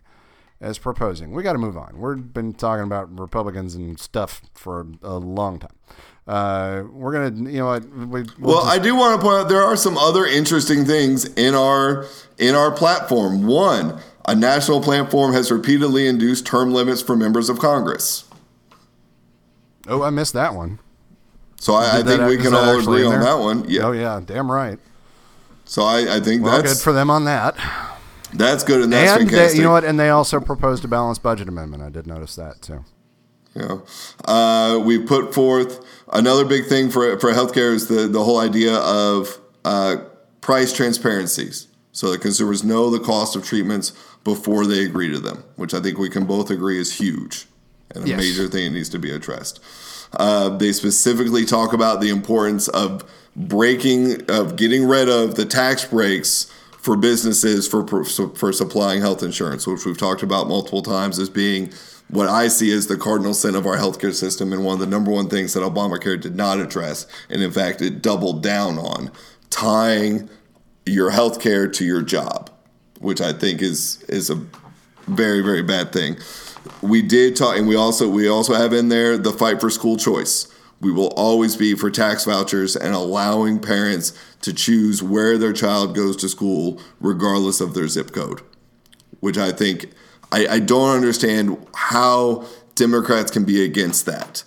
as 0.62 0.78
proposing. 0.78 1.32
We 1.32 1.42
got 1.42 1.52
to 1.52 1.58
move 1.58 1.76
on. 1.76 2.00
We've 2.00 2.32
been 2.32 2.54
talking 2.54 2.84
about 2.84 3.18
Republicans 3.18 3.74
and 3.74 4.00
stuff 4.00 4.40
for 4.54 4.86
a 5.02 5.16
long 5.18 5.58
time. 5.58 5.76
Uh, 6.26 6.84
we're 6.90 7.12
gonna, 7.12 7.50
you 7.50 7.58
know, 7.58 7.66
what, 7.66 7.84
we, 7.90 8.06
we'll 8.06 8.54
Well, 8.54 8.64
just- 8.64 8.74
I 8.74 8.78
do 8.78 8.96
want 8.96 9.20
to 9.20 9.22
point 9.22 9.40
out 9.42 9.48
there 9.50 9.62
are 9.62 9.76
some 9.76 9.98
other 9.98 10.24
interesting 10.24 10.86
things 10.86 11.26
in 11.34 11.54
our 11.54 12.06
in 12.38 12.54
our 12.54 12.70
platform. 12.70 13.46
One, 13.46 14.00
a 14.26 14.34
national 14.34 14.80
platform 14.82 15.32
has 15.32 15.50
repeatedly 15.50 16.06
induced 16.06 16.46
term 16.46 16.72
limits 16.72 17.02
for 17.02 17.16
members 17.16 17.48
of 17.48 17.58
Congress. 17.58 18.24
oh, 19.86 20.02
I 20.02 20.10
missed 20.10 20.32
that 20.34 20.54
one. 20.54 20.78
So 21.60 21.74
I, 21.74 21.98
I 21.98 22.02
think 22.02 22.20
that- 22.20 22.28
we 22.28 22.36
can 22.36 22.54
all 22.54 22.78
agree 22.78 23.04
on 23.04 23.20
that 23.20 23.38
one. 23.38 23.64
Yeah. 23.68 23.82
Oh 23.82 23.92
yeah, 23.92 24.20
damn 24.24 24.50
right. 24.50 24.78
So 25.64 25.82
I, 25.82 26.16
I 26.16 26.20
think 26.20 26.42
Well, 26.42 26.60
that's 26.60 26.74
good 26.74 26.82
for 26.82 26.92
them 26.92 27.08
on 27.10 27.24
that. 27.24 27.54
that's 28.34 28.62
good 28.64 28.82
and 28.82 28.92
that's 28.92 29.12
and 29.18 29.28
they, 29.28 29.32
fantastic. 29.32 29.56
you 29.58 29.64
know 29.64 29.70
what? 29.72 29.84
And 29.84 29.98
they 29.98 30.10
also 30.10 30.40
proposed 30.40 30.84
a 30.84 30.88
balanced 30.88 31.22
budget 31.22 31.48
amendment. 31.48 31.82
I 31.82 31.88
did 31.88 32.06
notice 32.06 32.36
that 32.36 32.60
too. 32.60 32.84
Yeah, 33.54 33.78
uh, 34.26 34.80
we 34.84 34.98
put 34.98 35.32
forth 35.32 35.86
another 36.12 36.44
big 36.44 36.66
thing 36.66 36.90
for 36.90 37.18
for 37.20 37.32
healthcare 37.32 37.72
is 37.72 37.86
the 37.86 38.08
the 38.08 38.22
whole 38.24 38.38
idea 38.40 38.74
of 38.74 39.38
uh, 39.64 39.96
price 40.40 40.72
transparencies, 40.72 41.68
so 41.92 42.10
that 42.10 42.20
consumers 42.20 42.64
know 42.64 42.90
the 42.90 42.98
cost 42.98 43.36
of 43.36 43.44
treatments 43.46 43.92
before 44.24 44.66
they 44.66 44.84
agree 44.84 45.10
to 45.10 45.18
them, 45.20 45.44
which 45.56 45.74
I 45.74 45.80
think 45.80 45.98
we 45.98 46.08
can 46.10 46.24
both 46.24 46.50
agree 46.50 46.78
is 46.80 46.92
huge 46.98 47.46
and 47.94 48.04
a 48.04 48.08
Yes. 48.08 48.18
major 48.18 48.48
thing 48.48 48.64
that 48.72 48.78
needs 48.78 48.88
to 48.90 48.98
be 48.98 49.10
addressed. 49.10 49.60
Uh, 50.16 50.48
they 50.48 50.72
specifically 50.72 51.44
talk 51.44 51.72
about 51.72 52.00
the 52.00 52.08
importance 52.08 52.68
of 52.68 53.04
breaking 53.36 54.22
of 54.30 54.56
getting 54.56 54.86
rid 54.86 55.08
of 55.08 55.34
the 55.34 55.44
tax 55.44 55.84
breaks 55.84 56.46
for 56.78 56.96
businesses 56.96 57.66
for 57.66 57.84
for 57.84 58.52
supplying 58.52 59.00
health 59.00 59.22
insurance, 59.22 59.66
which 59.66 59.84
we've 59.84 59.98
talked 59.98 60.22
about 60.22 60.48
multiple 60.48 60.82
times 60.82 61.18
as 61.18 61.28
being 61.28 61.70
what 62.08 62.28
I 62.28 62.48
see 62.48 62.70
as 62.72 62.86
the 62.86 62.96
cardinal 62.96 63.34
sin 63.34 63.54
of 63.54 63.66
our 63.66 63.76
healthcare 63.76 64.12
system 64.14 64.52
and 64.52 64.64
one 64.64 64.74
of 64.74 64.80
the 64.80 64.86
number 64.86 65.10
one 65.10 65.28
things 65.28 65.54
that 65.54 65.60
Obamacare 65.60 66.20
did 66.20 66.36
not 66.36 66.60
address, 66.60 67.06
and 67.28 67.42
in 67.42 67.50
fact 67.50 67.82
it 67.82 68.00
doubled 68.02 68.42
down 68.42 68.78
on 68.78 69.10
tying 69.50 70.28
your 70.86 71.10
healthcare 71.10 71.72
to 71.72 71.84
your 71.84 72.02
job, 72.02 72.50
which 73.04 73.20
I 73.20 73.32
think 73.32 73.62
is 73.62 74.02
is 74.08 74.30
a 74.30 74.36
very 75.06 75.42
very 75.42 75.62
bad 75.62 75.92
thing. 75.92 76.16
We 76.80 77.02
did 77.02 77.36
talk, 77.36 77.56
and 77.56 77.68
we 77.68 77.76
also 77.76 78.08
we 78.08 78.26
also 78.26 78.54
have 78.54 78.72
in 78.72 78.88
there 78.88 79.18
the 79.18 79.32
fight 79.32 79.60
for 79.60 79.70
school 79.70 79.96
choice. 79.96 80.48
We 80.80 80.90
will 80.90 81.12
always 81.14 81.56
be 81.56 81.74
for 81.74 81.90
tax 81.90 82.24
vouchers 82.24 82.76
and 82.76 82.94
allowing 82.94 83.58
parents 83.58 84.12
to 84.42 84.52
choose 84.52 85.02
where 85.02 85.38
their 85.38 85.52
child 85.52 85.94
goes 85.94 86.16
to 86.16 86.28
school, 86.28 86.80
regardless 87.00 87.60
of 87.60 87.74
their 87.74 87.88
zip 87.88 88.12
code. 88.12 88.40
Which 89.20 89.38
I 89.38 89.52
think 89.52 89.90
I, 90.32 90.46
I 90.46 90.58
don't 90.58 90.94
understand 90.96 91.64
how 91.74 92.46
Democrats 92.74 93.30
can 93.30 93.44
be 93.44 93.64
against 93.64 94.06
that. 94.06 94.42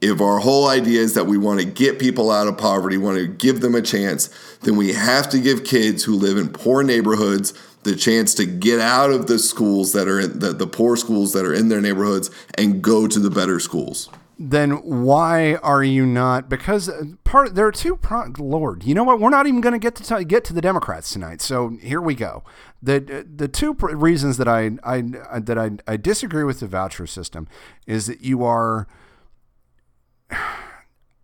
If 0.00 0.20
our 0.20 0.38
whole 0.38 0.68
idea 0.68 1.00
is 1.00 1.14
that 1.14 1.26
we 1.26 1.38
want 1.38 1.60
to 1.60 1.66
get 1.66 1.98
people 1.98 2.30
out 2.30 2.46
of 2.46 2.56
poverty, 2.56 2.96
want 2.96 3.18
to 3.18 3.26
give 3.26 3.60
them 3.60 3.74
a 3.74 3.82
chance, 3.82 4.30
then 4.60 4.76
we 4.76 4.92
have 4.92 5.28
to 5.30 5.40
give 5.40 5.64
kids 5.64 6.04
who 6.04 6.14
live 6.14 6.36
in 6.36 6.50
poor 6.50 6.84
neighborhoods 6.84 7.52
the 7.88 7.96
chance 7.96 8.34
to 8.34 8.44
get 8.44 8.78
out 8.80 9.10
of 9.10 9.26
the 9.26 9.38
schools 9.38 9.92
that 9.92 10.06
are 10.06 10.20
in 10.20 10.38
the, 10.40 10.52
the 10.52 10.66
poor 10.66 10.96
schools 10.96 11.32
that 11.32 11.44
are 11.44 11.54
in 11.54 11.68
their 11.68 11.80
neighborhoods 11.80 12.30
and 12.56 12.82
go 12.82 13.06
to 13.06 13.18
the 13.18 13.30
better 13.30 13.58
schools. 13.58 14.10
Then 14.38 14.72
why 14.82 15.54
are 15.56 15.82
you 15.82 16.06
not? 16.06 16.48
Because 16.48 16.90
part 17.24 17.54
there 17.54 17.66
are 17.66 17.72
two. 17.72 17.96
Pro- 17.96 18.32
Lord, 18.38 18.84
you 18.84 18.94
know 18.94 19.02
what? 19.02 19.18
We're 19.18 19.30
not 19.30 19.46
even 19.48 19.60
going 19.60 19.72
to 19.72 19.80
get 19.80 19.96
to 19.96 20.04
t- 20.04 20.24
get 20.24 20.44
to 20.44 20.52
the 20.52 20.60
Democrats 20.60 21.10
tonight. 21.10 21.40
So 21.40 21.78
here 21.80 22.00
we 22.00 22.14
go. 22.14 22.44
the 22.80 23.26
The 23.34 23.48
two 23.48 23.74
pr- 23.74 23.96
reasons 23.96 24.36
that 24.36 24.46
I, 24.46 24.72
I 24.84 25.00
that 25.40 25.58
I, 25.58 25.70
I 25.88 25.96
disagree 25.96 26.44
with 26.44 26.60
the 26.60 26.68
voucher 26.68 27.06
system 27.06 27.48
is 27.86 28.06
that 28.06 28.20
you 28.20 28.44
are. 28.44 28.86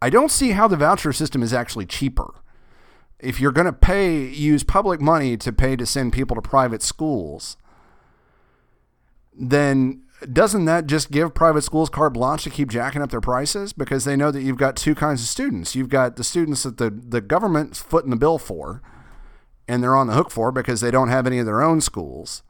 I 0.02 0.10
don't 0.10 0.30
see 0.30 0.50
how 0.50 0.66
the 0.66 0.76
voucher 0.76 1.12
system 1.12 1.42
is 1.42 1.54
actually 1.54 1.86
cheaper. 1.86 2.34
If 3.18 3.40
you're 3.40 3.52
going 3.52 3.66
to 3.66 3.72
pay, 3.72 4.26
use 4.26 4.64
public 4.64 5.00
money 5.00 5.36
to 5.38 5.52
pay 5.52 5.76
to 5.76 5.86
send 5.86 6.12
people 6.12 6.34
to 6.34 6.42
private 6.42 6.82
schools, 6.82 7.56
then 9.32 10.02
doesn't 10.32 10.64
that 10.66 10.86
just 10.86 11.10
give 11.10 11.34
private 11.34 11.62
schools 11.62 11.88
carte 11.88 12.14
blanche 12.14 12.44
to 12.44 12.50
keep 12.50 12.70
jacking 12.70 13.02
up 13.02 13.10
their 13.10 13.20
prices? 13.20 13.72
Because 13.72 14.04
they 14.04 14.16
know 14.16 14.30
that 14.30 14.42
you've 14.42 14.58
got 14.58 14.76
two 14.76 14.94
kinds 14.94 15.22
of 15.22 15.28
students. 15.28 15.74
You've 15.74 15.88
got 15.88 16.16
the 16.16 16.24
students 16.24 16.62
that 16.62 16.78
the, 16.78 16.90
the 16.90 17.20
government's 17.20 17.80
footing 17.80 18.10
the 18.10 18.16
bill 18.16 18.38
for 18.38 18.82
and 19.66 19.82
they're 19.82 19.96
on 19.96 20.06
the 20.06 20.14
hook 20.14 20.30
for 20.30 20.52
because 20.52 20.80
they 20.80 20.90
don't 20.90 21.08
have 21.08 21.26
any 21.26 21.38
of 21.38 21.46
their 21.46 21.62
own 21.62 21.80
schools. 21.80 22.42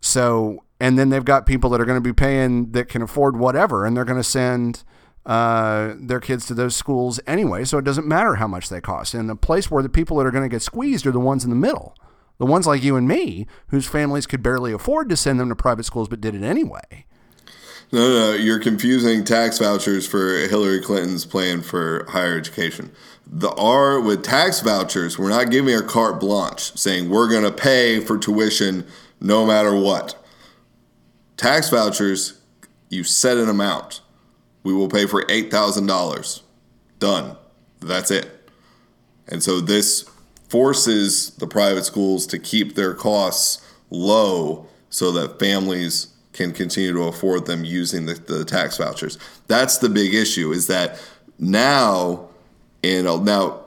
So 0.00 0.64
and 0.78 0.98
then 0.98 1.08
they've 1.08 1.24
got 1.24 1.46
people 1.46 1.70
that 1.70 1.80
are 1.80 1.84
going 1.84 1.96
to 1.96 2.06
be 2.06 2.12
paying 2.12 2.72
that 2.72 2.88
can 2.88 3.02
afford 3.02 3.36
whatever 3.36 3.84
and 3.84 3.96
they're 3.96 4.04
going 4.04 4.20
to 4.20 4.24
send 4.24 4.84
uh, 5.26 5.94
their 5.98 6.20
kids 6.20 6.46
to 6.46 6.54
those 6.54 6.74
schools 6.74 7.20
anyway 7.26 7.64
so 7.64 7.78
it 7.78 7.84
doesn't 7.84 8.06
matter 8.06 8.36
how 8.36 8.46
much 8.46 8.68
they 8.68 8.80
cost 8.80 9.12
and 9.12 9.28
the 9.28 9.36
place 9.36 9.70
where 9.70 9.82
the 9.82 9.88
people 9.88 10.16
that 10.16 10.26
are 10.26 10.30
going 10.30 10.48
to 10.48 10.48
get 10.48 10.62
squeezed 10.62 11.06
are 11.06 11.12
the 11.12 11.20
ones 11.20 11.44
in 11.44 11.50
the 11.50 11.56
middle 11.56 11.94
the 12.38 12.46
ones 12.46 12.66
like 12.66 12.82
you 12.82 12.96
and 12.96 13.08
me, 13.08 13.46
whose 13.68 13.86
families 13.86 14.26
could 14.26 14.42
barely 14.42 14.72
afford 14.72 15.08
to 15.08 15.16
send 15.16 15.40
them 15.40 15.48
to 15.48 15.56
private 15.56 15.84
schools 15.84 16.08
but 16.08 16.20
did 16.20 16.34
it 16.34 16.42
anyway. 16.42 17.06
No, 17.92 18.00
no, 18.00 18.32
no, 18.32 18.32
you're 18.32 18.58
confusing 18.58 19.24
tax 19.24 19.58
vouchers 19.58 20.06
for 20.06 20.36
Hillary 20.48 20.80
Clinton's 20.80 21.24
plan 21.24 21.62
for 21.62 22.04
higher 22.08 22.36
education. 22.36 22.90
The 23.26 23.50
R 23.50 24.00
with 24.00 24.24
tax 24.24 24.60
vouchers, 24.60 25.18
we're 25.18 25.28
not 25.28 25.50
giving 25.50 25.74
a 25.74 25.82
carte 25.82 26.18
blanche 26.18 26.76
saying 26.76 27.08
we're 27.08 27.28
going 27.28 27.44
to 27.44 27.52
pay 27.52 28.00
for 28.00 28.18
tuition 28.18 28.86
no 29.20 29.46
matter 29.46 29.74
what. 29.74 30.20
Tax 31.36 31.70
vouchers, 31.70 32.40
you 32.88 33.04
set 33.04 33.36
an 33.36 33.48
amount. 33.48 34.00
We 34.66 34.72
will 34.72 34.88
pay 34.88 35.06
for 35.06 35.22
$8,000. 35.26 36.42
Done. 36.98 37.36
That's 37.78 38.10
it. 38.10 38.50
And 39.28 39.40
so 39.40 39.60
this 39.60 40.10
forces 40.48 41.30
the 41.36 41.46
private 41.46 41.84
schools 41.84 42.26
to 42.26 42.38
keep 42.40 42.74
their 42.74 42.92
costs 42.92 43.64
low 43.90 44.66
so 44.90 45.12
that 45.12 45.38
families 45.38 46.08
can 46.32 46.50
continue 46.52 46.92
to 46.92 47.02
afford 47.02 47.46
them 47.46 47.64
using 47.64 48.06
the, 48.06 48.14
the 48.14 48.44
tax 48.44 48.78
vouchers. 48.78 49.18
That's 49.46 49.78
the 49.78 49.88
big 49.88 50.14
issue. 50.14 50.50
Is 50.50 50.66
that 50.66 51.00
now, 51.38 52.28
and 52.82 53.04
now 53.24 53.66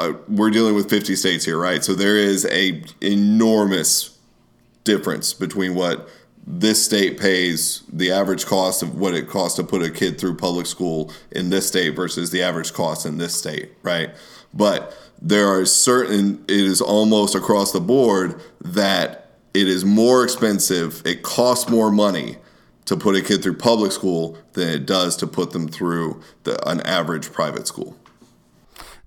uh, 0.00 0.14
we're 0.26 0.50
dealing 0.50 0.74
with 0.74 0.90
50 0.90 1.14
states 1.14 1.44
here, 1.44 1.58
right? 1.58 1.84
So 1.84 1.94
there 1.94 2.16
is 2.16 2.44
a 2.46 2.82
enormous 3.00 4.18
difference 4.82 5.32
between 5.32 5.76
what 5.76 6.08
this 6.52 6.84
state 6.84 7.18
pays 7.18 7.82
the 7.92 8.10
average 8.10 8.44
cost 8.44 8.82
of 8.82 8.98
what 8.98 9.14
it 9.14 9.28
costs 9.28 9.56
to 9.56 9.64
put 9.64 9.82
a 9.82 9.90
kid 9.90 10.18
through 10.18 10.36
public 10.36 10.66
school 10.66 11.12
in 11.30 11.50
this 11.50 11.68
state 11.68 11.90
versus 11.90 12.30
the 12.30 12.42
average 12.42 12.72
cost 12.72 13.06
in 13.06 13.18
this 13.18 13.34
state, 13.34 13.70
right? 13.82 14.10
But 14.52 14.96
there 15.22 15.46
are 15.46 15.64
certain, 15.64 16.44
it 16.48 16.60
is 16.60 16.80
almost 16.80 17.36
across 17.36 17.72
the 17.72 17.80
board 17.80 18.40
that 18.62 19.30
it 19.54 19.68
is 19.68 19.84
more 19.84 20.24
expensive, 20.24 21.06
it 21.06 21.22
costs 21.22 21.70
more 21.70 21.90
money 21.90 22.36
to 22.86 22.96
put 22.96 23.14
a 23.14 23.22
kid 23.22 23.42
through 23.42 23.56
public 23.56 23.92
school 23.92 24.36
than 24.54 24.68
it 24.68 24.86
does 24.86 25.16
to 25.18 25.28
put 25.28 25.52
them 25.52 25.68
through 25.68 26.20
the, 26.42 26.68
an 26.68 26.80
average 26.80 27.32
private 27.32 27.68
school 27.68 27.96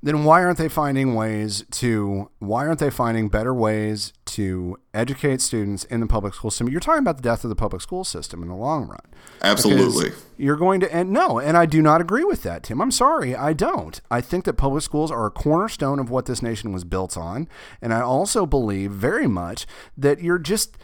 then 0.03 0.25
why 0.25 0.43
aren't 0.43 0.57
they 0.57 0.67
finding 0.67 1.15
ways 1.15 1.63
to 1.71 2.29
why 2.39 2.67
aren't 2.67 2.79
they 2.79 2.89
finding 2.89 3.29
better 3.29 3.53
ways 3.53 4.11
to 4.33 4.77
educate 4.95 5.41
students 5.41 5.83
in 5.83 5.99
the 5.99 6.07
public 6.07 6.33
school 6.33 6.49
system. 6.49 6.69
You're 6.69 6.79
talking 6.79 7.01
about 7.01 7.17
the 7.17 7.23
death 7.23 7.43
of 7.43 7.49
the 7.49 7.55
public 7.55 7.81
school 7.83 8.03
system 8.03 8.41
in 8.41 8.49
the 8.49 8.55
long 8.55 8.87
run. 8.87 8.99
Absolutely. 9.43 10.05
Because 10.05 10.25
you're 10.37 10.55
going 10.55 10.79
to 10.79 10.93
and 10.93 11.11
no 11.11 11.37
and 11.39 11.55
i 11.55 11.67
do 11.67 11.81
not 11.81 12.01
agree 12.01 12.23
with 12.23 12.41
that 12.41 12.63
tim. 12.63 12.81
I'm 12.81 12.91
sorry 12.91 13.35
i 13.35 13.53
don't. 13.53 14.01
I 14.09 14.21
think 14.21 14.45
that 14.45 14.53
public 14.53 14.81
schools 14.81 15.11
are 15.11 15.27
a 15.27 15.31
cornerstone 15.31 15.99
of 15.99 16.09
what 16.09 16.25
this 16.25 16.41
nation 16.41 16.73
was 16.73 16.83
built 16.83 17.15
on. 17.15 17.47
And 17.81 17.93
i 17.93 18.01
also 18.01 18.45
believe 18.45 18.91
very 18.91 19.27
much 19.27 19.67
that 19.97 20.21
you're 20.21 20.39
just 20.39 20.77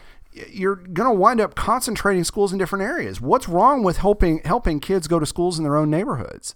you're 0.52 0.76
going 0.76 1.08
to 1.08 1.18
wind 1.18 1.40
up 1.40 1.56
concentrating 1.56 2.22
schools 2.22 2.52
in 2.52 2.58
different 2.58 2.84
areas. 2.84 3.20
What's 3.20 3.48
wrong 3.48 3.82
with 3.82 3.96
helping 3.96 4.40
helping 4.44 4.78
kids 4.78 5.08
go 5.08 5.18
to 5.18 5.26
schools 5.26 5.58
in 5.58 5.64
their 5.64 5.76
own 5.76 5.90
neighborhoods? 5.90 6.54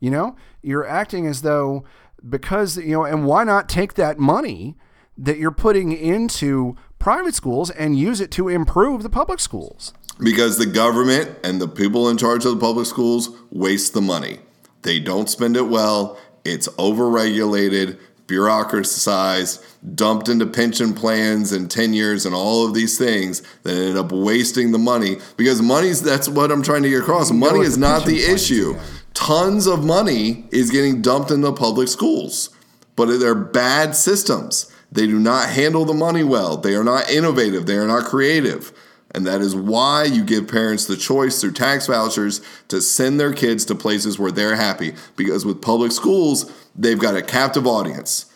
You 0.00 0.10
know, 0.10 0.36
you're 0.60 0.86
acting 0.86 1.26
as 1.26 1.40
though 1.40 1.84
because, 2.28 2.76
you 2.76 2.92
know, 2.92 3.04
and 3.04 3.24
why 3.24 3.44
not 3.44 3.68
take 3.68 3.94
that 3.94 4.18
money 4.18 4.76
that 5.18 5.38
you're 5.38 5.50
putting 5.50 5.92
into 5.92 6.76
private 6.98 7.34
schools 7.34 7.70
and 7.70 7.98
use 7.98 8.20
it 8.20 8.30
to 8.32 8.48
improve 8.48 9.02
the 9.02 9.10
public 9.10 9.40
schools? 9.40 9.92
Because 10.18 10.58
the 10.58 10.66
government 10.66 11.36
and 11.44 11.60
the 11.60 11.68
people 11.68 12.08
in 12.08 12.16
charge 12.16 12.44
of 12.44 12.54
the 12.54 12.60
public 12.60 12.86
schools 12.86 13.30
waste 13.50 13.92
the 13.92 14.00
money. 14.00 14.38
They 14.82 14.98
don't 14.98 15.28
spend 15.28 15.56
it 15.56 15.68
well. 15.68 16.18
It's 16.44 16.68
overregulated, 16.68 17.98
bureaucratized, 18.26 19.64
dumped 19.94 20.28
into 20.28 20.46
pension 20.46 20.94
plans 20.94 21.52
and 21.52 21.70
tenures 21.70 22.24
and 22.24 22.34
all 22.34 22.66
of 22.66 22.74
these 22.74 22.96
things 22.96 23.42
that 23.62 23.76
end 23.76 23.98
up 23.98 24.12
wasting 24.12 24.72
the 24.72 24.78
money 24.78 25.16
because 25.36 25.60
money's 25.60 26.02
that's 26.02 26.28
what 26.28 26.50
I'm 26.50 26.62
trying 26.62 26.82
to 26.84 26.88
get 26.88 27.02
across. 27.02 27.30
Money 27.30 27.60
is 27.60 27.76
not 27.76 28.06
the 28.06 28.22
issue 28.22 28.78
tons 29.16 29.66
of 29.66 29.82
money 29.84 30.44
is 30.52 30.70
getting 30.70 31.00
dumped 31.00 31.30
into 31.30 31.50
public 31.50 31.88
schools, 31.88 32.50
but 32.94 33.06
they're 33.18 33.34
bad 33.34 33.96
systems. 33.96 34.70
They 34.90 35.06
do 35.06 35.18
not 35.18 35.48
handle 35.48 35.84
the 35.84 35.94
money 35.94 36.24
well. 36.24 36.56
They 36.56 36.74
are 36.74 36.84
not 36.84 37.10
innovative. 37.10 37.66
They 37.66 37.76
are 37.76 37.86
not 37.86 38.04
creative. 38.04 38.72
And 39.12 39.26
that 39.26 39.40
is 39.40 39.54
why 39.54 40.04
you 40.04 40.24
give 40.24 40.48
parents 40.48 40.84
the 40.84 40.96
choice 40.96 41.40
through 41.40 41.52
tax 41.52 41.86
vouchers 41.86 42.40
to 42.68 42.80
send 42.80 43.18
their 43.18 43.32
kids 43.32 43.64
to 43.66 43.74
places 43.74 44.18
where 44.18 44.30
they're 44.32 44.56
happy. 44.56 44.94
Because 45.16 45.46
with 45.46 45.62
public 45.62 45.92
schools, 45.92 46.52
they've 46.74 46.98
got 46.98 47.16
a 47.16 47.22
captive 47.22 47.66
audience. 47.66 48.26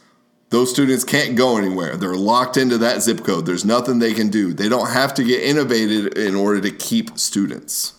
Those 0.51 0.71
students 0.71 1.05
can't 1.05 1.37
go 1.37 1.59
anywhere. 1.59 1.97
They're 1.97 2.17
locked 2.17 2.57
into 2.57 2.79
that 2.79 3.03
zip 3.03 3.25
code. 3.25 3.47
There's 3.47 3.65
nothing 3.65 3.99
they 3.99 4.15
can 4.15 4.31
do. 4.31 4.53
They 4.53 4.69
don't 4.69 4.91
have 4.91 5.15
to 5.15 5.25
get 5.25 5.43
innovated 5.43 6.19
in 6.19 6.35
order 6.35 6.61
to 6.63 6.71
keep 6.71 7.19
students. 7.19 7.95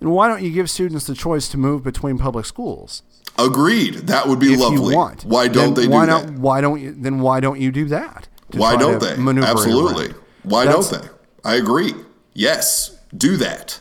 And 0.00 0.10
why 0.10 0.26
don't 0.26 0.42
you 0.42 0.50
give 0.50 0.68
students 0.68 1.06
the 1.06 1.14
choice 1.14 1.48
to 1.50 1.56
move 1.56 1.84
between 1.84 2.18
public 2.18 2.46
schools? 2.46 3.02
Agreed. 3.38 3.94
That 4.06 4.28
would 4.28 4.38
be 4.38 4.56
lovely. 4.56 4.94
Why 4.94 5.48
don't 5.48 5.74
then 5.74 5.88
they 5.88 5.88
why 5.88 6.06
do 6.06 6.10
not, 6.12 6.26
that? 6.26 6.38
Why 6.38 6.60
don't 6.60 6.80
you? 6.80 6.92
Then 6.92 7.20
why 7.20 7.40
don't 7.40 7.60
you 7.60 7.72
do 7.72 7.86
that? 7.86 8.28
Why 8.52 8.76
don't 8.76 9.00
they? 9.00 9.12
Absolutely. 9.42 10.06
Around? 10.06 10.20
Why 10.44 10.64
That's, 10.66 10.90
don't 10.90 11.02
they? 11.02 11.08
I 11.44 11.56
agree. 11.56 11.94
Yes, 12.34 12.98
do 13.16 13.36
that. 13.38 13.80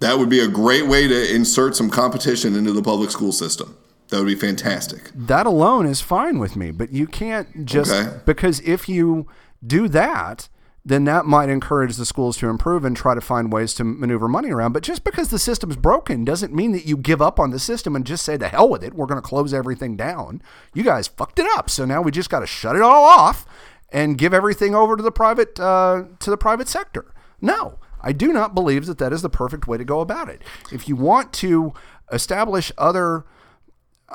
That 0.00 0.18
would 0.18 0.28
be 0.28 0.40
a 0.40 0.48
great 0.48 0.86
way 0.86 1.08
to 1.08 1.34
insert 1.34 1.76
some 1.76 1.90
competition 1.90 2.56
into 2.56 2.72
the 2.72 2.82
public 2.82 3.10
school 3.10 3.32
system. 3.32 3.76
That 4.08 4.18
would 4.18 4.26
be 4.26 4.34
fantastic. 4.34 5.10
That 5.14 5.46
alone 5.46 5.86
is 5.86 6.00
fine 6.00 6.38
with 6.38 6.56
me, 6.56 6.70
but 6.70 6.92
you 6.92 7.06
can't 7.06 7.64
just 7.64 7.92
Okay. 7.92 8.18
because 8.24 8.60
if 8.60 8.88
you 8.88 9.26
do 9.64 9.88
that, 9.88 10.48
then 10.84 11.04
that 11.04 11.26
might 11.26 11.50
encourage 11.50 11.96
the 11.96 12.06
schools 12.06 12.36
to 12.38 12.48
improve 12.48 12.84
and 12.84 12.96
try 12.96 13.14
to 13.14 13.20
find 13.20 13.52
ways 13.52 13.74
to 13.74 13.84
maneuver 13.84 14.28
money 14.28 14.50
around. 14.50 14.72
But 14.72 14.82
just 14.82 15.04
because 15.04 15.28
the 15.28 15.38
system's 15.38 15.76
broken 15.76 16.24
doesn't 16.24 16.54
mean 16.54 16.72
that 16.72 16.86
you 16.86 16.96
give 16.96 17.20
up 17.20 17.38
on 17.38 17.50
the 17.50 17.58
system 17.58 17.94
and 17.94 18.06
just 18.06 18.24
say 18.24 18.36
the 18.36 18.48
hell 18.48 18.68
with 18.68 18.82
it. 18.82 18.94
We're 18.94 19.06
going 19.06 19.20
to 19.20 19.28
close 19.28 19.52
everything 19.52 19.96
down. 19.96 20.40
You 20.72 20.82
guys 20.82 21.08
fucked 21.08 21.38
it 21.38 21.46
up, 21.56 21.68
so 21.68 21.84
now 21.84 22.00
we 22.00 22.10
just 22.10 22.30
got 22.30 22.40
to 22.40 22.46
shut 22.46 22.76
it 22.76 22.82
all 22.82 23.04
off 23.04 23.44
and 23.92 24.16
give 24.16 24.32
everything 24.32 24.74
over 24.74 24.96
to 24.96 25.02
the 25.02 25.12
private 25.12 25.60
uh, 25.60 26.04
to 26.18 26.30
the 26.30 26.38
private 26.38 26.68
sector. 26.68 27.12
No, 27.40 27.78
I 28.00 28.12
do 28.12 28.32
not 28.32 28.54
believe 28.54 28.86
that 28.86 28.98
that 28.98 29.12
is 29.12 29.22
the 29.22 29.28
perfect 29.28 29.66
way 29.66 29.76
to 29.76 29.84
go 29.84 30.00
about 30.00 30.28
it. 30.28 30.42
If 30.72 30.88
you 30.88 30.96
want 30.96 31.32
to 31.34 31.74
establish 32.10 32.72
other 32.78 33.26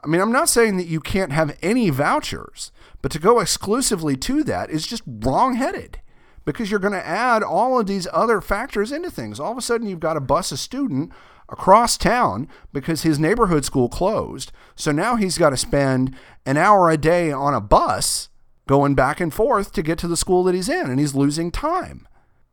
I 0.04 0.08
mean, 0.08 0.20
I'm 0.20 0.32
not 0.32 0.50
saying 0.50 0.78
that 0.78 0.88
you 0.88 1.00
can't 1.00 1.32
have 1.32 1.58
any 1.62 1.90
vouchers, 1.90 2.72
but 3.02 3.12
to 3.14 3.20
go 3.20 3.40
exclusively 3.40 4.18
to 4.18 4.44
that 4.44 4.70
is 4.70 4.86
just 4.86 5.04
wrong-headed 5.08 6.00
because 6.46 6.70
you're 6.72 6.80
going 6.80 6.94
to 6.94 7.06
add 7.06 7.44
all 7.44 7.80
of 7.80 7.88
these 7.88 8.08
other 8.14 8.40
factors 8.40 8.92
into 8.92 9.10
things. 9.10 9.40
All 9.40 9.52
of 9.52 9.58
a 9.58 9.62
sudden, 9.62 9.88
you've 9.88 10.00
got 10.00 10.14
to 10.14 10.22
bus 10.22 10.52
a 10.52 10.58
student 10.58 11.12
across 11.50 11.98
town 11.98 12.48
because 12.72 13.02
his 13.04 13.20
neighborhood 13.20 13.66
school 13.66 13.90
closed. 13.90 14.52
So 14.76 14.92
now 14.92 15.16
he's 15.16 15.38
got 15.38 15.50
to 15.50 15.58
spend 15.58 16.16
an 16.46 16.58
hour 16.58 16.90
a 16.90 16.98
day 16.98 17.32
on 17.32 17.54
a 17.54 17.62
bus 17.62 18.30
going 18.68 18.96
back 18.96 19.20
and 19.20 19.34
forth 19.34 19.72
to 19.74 19.84
get 19.84 19.98
to 20.00 20.08
the 20.08 20.18
school 20.18 20.44
that 20.44 20.56
he's 20.56 20.70
in, 20.70 20.90
and 20.90 21.00
he's 21.00 21.16
losing 21.16 21.52
time. 21.52 22.08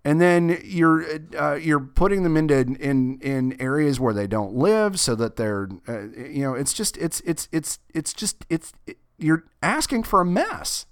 And 0.04 0.20
then 0.20 0.60
you're 0.64 1.04
uh, 1.38 1.54
you're 1.54 1.80
putting 1.80 2.24
them 2.24 2.36
into 2.36 2.58
in 2.58 3.20
in 3.20 3.60
areas 3.60 4.00
where 4.00 4.12
they 4.12 4.26
don't 4.26 4.54
live, 4.54 4.98
so 4.98 5.14
that 5.14 5.36
they're 5.36 5.68
uh, 5.88 6.08
you 6.16 6.42
know 6.42 6.54
it's 6.54 6.72
just 6.72 6.96
it's 6.96 7.20
it's 7.20 7.48
it's 7.52 7.78
it's 7.94 8.12
just 8.12 8.44
it's 8.50 8.72
it, 8.86 8.98
you're 9.16 9.44
asking 9.62 10.02
for 10.02 10.20
a 10.20 10.24
mess 10.24 10.86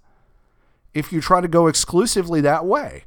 if 0.94 1.12
you 1.12 1.20
try 1.20 1.40
to 1.40 1.48
go 1.48 1.66
exclusively 1.66 2.40
that 2.40 2.64
way 2.64 3.04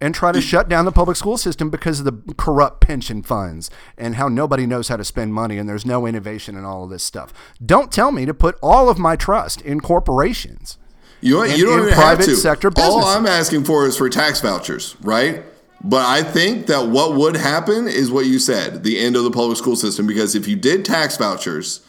and 0.00 0.14
try 0.14 0.30
to 0.30 0.40
shut 0.40 0.68
down 0.68 0.84
the 0.84 0.92
public 0.92 1.16
school 1.16 1.38
system 1.38 1.70
because 1.70 2.00
of 2.00 2.04
the 2.04 2.34
corrupt 2.34 2.80
pension 2.80 3.22
funds 3.22 3.70
and 3.96 4.16
how 4.16 4.28
nobody 4.28 4.66
knows 4.66 4.88
how 4.88 4.96
to 4.96 5.04
spend 5.04 5.32
money 5.32 5.56
and 5.56 5.68
there's 5.68 5.86
no 5.86 6.06
innovation 6.06 6.56
and 6.56 6.66
all 6.66 6.84
of 6.84 6.90
this 6.90 7.02
stuff. 7.02 7.32
Don't 7.64 7.90
tell 7.90 8.12
me 8.12 8.26
to 8.26 8.34
put 8.34 8.58
all 8.62 8.90
of 8.90 8.98
my 8.98 9.16
trust 9.16 9.62
in 9.62 9.80
corporations. 9.80 10.78
You, 11.20 11.42
in- 11.42 11.56
you 11.56 11.64
don't 11.64 11.80
even 11.80 11.94
private 11.94 12.26
have 12.26 12.34
to. 12.34 12.36
sector 12.36 12.70
All. 12.76 13.04
I'm 13.04 13.26
asking 13.26 13.64
for 13.64 13.86
is 13.86 13.96
for 13.96 14.08
tax 14.10 14.40
vouchers, 14.40 14.96
right? 15.00 15.42
But 15.82 16.04
I 16.04 16.22
think 16.22 16.66
that 16.66 16.88
what 16.88 17.14
would 17.14 17.36
happen 17.36 17.86
is 17.86 18.10
what 18.10 18.26
you 18.26 18.38
said, 18.38 18.82
the 18.82 18.98
end 18.98 19.16
of 19.16 19.24
the 19.24 19.30
public 19.30 19.56
school 19.56 19.76
system. 19.76 20.06
Because 20.06 20.34
if 20.34 20.48
you 20.48 20.56
did 20.56 20.84
tax 20.84 21.16
vouchers, 21.16 21.80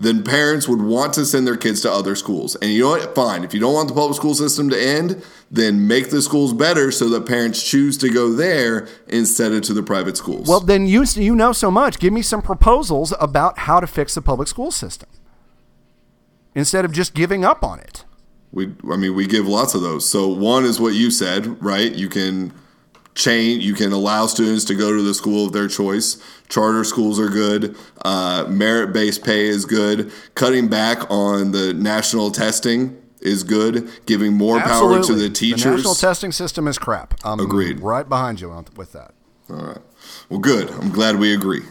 then 0.00 0.24
parents 0.24 0.66
would 0.66 0.80
want 0.80 1.12
to 1.12 1.26
send 1.26 1.46
their 1.46 1.58
kids 1.58 1.82
to 1.82 1.92
other 1.92 2.16
schools. 2.16 2.56
And 2.56 2.72
you 2.72 2.84
know 2.84 2.88
what? 2.88 3.14
Fine. 3.14 3.44
If 3.44 3.52
you 3.52 3.60
don't 3.60 3.74
want 3.74 3.88
the 3.88 3.94
public 3.94 4.16
school 4.16 4.34
system 4.34 4.70
to 4.70 4.82
end, 4.82 5.22
then 5.50 5.86
make 5.86 6.08
the 6.08 6.22
schools 6.22 6.54
better 6.54 6.90
so 6.90 7.10
that 7.10 7.26
parents 7.26 7.62
choose 7.62 7.98
to 7.98 8.08
go 8.08 8.32
there 8.32 8.88
instead 9.08 9.52
of 9.52 9.60
to 9.62 9.74
the 9.74 9.82
private 9.82 10.16
schools. 10.16 10.48
Well, 10.48 10.60
then 10.60 10.86
you 10.86 11.04
you 11.04 11.36
know 11.36 11.52
so 11.52 11.70
much. 11.70 11.98
Give 11.98 12.14
me 12.14 12.22
some 12.22 12.40
proposals 12.40 13.12
about 13.20 13.58
how 13.58 13.78
to 13.78 13.86
fix 13.86 14.14
the 14.14 14.22
public 14.22 14.48
school 14.48 14.70
system 14.70 15.10
instead 16.54 16.86
of 16.86 16.92
just 16.92 17.12
giving 17.12 17.44
up 17.44 17.62
on 17.62 17.78
it. 17.78 18.04
We, 18.52 18.72
I 18.90 18.96
mean, 18.96 19.14
we 19.14 19.26
give 19.26 19.46
lots 19.46 19.74
of 19.74 19.82
those. 19.82 20.08
So 20.08 20.28
one 20.28 20.64
is 20.64 20.80
what 20.80 20.94
you 20.94 21.10
said, 21.10 21.62
right? 21.62 21.94
You 21.94 22.08
can 22.08 22.54
change. 23.14 23.64
You 23.64 23.74
can 23.74 23.92
allow 23.92 24.26
students 24.26 24.64
to 24.66 24.74
go 24.74 24.94
to 24.96 25.02
the 25.02 25.14
school 25.14 25.46
of 25.46 25.52
their 25.52 25.68
choice. 25.68 26.16
Charter 26.48 26.84
schools 26.84 27.18
are 27.20 27.28
good. 27.28 27.76
Uh, 28.04 28.46
merit-based 28.48 29.24
pay 29.24 29.46
is 29.46 29.64
good. 29.64 30.12
Cutting 30.34 30.68
back 30.68 31.10
on 31.10 31.52
the 31.52 31.72
national 31.74 32.30
testing 32.30 33.00
is 33.20 33.42
good. 33.44 33.90
Giving 34.06 34.32
more 34.34 34.60
power 34.60 35.02
to 35.02 35.14
the 35.14 35.28
teachers. 35.28 35.62
The 35.64 35.70
national 35.76 35.94
testing 35.94 36.32
system 36.32 36.66
is 36.66 36.78
crap. 36.78 37.14
I'm 37.24 37.40
Agreed. 37.40 37.80
Right 37.80 38.08
behind 38.08 38.40
you 38.40 38.50
on- 38.50 38.66
with 38.76 38.92
that. 38.92 39.14
All 39.50 39.56
right. 39.56 39.78
Well, 40.28 40.40
good. 40.40 40.70
I'm 40.70 40.90
glad 40.90 41.16
we 41.18 41.34
agree. 41.34 41.62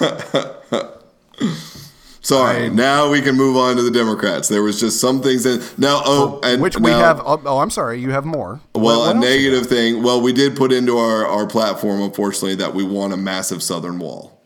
Sorry. 2.24 2.70
now 2.70 3.10
we 3.10 3.20
can 3.20 3.36
move 3.36 3.56
on 3.56 3.76
to 3.76 3.82
the 3.82 3.90
Democrats. 3.90 4.48
There 4.48 4.62
was 4.62 4.80
just 4.80 4.98
some 5.00 5.20
things 5.22 5.44
that 5.44 5.78
now. 5.78 6.00
Oh, 6.04 6.40
and 6.42 6.60
Which 6.62 6.76
we 6.78 6.90
now- 6.90 6.98
have. 6.98 7.20
Oh, 7.24 7.40
oh, 7.44 7.58
I'm 7.58 7.70
sorry. 7.70 8.00
You 8.00 8.10
have 8.12 8.24
more. 8.24 8.60
Well, 8.74 9.00
What- 9.00 9.06
what 9.08 9.16
a 9.16 9.18
negative 9.20 9.66
thing. 9.66 10.02
Well, 10.02 10.20
we 10.20 10.32
did 10.32 10.56
put 10.56 10.72
into 10.72 10.96
our, 10.98 11.26
our 11.26 11.46
platform, 11.46 12.00
unfortunately, 12.00 12.54
that 12.56 12.74
we 12.74 12.82
want 12.82 13.12
a 13.12 13.16
massive 13.16 13.62
southern 13.62 13.98
wall. 13.98 14.40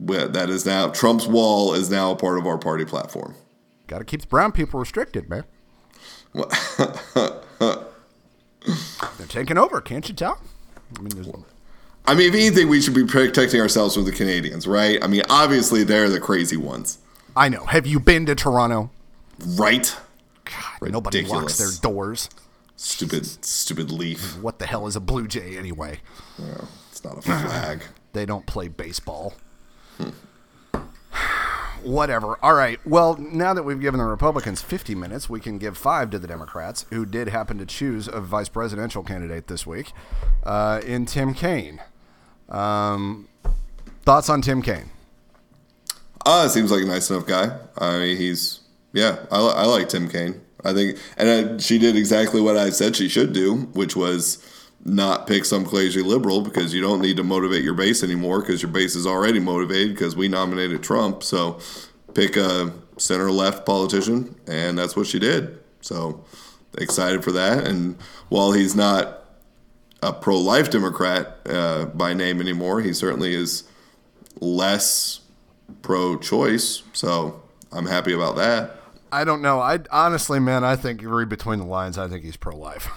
That 0.00 0.48
is 0.48 0.64
now 0.64 0.90
Trump's 0.90 1.26
wall 1.26 1.74
is 1.74 1.90
now 1.90 2.12
a 2.12 2.16
part 2.16 2.38
of 2.38 2.46
our 2.46 2.56
party 2.56 2.84
platform. 2.84 3.34
Got 3.88 3.98
to 3.98 4.04
keep 4.04 4.20
the 4.20 4.26
brown 4.28 4.52
people 4.52 4.78
restricted, 4.78 5.28
man. 5.28 5.44
They're 9.18 9.26
taking 9.28 9.58
over. 9.58 9.80
Can't 9.80 10.08
you 10.08 10.14
tell? 10.14 10.40
I 10.96 11.00
mean, 11.00 11.10
there's, 11.14 11.28
I 12.06 12.14
mean, 12.14 12.28
if 12.28 12.34
anything, 12.34 12.68
we 12.68 12.80
should 12.80 12.94
be 12.94 13.04
protecting 13.04 13.60
ourselves 13.60 13.94
from 13.94 14.04
the 14.04 14.12
Canadians, 14.12 14.66
right? 14.66 15.02
I 15.02 15.06
mean, 15.06 15.22
obviously 15.28 15.84
they're 15.84 16.08
the 16.08 16.20
crazy 16.20 16.56
ones, 16.56 16.98
I 17.38 17.48
know. 17.48 17.64
Have 17.66 17.86
you 17.86 18.00
been 18.00 18.26
to 18.26 18.34
Toronto? 18.34 18.90
right? 19.46 19.96
God, 20.44 20.90
nobody 20.90 21.22
locks 21.22 21.56
their 21.56 21.70
doors. 21.80 22.28
Stupid, 22.76 23.44
stupid 23.44 23.92
leaf. 23.92 24.36
What 24.40 24.58
the 24.58 24.66
hell 24.66 24.88
is 24.88 24.96
a 24.96 25.00
Blue 25.00 25.28
Jay 25.28 25.56
anyway? 25.56 26.00
It's 26.90 27.04
not 27.04 27.18
a 27.18 27.22
flag. 27.22 27.82
They 28.14 28.24
don't 28.24 28.46
play 28.46 28.68
baseball. 28.68 29.34
Whatever. 31.84 32.38
All 32.42 32.54
right. 32.54 32.80
Well, 32.84 33.16
now 33.18 33.52
that 33.54 33.62
we've 33.62 33.80
given 33.80 33.98
the 34.00 34.06
Republicans 34.06 34.62
50 34.62 34.94
minutes, 34.96 35.28
we 35.28 35.38
can 35.38 35.58
give 35.58 35.76
five 35.76 36.10
to 36.10 36.18
the 36.18 36.26
Democrats, 36.26 36.86
who 36.90 37.04
did 37.04 37.28
happen 37.28 37.58
to 37.58 37.66
choose 37.66 38.08
a 38.08 38.20
vice 38.20 38.48
presidential 38.48 39.04
candidate 39.04 39.46
this 39.46 39.66
week 39.66 39.92
uh, 40.42 40.80
in 40.84 41.04
Tim 41.06 41.34
Kaine. 41.34 41.80
Um, 42.48 43.28
thoughts 44.04 44.28
on 44.28 44.40
Tim 44.40 44.62
Kaine? 44.62 44.90
Uh, 46.28 46.46
seems 46.46 46.70
like 46.70 46.82
a 46.82 46.86
nice 46.86 47.08
enough 47.08 47.24
guy. 47.24 47.58
I 47.78 47.98
mean, 48.00 48.18
he's 48.18 48.60
yeah. 48.92 49.16
I, 49.30 49.38
I 49.38 49.64
like 49.64 49.88
Tim 49.88 50.10
Kaine. 50.10 50.38
I 50.62 50.74
think, 50.74 50.98
and 51.16 51.30
I, 51.30 51.56
she 51.56 51.78
did 51.78 51.96
exactly 51.96 52.42
what 52.42 52.54
I 52.54 52.68
said 52.68 52.96
she 52.96 53.08
should 53.08 53.32
do, 53.32 53.60
which 53.72 53.96
was 53.96 54.36
not 54.84 55.26
pick 55.26 55.46
some 55.46 55.64
crazy 55.64 56.02
liberal 56.02 56.42
because 56.42 56.74
you 56.74 56.82
don't 56.82 57.00
need 57.00 57.16
to 57.16 57.24
motivate 57.24 57.64
your 57.64 57.72
base 57.72 58.02
anymore 58.02 58.40
because 58.40 58.60
your 58.60 58.70
base 58.70 58.94
is 58.94 59.06
already 59.06 59.40
motivated 59.40 59.94
because 59.94 60.16
we 60.16 60.28
nominated 60.28 60.82
Trump. 60.82 61.22
So 61.22 61.60
pick 62.12 62.36
a 62.36 62.74
center 62.98 63.30
left 63.30 63.64
politician, 63.64 64.38
and 64.46 64.76
that's 64.76 64.94
what 64.94 65.06
she 65.06 65.18
did. 65.18 65.58
So 65.80 66.26
excited 66.76 67.24
for 67.24 67.32
that. 67.32 67.66
And 67.66 67.96
while 68.28 68.52
he's 68.52 68.76
not 68.76 69.24
a 70.02 70.12
pro 70.12 70.36
life 70.36 70.70
Democrat 70.70 71.38
uh, 71.46 71.86
by 71.86 72.12
name 72.12 72.42
anymore, 72.42 72.82
he 72.82 72.92
certainly 72.92 73.32
is 73.32 73.62
less 74.42 75.20
pro 75.82 76.16
choice. 76.18 76.82
So 76.92 77.42
I'm 77.72 77.86
happy 77.86 78.12
about 78.12 78.36
that. 78.36 78.76
I 79.10 79.24
don't 79.24 79.42
know. 79.42 79.60
I 79.60 79.80
honestly, 79.90 80.38
man, 80.38 80.64
I 80.64 80.76
think 80.76 81.02
you 81.02 81.08
read 81.08 81.28
between 81.28 81.58
the 81.58 81.64
lines. 81.64 81.96
I 81.96 82.08
think 82.08 82.24
he's 82.24 82.36
pro-life. 82.36 82.88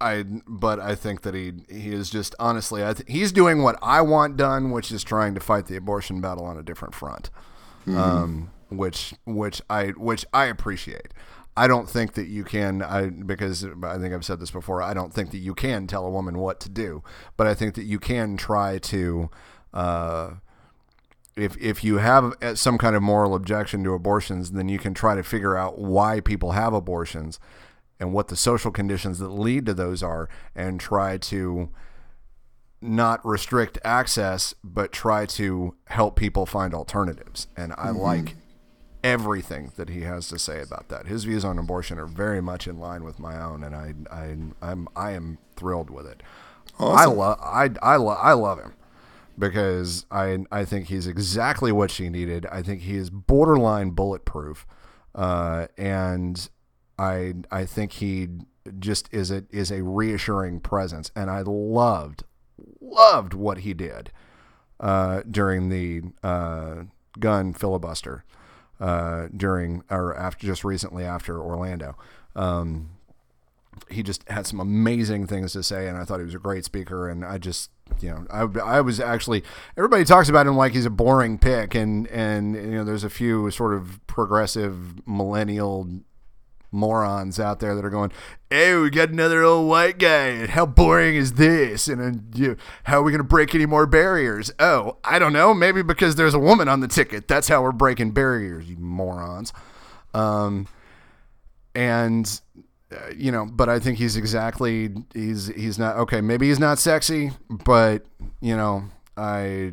I, 0.00 0.24
but 0.48 0.80
I 0.80 0.94
think 0.94 1.22
that 1.22 1.34
he 1.34 1.52
he 1.68 1.92
is 1.92 2.10
just 2.10 2.34
honestly, 2.40 2.84
I 2.84 2.94
th- 2.94 3.08
he's 3.08 3.30
doing 3.30 3.62
what 3.62 3.78
I 3.82 4.00
want 4.00 4.36
done, 4.36 4.70
which 4.70 4.90
is 4.90 5.04
trying 5.04 5.34
to 5.34 5.40
fight 5.40 5.66
the 5.66 5.76
abortion 5.76 6.20
battle 6.20 6.44
on 6.44 6.58
a 6.58 6.62
different 6.62 6.94
front, 6.94 7.30
um, 7.86 8.50
which 8.68 9.14
which 9.26 9.62
I 9.70 9.88
which 9.90 10.26
I 10.32 10.46
appreciate. 10.46 11.12
I 11.56 11.68
don't 11.68 11.88
think 11.88 12.14
that 12.14 12.26
you 12.28 12.42
can, 12.44 12.82
I 12.82 13.10
because 13.10 13.64
I 13.64 13.98
think 13.98 14.14
I've 14.14 14.24
said 14.24 14.40
this 14.40 14.50
before. 14.50 14.82
I 14.82 14.94
don't 14.94 15.12
think 15.12 15.30
that 15.30 15.38
you 15.38 15.54
can 15.54 15.86
tell 15.86 16.06
a 16.06 16.10
woman 16.10 16.38
what 16.38 16.58
to 16.60 16.68
do, 16.68 17.04
but 17.36 17.46
I 17.46 17.54
think 17.54 17.74
that 17.74 17.84
you 17.84 18.00
can 18.00 18.36
try 18.36 18.78
to. 18.78 19.30
Uh, 19.72 20.30
if 21.36 21.56
if 21.58 21.82
you 21.82 21.98
have 21.98 22.34
uh, 22.42 22.54
some 22.54 22.78
kind 22.78 22.94
of 22.94 23.02
moral 23.02 23.34
objection 23.34 23.82
to 23.84 23.92
abortions, 23.92 24.52
then 24.52 24.68
you 24.68 24.78
can 24.78 24.94
try 24.94 25.14
to 25.14 25.22
figure 25.22 25.56
out 25.56 25.78
why 25.78 26.20
people 26.20 26.52
have 26.52 26.72
abortions 26.72 27.40
and 27.98 28.12
what 28.12 28.28
the 28.28 28.36
social 28.36 28.70
conditions 28.70 29.18
that 29.18 29.28
lead 29.28 29.64
to 29.66 29.74
those 29.74 30.02
are, 30.02 30.28
and 30.54 30.80
try 30.80 31.16
to 31.16 31.70
not 32.80 33.24
restrict 33.24 33.78
access, 33.84 34.54
but 34.64 34.92
try 34.92 35.24
to 35.24 35.74
help 35.86 36.16
people 36.16 36.44
find 36.44 36.74
alternatives. 36.74 37.46
And 37.56 37.72
I 37.78 37.90
like 37.90 38.34
everything 39.04 39.72
that 39.76 39.88
he 39.88 40.02
has 40.02 40.28
to 40.28 40.38
say 40.38 40.60
about 40.60 40.88
that. 40.88 41.06
His 41.06 41.24
views 41.24 41.44
on 41.44 41.58
abortion 41.58 41.98
are 41.98 42.06
very 42.06 42.40
much 42.40 42.66
in 42.66 42.78
line 42.78 43.04
with 43.04 43.18
my 43.18 43.40
own, 43.40 43.62
and 43.62 43.74
I 43.74 43.94
I 44.10 44.36
I'm 44.60 44.88
I 44.94 45.12
am 45.12 45.38
thrilled 45.56 45.88
with 45.88 46.06
it. 46.06 46.22
I 46.78 47.06
love 47.06 47.38
I 47.40 47.70
I, 47.80 47.96
lo- 47.96 48.18
I 48.20 48.32
love 48.32 48.58
him 48.58 48.74
because 49.38 50.06
I 50.10 50.44
I 50.50 50.64
think 50.64 50.86
he's 50.86 51.06
exactly 51.06 51.72
what 51.72 51.90
she 51.90 52.08
needed. 52.08 52.46
I 52.46 52.62
think 52.62 52.82
he 52.82 52.96
is 52.96 53.10
borderline 53.10 53.90
bulletproof, 53.90 54.66
uh, 55.14 55.66
and 55.76 56.48
I 56.98 57.34
I 57.50 57.64
think 57.64 57.92
he 57.92 58.28
just 58.78 59.12
is 59.12 59.30
a 59.30 59.44
is 59.50 59.70
a 59.70 59.82
reassuring 59.82 60.60
presence, 60.60 61.10
and 61.16 61.30
I 61.30 61.42
loved 61.42 62.24
loved 62.80 63.34
what 63.34 63.58
he 63.58 63.74
did 63.74 64.10
uh, 64.80 65.22
during 65.28 65.68
the 65.68 66.02
uh, 66.22 66.84
gun 67.18 67.52
filibuster 67.54 68.24
uh, 68.80 69.28
during 69.34 69.82
or 69.90 70.16
after 70.16 70.46
just 70.46 70.64
recently 70.64 71.04
after 71.04 71.40
Orlando. 71.40 71.96
Um, 72.34 72.90
he 73.90 74.02
just 74.02 74.28
had 74.28 74.46
some 74.46 74.60
amazing 74.60 75.26
things 75.26 75.52
to 75.52 75.62
say, 75.62 75.88
and 75.88 75.96
I 75.96 76.04
thought 76.04 76.18
he 76.18 76.24
was 76.24 76.34
a 76.34 76.38
great 76.38 76.64
speaker. 76.64 77.08
And 77.08 77.24
I 77.24 77.38
just, 77.38 77.70
you 78.00 78.10
know, 78.10 78.26
I, 78.30 78.76
I 78.78 78.80
was 78.80 79.00
actually 79.00 79.42
everybody 79.76 80.04
talks 80.04 80.28
about 80.28 80.46
him 80.46 80.56
like 80.56 80.72
he's 80.72 80.86
a 80.86 80.90
boring 80.90 81.38
pick, 81.38 81.74
and 81.74 82.06
and 82.08 82.54
you 82.54 82.70
know, 82.72 82.84
there's 82.84 83.04
a 83.04 83.10
few 83.10 83.50
sort 83.50 83.74
of 83.74 84.00
progressive 84.06 85.06
millennial 85.06 85.88
morons 86.74 87.38
out 87.38 87.60
there 87.60 87.74
that 87.74 87.84
are 87.84 87.90
going, 87.90 88.10
"Hey, 88.50 88.74
we 88.76 88.90
got 88.90 89.10
another 89.10 89.42
old 89.42 89.68
white 89.68 89.98
guy, 89.98 90.28
and 90.28 90.50
how 90.50 90.66
boring 90.66 91.14
is 91.14 91.34
this? 91.34 91.88
And 91.88 92.00
uh, 92.00 92.20
you, 92.34 92.56
how 92.84 93.00
are 93.00 93.02
we 93.02 93.12
going 93.12 93.18
to 93.18 93.24
break 93.24 93.54
any 93.54 93.66
more 93.66 93.86
barriers? 93.86 94.50
Oh, 94.58 94.96
I 95.04 95.18
don't 95.18 95.32
know, 95.32 95.54
maybe 95.54 95.82
because 95.82 96.16
there's 96.16 96.34
a 96.34 96.38
woman 96.38 96.68
on 96.68 96.80
the 96.80 96.88
ticket. 96.88 97.28
That's 97.28 97.48
how 97.48 97.62
we're 97.62 97.72
breaking 97.72 98.12
barriers, 98.12 98.68
you 98.68 98.76
morons." 98.76 99.52
Um, 100.14 100.66
and 101.74 102.40
you 103.16 103.32
know, 103.32 103.46
but 103.46 103.68
I 103.68 103.78
think 103.78 103.98
he's 103.98 104.16
exactly 104.16 104.90
he's 105.14 105.48
he's 105.48 105.78
not 105.78 105.96
okay. 105.96 106.20
Maybe 106.20 106.48
he's 106.48 106.58
not 106.58 106.78
sexy, 106.78 107.32
but 107.48 108.04
you 108.40 108.56
know, 108.56 108.84
I. 109.16 109.72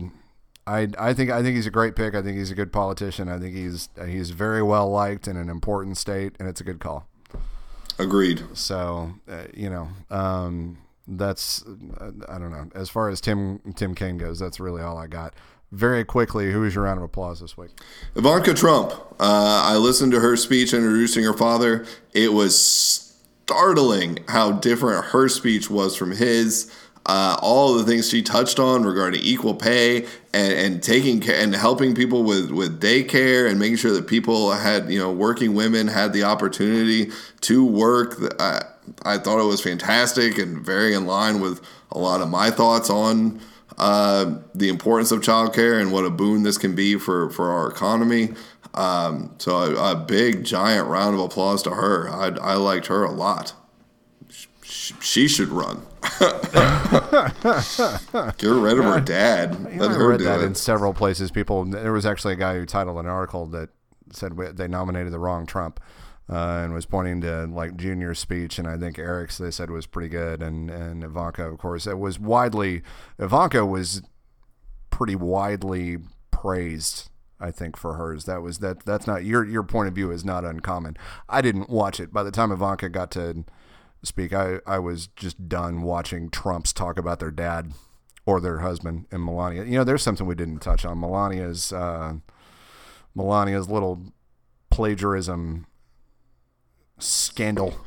I, 0.68 0.88
I 1.00 1.14
think 1.16 1.32
I 1.32 1.42
think 1.42 1.56
he's 1.56 1.66
a 1.66 1.72
great 1.72 1.96
pick. 1.96 2.14
I 2.14 2.22
think 2.22 2.38
he's 2.38 2.52
a 2.52 2.54
good 2.54 2.72
politician. 2.72 3.28
I 3.28 3.40
think 3.40 3.56
he's 3.56 3.90
he's 4.06 4.30
very 4.30 4.62
well 4.62 4.88
liked 4.88 5.28
in 5.28 5.36
an 5.36 5.50
important 5.50 5.98
state, 5.98 6.34
and 6.38 6.48
it's 6.48 6.62
a 6.62 6.64
good 6.64 6.80
call. 6.80 7.08
Agreed. 7.98 8.44
So 8.54 9.14
uh, 9.28 9.46
you 9.52 9.72
know, 9.72 9.90
um, 10.12 10.78
that's 11.08 11.64
I 12.00 12.38
don't 12.38 12.52
know. 12.52 12.70
As 12.76 12.90
far 12.90 13.10
as 13.10 13.20
Tim 13.20 13.60
Tim 13.76 13.96
Kaine 13.96 14.20
goes, 14.20 14.38
that's 14.38 14.60
really 14.60 14.84
all 14.84 14.98
I 14.98 15.08
got. 15.08 15.34
Very 15.72 16.04
quickly, 16.04 16.52
who 16.52 16.64
is 16.64 16.76
your 16.76 16.84
round 16.86 16.98
of 16.98 17.04
applause 17.04 17.40
this 17.42 17.58
week? 17.58 17.72
Ivanka 18.16 18.54
Trump. 18.54 18.92
Uh, 19.20 19.64
I 19.66 19.78
listened 19.78 20.12
to 20.14 20.20
her 20.20 20.36
speech 20.36 20.74
introducing 20.74 21.24
her 21.24 21.34
father. 21.34 21.86
It 22.14 22.34
was 22.34 23.09
startling 23.50 24.20
how 24.28 24.52
different 24.52 25.06
her 25.06 25.28
speech 25.28 25.72
was 25.72 25.96
from 25.96 26.12
his. 26.12 26.72
Uh, 27.08 27.36
all 27.42 27.74
the 27.74 27.84
things 27.84 28.08
she 28.08 28.22
touched 28.22 28.60
on 28.60 28.84
regarding 28.84 29.20
equal 29.24 29.56
pay 29.56 30.06
and, 30.32 30.54
and 30.54 30.84
taking 30.84 31.20
care 31.20 31.42
and 31.42 31.56
helping 31.56 31.96
people 31.96 32.24
with, 32.24 32.52
with 32.52 32.80
daycare 32.80 33.50
and 33.50 33.58
making 33.58 33.78
sure 33.78 33.92
that 33.92 34.06
people 34.06 34.52
had, 34.52 34.92
you 34.92 35.00
know, 35.00 35.12
working 35.12 35.56
women 35.56 35.88
had 35.88 36.14
the 36.14 36.22
opportunity 36.22 37.10
to 37.42 37.66
work. 37.66 38.16
I, 38.40 38.62
I 39.04 39.18
thought 39.18 39.40
it 39.40 39.48
was 39.48 39.62
fantastic 39.62 40.38
and 40.38 40.64
very 40.64 40.94
in 40.94 41.08
line 41.08 41.42
with 41.42 41.60
a 41.92 41.98
lot 41.98 42.22
of 42.22 42.30
my 42.30 42.52
thoughts 42.52 42.92
on 42.92 43.42
uh, 43.80 44.38
the 44.54 44.70
importance 44.70 45.12
of 45.12 45.22
childcare 45.22 45.82
and 45.82 45.92
what 45.92 46.06
a 46.06 46.10
boon 46.10 46.44
this 46.44 46.58
can 46.58 46.76
be 46.76 46.98
for, 46.98 47.30
for 47.30 47.52
our 47.52 47.70
economy. 47.70 48.30
Um, 48.74 49.36
so 49.38 49.58
a, 49.58 49.92
a 49.92 49.96
big, 49.96 50.44
giant 50.44 50.88
round 50.88 51.16
of 51.16 51.22
applause 51.22 51.64
to 51.64 51.72
her. 51.72 52.10
I, 52.10 52.28
I 52.42 52.54
liked 52.56 52.88
her 52.88 53.04
a 53.04 53.12
lot. 53.12 53.54
She, 54.64 54.94
she 55.02 55.28
should 55.28 55.50
run. 55.50 55.82
Get 56.20 56.54
rid 58.48 58.78
of 58.78 58.86
her 58.86 59.02
dad. 59.02 59.78
Let 59.80 59.92
I 59.92 59.94
her 59.94 60.10
read 60.10 60.20
do 60.20 60.26
that 60.26 60.42
it. 60.42 60.46
in 60.46 60.56
several 60.56 60.94
places. 60.94 61.32
People, 61.32 61.66
there 61.66 61.94
was 61.94 62.06
actually 62.06 62.34
a 62.34 62.38
guy 62.38 62.56
who 62.56 62.66
titled 62.66 62.98
an 62.98 63.08
article 63.08 63.46
that 63.48 63.70
said 64.12 64.38
they 64.38 64.68
nominated 64.68 65.12
the 65.12 65.20
wrong 65.20 65.46
Trump. 65.46 65.80
Uh, 66.30 66.62
and 66.64 66.74
was 66.76 66.86
pointing 66.86 67.22
to 67.22 67.48
like 67.48 67.76
Junior's 67.76 68.20
speech, 68.20 68.60
and 68.60 68.68
I 68.68 68.78
think 68.78 69.00
Eric's 69.00 69.40
they 69.40 69.50
said 69.50 69.72
was 69.72 69.88
pretty 69.88 70.10
good, 70.10 70.44
and 70.44 70.70
and 70.70 71.04
Ivanka, 71.04 71.44
of 71.50 71.58
course, 71.58 71.88
it 71.88 71.98
was 71.98 72.20
widely 72.20 72.84
Ivanka 73.18 73.66
was 73.66 74.04
pretty 74.92 75.16
widely 75.16 75.98
praised. 76.30 77.10
I 77.40 77.52
think 77.52 77.78
for 77.78 77.94
hers, 77.94 78.26
that 78.26 78.42
was 78.42 78.60
that. 78.60 78.86
That's 78.86 79.08
not 79.08 79.24
your 79.24 79.44
your 79.46 79.64
point 79.64 79.88
of 79.88 79.96
view 79.96 80.12
is 80.12 80.24
not 80.24 80.46
uncommon. 80.46 80.98
I 81.28 81.42
didn't 81.42 81.70
watch 81.70 82.00
it. 82.00 82.14
By 82.14 82.24
the 82.24 82.32
time 82.32 82.52
Ivanka 82.52 82.90
got 82.90 83.12
to 83.12 83.46
speak, 84.04 84.34
I 84.34 84.60
I 84.68 84.78
was 84.78 85.08
just 85.08 85.48
done 85.48 85.82
watching 85.82 86.30
Trumps 86.30 86.74
talk 86.74 87.00
about 87.00 87.20
their 87.20 87.32
dad 87.32 87.72
or 88.26 88.40
their 88.40 88.60
husband 88.60 89.06
and 89.12 89.24
Melania. 89.24 89.64
You 89.64 89.80
know, 89.80 89.84
there's 89.84 90.04
something 90.04 90.28
we 90.28 90.36
didn't 90.36 90.60
touch 90.60 90.86
on. 90.86 91.00
Melania's 91.00 91.72
uh, 91.72 92.16
Melania's 93.16 93.70
little 93.70 94.04
plagiarism 94.70 95.66
scandal. 97.00 97.78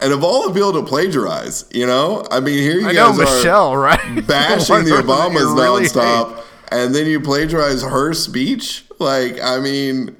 And 0.00 0.12
of 0.12 0.24
all 0.24 0.48
the 0.48 0.52
people 0.54 0.72
to 0.72 0.82
plagiarize, 0.82 1.64
you 1.70 1.86
know, 1.86 2.24
I 2.30 2.40
mean, 2.40 2.58
here 2.58 2.80
you 2.80 2.88
I 2.88 2.92
know 2.92 3.10
guys 3.10 3.20
are 3.20 3.36
Michelle, 3.36 3.76
right? 3.76 4.26
bashing 4.26 4.66
the 4.66 4.72
One 4.72 4.84
that 4.84 4.90
you 4.90 5.02
Obamas 5.02 5.56
really 5.56 5.82
nonstop, 5.86 6.34
hate. 6.36 6.44
and 6.72 6.94
then 6.94 7.06
you 7.06 7.20
plagiarize 7.20 7.82
her 7.82 8.12
speech. 8.12 8.84
Like, 8.98 9.40
I 9.40 9.60
mean, 9.60 10.16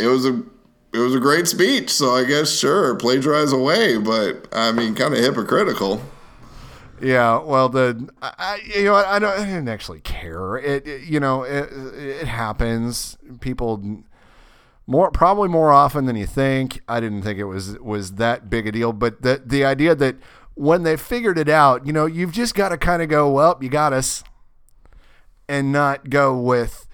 it 0.00 0.08
was 0.08 0.26
a 0.26 0.42
it 0.92 0.98
was 0.98 1.14
a 1.14 1.20
great 1.20 1.46
speech, 1.48 1.90
so 1.90 2.14
I 2.16 2.24
guess 2.24 2.50
sure 2.56 2.94
plagiarize 2.96 3.52
away, 3.52 3.98
but 3.98 4.48
I 4.52 4.72
mean, 4.72 4.94
kind 4.96 5.12
of 5.14 5.20
hypocritical. 5.20 6.00
Yeah, 7.00 7.40
well, 7.42 7.68
the 7.68 8.08
I, 8.22 8.32
I- 8.38 8.60
you 8.78 8.84
know 8.84 8.94
I 8.94 9.18
don't 9.18 9.38
I 9.38 9.44
didn't 9.44 9.68
actually 9.68 10.00
care. 10.00 10.56
It, 10.56 10.86
it- 10.86 11.02
you 11.04 11.20
know 11.20 11.42
it 11.44 11.68
it 11.96 12.26
happens. 12.26 13.16
People 13.40 14.02
more 14.86 15.10
probably 15.10 15.48
more 15.48 15.70
often 15.70 16.06
than 16.06 16.16
you 16.16 16.26
think. 16.26 16.80
I 16.88 17.00
didn't 17.00 17.22
think 17.22 17.38
it 17.38 17.44
was 17.44 17.78
was 17.80 18.12
that 18.14 18.50
big 18.50 18.66
a 18.66 18.72
deal, 18.72 18.92
but 18.92 19.22
the 19.22 19.42
the 19.44 19.64
idea 19.64 19.94
that 19.94 20.16
when 20.54 20.82
they 20.82 20.96
figured 20.96 21.38
it 21.38 21.48
out, 21.48 21.86
you 21.86 21.92
know, 21.92 22.06
you've 22.06 22.32
just 22.32 22.54
got 22.54 22.68
to 22.68 22.78
kind 22.78 23.02
of 23.02 23.08
go, 23.08 23.30
well, 23.30 23.58
you 23.60 23.68
got 23.68 23.92
us, 23.92 24.22
and 25.48 25.72
not 25.72 26.10
go 26.10 26.38
with 26.38 26.86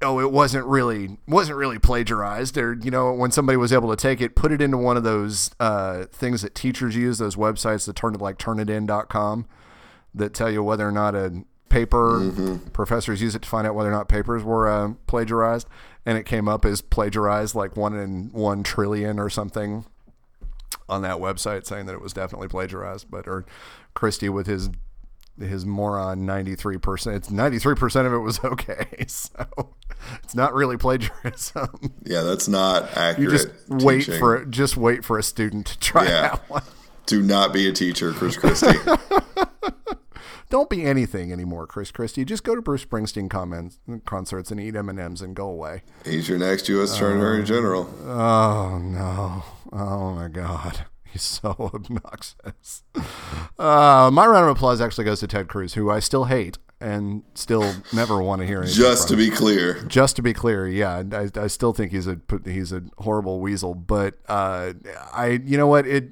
oh 0.00 0.20
it 0.20 0.30
wasn't 0.30 0.64
really 0.64 1.18
wasn't 1.26 1.56
really 1.56 1.78
plagiarized 1.78 2.56
or 2.56 2.74
you 2.74 2.90
know 2.90 3.12
when 3.12 3.30
somebody 3.30 3.56
was 3.56 3.72
able 3.72 3.90
to 3.90 3.96
take 3.96 4.20
it 4.20 4.36
put 4.36 4.52
it 4.52 4.62
into 4.62 4.76
one 4.76 4.96
of 4.96 5.02
those 5.02 5.50
uh, 5.58 6.04
things 6.12 6.42
that 6.42 6.54
teachers 6.54 6.94
use 6.94 7.18
those 7.18 7.36
websites 7.36 7.84
that 7.86 7.96
turn 7.96 8.14
it 8.14 8.20
like 8.20 8.38
turnitin.com 8.38 9.46
that 10.14 10.34
tell 10.34 10.50
you 10.50 10.62
whether 10.62 10.86
or 10.86 10.92
not 10.92 11.14
a 11.14 11.42
paper 11.68 12.60
professors 12.72 13.20
use 13.20 13.34
it 13.34 13.42
to 13.42 13.48
find 13.48 13.66
out 13.66 13.74
whether 13.74 13.88
or 13.88 13.92
not 13.92 14.08
papers 14.08 14.42
were 14.42 14.68
uh, 14.68 14.92
plagiarized 15.06 15.66
and 16.06 16.16
it 16.18 16.24
came 16.24 16.48
up 16.48 16.64
as 16.64 16.80
plagiarized 16.80 17.54
like 17.54 17.76
one 17.76 17.94
in 17.94 18.30
one 18.32 18.62
trillion 18.62 19.18
or 19.18 19.28
something 19.30 19.84
on 20.88 21.02
that 21.02 21.16
website 21.18 21.66
saying 21.66 21.86
that 21.86 21.92
it 21.94 22.00
was 22.00 22.12
definitely 22.12 22.48
plagiarized 22.48 23.10
but 23.10 23.26
or 23.28 23.44
christie 23.94 24.28
with 24.28 24.46
his 24.46 24.70
his 25.38 25.64
moron 25.64 26.26
93% 26.26 27.14
it's 27.14 27.28
93% 27.30 28.06
of 28.06 28.12
it 28.12 28.18
was 28.18 28.40
okay 28.44 28.86
so 29.06 29.28
it's 30.24 30.34
not 30.34 30.52
really 30.54 30.76
plagiarism 30.76 31.92
Yeah, 32.04 32.22
that's 32.22 32.48
not 32.48 32.84
accurate. 32.96 33.18
you 33.18 33.30
just 33.30 33.48
wait 33.68 33.98
teaching. 34.00 34.18
for 34.18 34.44
just 34.46 34.76
wait 34.76 35.04
for 35.04 35.18
a 35.18 35.22
student 35.22 35.66
to 35.66 35.78
try 35.78 36.04
Yeah. 36.06 36.22
that 36.22 36.50
one 36.50 36.62
Do 37.06 37.22
not 37.22 37.52
be 37.52 37.68
a 37.68 37.72
teacher, 37.72 38.12
Chris 38.12 38.36
Christie. 38.36 38.66
don't 40.48 40.70
be 40.70 40.84
anything 40.84 41.32
anymore 41.32 41.66
chris 41.66 41.90
christie. 41.90 42.24
Just 42.24 42.44
go 42.44 42.54
to 42.54 42.62
bruce 42.62 42.84
springsteen 42.84 43.28
comments, 43.30 43.78
concerts 44.04 44.50
and 44.50 44.60
eat 44.60 44.74
m&ms 44.76 45.20
and 45.22 45.34
go 45.34 45.48
away. 45.48 45.82
He's 46.04 46.28
your 46.28 46.38
next 46.38 46.68
U.S. 46.68 46.94
Attorney 46.96 47.44
General. 47.44 47.88
oh 48.06 48.78
no. 48.78 49.44
Oh 49.72 50.12
my 50.14 50.28
god. 50.28 50.86
He's 51.04 51.22
so 51.22 51.50
obnoxious. 51.74 52.82
Uh, 53.58 54.10
my 54.12 54.26
round 54.26 54.44
of 54.50 54.56
applause 54.56 54.80
actually 54.80 55.04
goes 55.04 55.20
to 55.20 55.26
ted 55.26 55.48
cruz 55.48 55.74
who 55.74 55.90
i 55.90 56.00
still 56.00 56.26
hate 56.26 56.58
and 56.80 57.22
still 57.34 57.74
never 57.92 58.22
want 58.22 58.40
to 58.40 58.46
hear 58.46 58.58
anything 58.60 58.76
Just 58.76 59.08
to 59.08 59.16
be 59.16 59.30
clear, 59.30 59.82
just 59.88 60.14
to 60.16 60.22
be 60.22 60.32
clear, 60.32 60.68
yeah, 60.68 61.02
I, 61.12 61.28
I 61.34 61.46
still 61.48 61.72
think 61.72 61.90
he's 61.92 62.06
a 62.06 62.20
he's 62.44 62.72
a 62.72 62.82
horrible 62.98 63.40
weasel. 63.40 63.74
But 63.74 64.18
uh, 64.28 64.74
I, 65.12 65.40
you 65.44 65.56
know 65.56 65.66
what, 65.66 65.86
it 65.88 66.10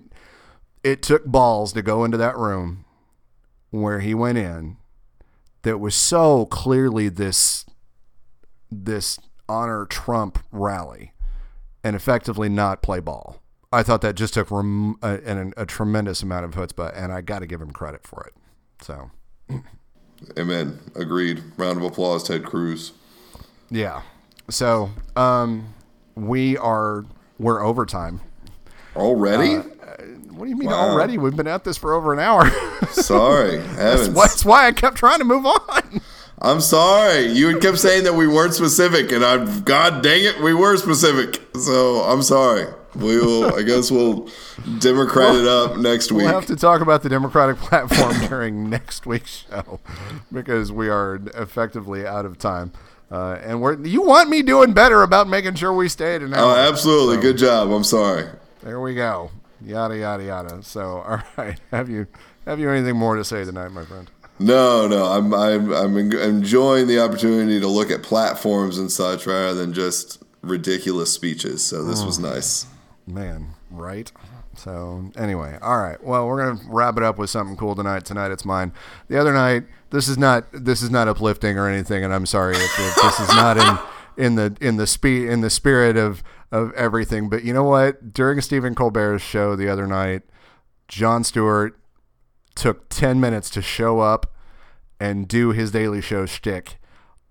it 0.82 1.02
took 1.02 1.24
balls 1.24 1.72
to 1.74 1.82
go 1.82 2.04
into 2.04 2.16
that 2.16 2.36
room 2.36 2.84
where 3.70 4.00
he 4.00 4.14
went 4.14 4.38
in. 4.38 4.76
That 5.62 5.78
was 5.78 5.94
so 5.96 6.46
clearly 6.46 7.08
this 7.08 7.66
this 8.70 9.18
honor 9.48 9.84
Trump 9.86 10.38
rally, 10.52 11.12
and 11.82 11.96
effectively 11.96 12.48
not 12.48 12.82
play 12.82 13.00
ball. 13.00 13.42
I 13.72 13.82
thought 13.82 14.00
that 14.02 14.14
just 14.14 14.34
took 14.34 14.50
rem- 14.50 14.96
a, 15.02 15.18
a, 15.24 15.62
a 15.62 15.66
tremendous 15.66 16.22
amount 16.22 16.44
of 16.44 16.52
chutzpah, 16.52 16.92
and 16.96 17.12
I 17.12 17.20
got 17.20 17.40
to 17.40 17.46
give 17.46 17.60
him 17.60 17.72
credit 17.72 18.06
for 18.06 18.24
it. 18.28 18.34
So 18.80 19.10
amen. 20.38 20.78
Agreed. 20.94 21.42
Round 21.56 21.78
of 21.78 21.84
applause, 21.84 22.22
Ted 22.22 22.44
Cruz. 22.44 22.92
yeah, 23.70 24.02
so 24.48 24.90
um, 25.16 25.74
we 26.14 26.56
are 26.56 27.04
we're 27.38 27.60
overtime. 27.64 28.20
Already? 28.96 29.56
What 29.56 30.44
do 30.44 30.50
you 30.50 30.56
mean 30.56 30.68
Wow. 30.70 30.90
already? 30.90 31.16
We've 31.18 31.34
been 31.36 31.46
at 31.46 31.64
this 31.64 31.76
for 31.78 31.94
over 31.94 32.12
an 32.12 32.18
hour. 32.18 32.50
sorry, 32.90 33.58
heavens. 33.62 34.12
That's 34.14 34.44
why 34.44 34.66
I 34.66 34.72
kept 34.72 34.96
trying 34.96 35.18
to 35.18 35.24
move 35.24 35.46
on. 35.46 36.00
I'm 36.42 36.60
sorry. 36.60 37.32
You 37.32 37.58
kept 37.58 37.78
saying 37.78 38.04
that 38.04 38.12
we 38.14 38.26
weren't 38.28 38.52
specific, 38.52 39.10
and 39.12 39.24
I'm 39.24 39.62
God 39.62 40.02
dang 40.02 40.24
it, 40.24 40.40
we 40.42 40.52
were 40.52 40.76
specific. 40.76 41.40
So 41.58 42.00
I'm 42.02 42.22
sorry. 42.22 42.66
We 42.94 43.18
will. 43.18 43.54
I 43.54 43.62
guess 43.62 43.90
we'll 43.90 44.28
Democrat 44.78 45.34
it 45.34 45.46
up 45.46 45.76
next 45.78 46.12
week. 46.12 46.24
We'll 46.24 46.34
have 46.34 46.46
to 46.46 46.56
talk 46.56 46.80
about 46.82 47.02
the 47.02 47.08
Democratic 47.08 47.56
platform 47.68 48.14
during 48.28 48.68
next 48.70 49.06
week's 49.06 49.44
show 49.50 49.80
because 50.32 50.70
we 50.72 50.88
are 50.88 51.20
effectively 51.34 52.06
out 52.06 52.26
of 52.26 52.38
time. 52.38 52.72
Uh, 53.10 53.38
and 53.42 53.60
we're 53.60 53.78
you 53.86 54.02
want 54.02 54.28
me 54.28 54.42
doing 54.42 54.72
better 54.72 55.02
about 55.02 55.28
making 55.28 55.54
sure 55.54 55.72
we 55.72 55.88
stay 55.88 56.16
at 56.16 56.22
an 56.22 56.34
hour. 56.34 56.42
Oh, 56.44 56.48
hour. 56.50 56.68
absolutely. 56.68 57.18
Good 57.22 57.38
job. 57.38 57.70
I'm 57.70 57.84
sorry. 57.84 58.26
There 58.62 58.80
we 58.80 58.94
go. 58.94 59.30
Yada 59.64 59.96
yada 59.96 60.24
yada. 60.24 60.62
So, 60.62 60.98
all 61.06 61.22
right. 61.36 61.58
Have 61.70 61.88
you 61.88 62.06
have 62.46 62.60
you 62.60 62.70
anything 62.70 62.96
more 62.96 63.16
to 63.16 63.24
say 63.24 63.44
tonight, 63.44 63.68
my 63.68 63.84
friend? 63.84 64.10
No, 64.38 64.86
no. 64.86 65.06
I'm 65.06 65.32
I'm 65.34 65.72
I'm 65.72 65.96
enjoying 65.96 66.86
the 66.86 67.00
opportunity 67.00 67.60
to 67.60 67.68
look 67.68 67.90
at 67.90 68.02
platforms 68.02 68.78
and 68.78 68.90
such 68.90 69.26
rather 69.26 69.54
than 69.54 69.72
just 69.72 70.22
ridiculous 70.42 71.12
speeches. 71.12 71.64
So 71.64 71.84
this 71.84 72.04
was 72.04 72.18
oh, 72.18 72.34
nice. 72.34 72.66
Man, 73.06 73.54
right? 73.70 74.10
So 74.56 75.10
anyway, 75.16 75.58
all 75.60 75.78
right. 75.78 76.02
Well, 76.02 76.26
we're 76.26 76.44
gonna 76.44 76.60
wrap 76.68 76.96
it 76.96 77.02
up 77.02 77.18
with 77.18 77.30
something 77.30 77.56
cool 77.56 77.74
tonight. 77.74 78.04
Tonight 78.04 78.30
it's 78.30 78.44
mine. 78.44 78.72
The 79.08 79.18
other 79.18 79.32
night, 79.32 79.64
this 79.90 80.08
is 80.08 80.18
not 80.18 80.46
this 80.52 80.82
is 80.82 80.90
not 80.90 81.08
uplifting 81.08 81.58
or 81.58 81.68
anything, 81.68 82.04
and 82.04 82.12
I'm 82.12 82.26
sorry 82.26 82.56
if, 82.56 82.78
if 82.78 82.94
this 82.96 83.20
is 83.20 83.28
not 83.28 83.56
in 83.58 83.78
in 84.24 84.34
the 84.36 84.56
in 84.60 84.76
the 84.76 84.86
spe- 84.86 85.04
in 85.04 85.40
the 85.40 85.50
spirit 85.50 85.96
of 85.96 86.22
of 86.52 86.72
everything. 86.72 87.28
But 87.28 87.44
you 87.44 87.52
know 87.52 87.64
what? 87.64 88.12
During 88.12 88.40
Stephen 88.40 88.74
Colbert's 88.74 89.22
show 89.22 89.56
the 89.56 89.68
other 89.68 89.86
night, 89.86 90.22
Jon 90.88 91.24
Stewart 91.24 91.78
took 92.54 92.88
ten 92.88 93.20
minutes 93.20 93.50
to 93.50 93.62
show 93.62 94.00
up 94.00 94.32
and 94.98 95.28
do 95.28 95.50
his 95.50 95.70
Daily 95.70 96.00
Show 96.00 96.26
shtick 96.26 96.78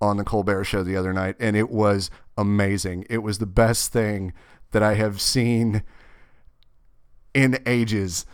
on 0.01 0.17
the 0.17 0.23
Colbert 0.23 0.65
Show 0.65 0.83
the 0.83 0.95
other 0.95 1.13
night, 1.13 1.35
and 1.39 1.55
it 1.55 1.69
was 1.69 2.11
amazing. 2.37 3.05
It 3.09 3.19
was 3.19 3.39
the 3.39 3.45
best 3.45 3.91
thing 3.91 4.33
that 4.71 4.83
I 4.83 4.95
have 4.95 5.21
seen 5.21 5.83
in 7.33 7.59
ages. 7.65 8.25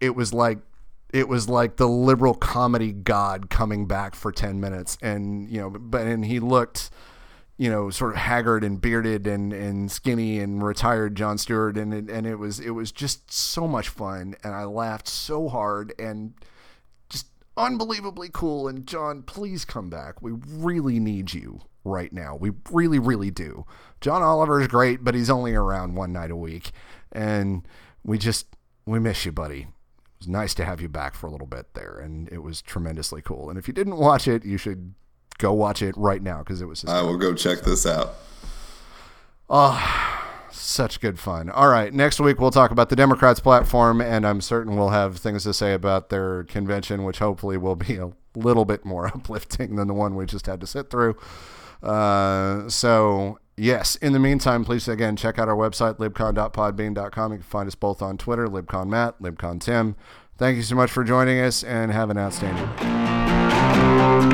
It 0.00 0.14
was 0.14 0.32
like 0.32 0.58
it 1.12 1.28
was 1.28 1.48
like 1.48 1.76
the 1.76 1.88
liberal 1.88 2.34
comedy 2.34 2.92
god 2.92 3.50
coming 3.50 3.86
back 3.86 4.14
for 4.14 4.32
10 4.32 4.58
minutes 4.60 4.96
and 5.02 5.48
you 5.50 5.60
know 5.60 5.68
but 5.68 6.06
and 6.06 6.24
he 6.24 6.40
looked 6.40 6.90
you 7.62 7.70
know 7.70 7.90
sort 7.90 8.10
of 8.10 8.16
haggard 8.16 8.64
and 8.64 8.80
bearded 8.80 9.24
and 9.24 9.52
and 9.52 9.88
skinny 9.88 10.40
and 10.40 10.64
retired 10.64 11.14
Jon 11.14 11.38
Stewart 11.38 11.76
and 11.76 11.94
it, 11.94 12.10
and 12.10 12.26
it 12.26 12.34
was 12.34 12.58
it 12.58 12.70
was 12.70 12.90
just 12.90 13.32
so 13.32 13.68
much 13.68 13.88
fun 13.88 14.34
and 14.42 14.52
I 14.52 14.64
laughed 14.64 15.06
so 15.06 15.48
hard 15.48 15.94
and 15.96 16.34
just 17.08 17.28
unbelievably 17.56 18.30
cool 18.32 18.66
and 18.66 18.84
Jon 18.84 19.22
please 19.22 19.64
come 19.64 19.88
back. 19.88 20.20
We 20.20 20.32
really 20.32 20.98
need 20.98 21.34
you 21.34 21.60
right 21.84 22.12
now. 22.12 22.34
We 22.34 22.50
really 22.72 22.98
really 22.98 23.30
do. 23.30 23.64
John 24.00 24.22
Oliver 24.22 24.60
is 24.60 24.66
great 24.66 25.04
but 25.04 25.14
he's 25.14 25.30
only 25.30 25.54
around 25.54 25.94
one 25.94 26.12
night 26.12 26.32
a 26.32 26.36
week 26.36 26.72
and 27.12 27.64
we 28.02 28.18
just 28.18 28.46
we 28.86 28.98
miss 28.98 29.24
you 29.24 29.30
buddy. 29.30 29.60
It 29.60 30.18
was 30.18 30.26
nice 30.28 30.52
to 30.54 30.64
have 30.64 30.80
you 30.80 30.88
back 30.88 31.14
for 31.14 31.28
a 31.28 31.30
little 31.30 31.46
bit 31.46 31.74
there 31.74 32.00
and 32.02 32.28
it 32.32 32.42
was 32.42 32.60
tremendously 32.60 33.22
cool. 33.22 33.50
And 33.50 33.56
if 33.56 33.68
you 33.68 33.72
didn't 33.72 33.98
watch 33.98 34.26
it 34.26 34.44
you 34.44 34.58
should 34.58 34.94
go 35.42 35.52
watch 35.52 35.82
it 35.82 35.94
right 35.96 36.22
now 36.22 36.38
because 36.38 36.62
it 36.62 36.66
was 36.66 36.84
I 36.86 37.02
will 37.02 37.18
go 37.18 37.34
check 37.34 37.60
this 37.60 37.84
out. 37.84 38.14
Oh, 39.50 40.48
such 40.50 41.00
good 41.00 41.18
fun. 41.18 41.50
All 41.50 41.68
right, 41.68 41.92
next 41.92 42.20
week 42.20 42.40
we'll 42.40 42.52
talk 42.52 42.70
about 42.70 42.88
the 42.88 42.96
Democrats' 42.96 43.40
platform, 43.40 44.00
and 44.00 44.26
I'm 44.26 44.40
certain 44.40 44.76
we'll 44.76 44.90
have 44.90 45.18
things 45.18 45.42
to 45.42 45.52
say 45.52 45.74
about 45.74 46.08
their 46.08 46.44
convention, 46.44 47.04
which 47.04 47.18
hopefully 47.18 47.58
will 47.58 47.76
be 47.76 47.96
a 47.96 48.12
little 48.34 48.64
bit 48.64 48.84
more 48.84 49.06
uplifting 49.14 49.76
than 49.76 49.88
the 49.88 49.94
one 49.94 50.14
we 50.14 50.24
just 50.24 50.46
had 50.46 50.60
to 50.60 50.66
sit 50.66 50.88
through. 50.88 51.16
Uh, 51.82 52.68
so, 52.68 53.38
yes, 53.56 53.96
in 53.96 54.12
the 54.12 54.20
meantime, 54.20 54.64
please 54.64 54.86
again 54.86 55.16
check 55.16 55.38
out 55.38 55.48
our 55.48 55.56
website, 55.56 55.98
libcon.podbean.com. 55.98 57.32
You 57.32 57.38
can 57.38 57.46
find 57.46 57.66
us 57.66 57.74
both 57.74 58.00
on 58.00 58.16
Twitter, 58.16 58.46
libconmatt, 58.46 59.14
libcontim. 59.20 59.96
Thank 60.38 60.56
you 60.56 60.62
so 60.62 60.76
much 60.76 60.90
for 60.90 61.02
joining 61.02 61.40
us, 61.40 61.64
and 61.64 61.92
have 61.92 62.08
an 62.08 62.18
outstanding 62.18 63.21
week. 63.92 64.32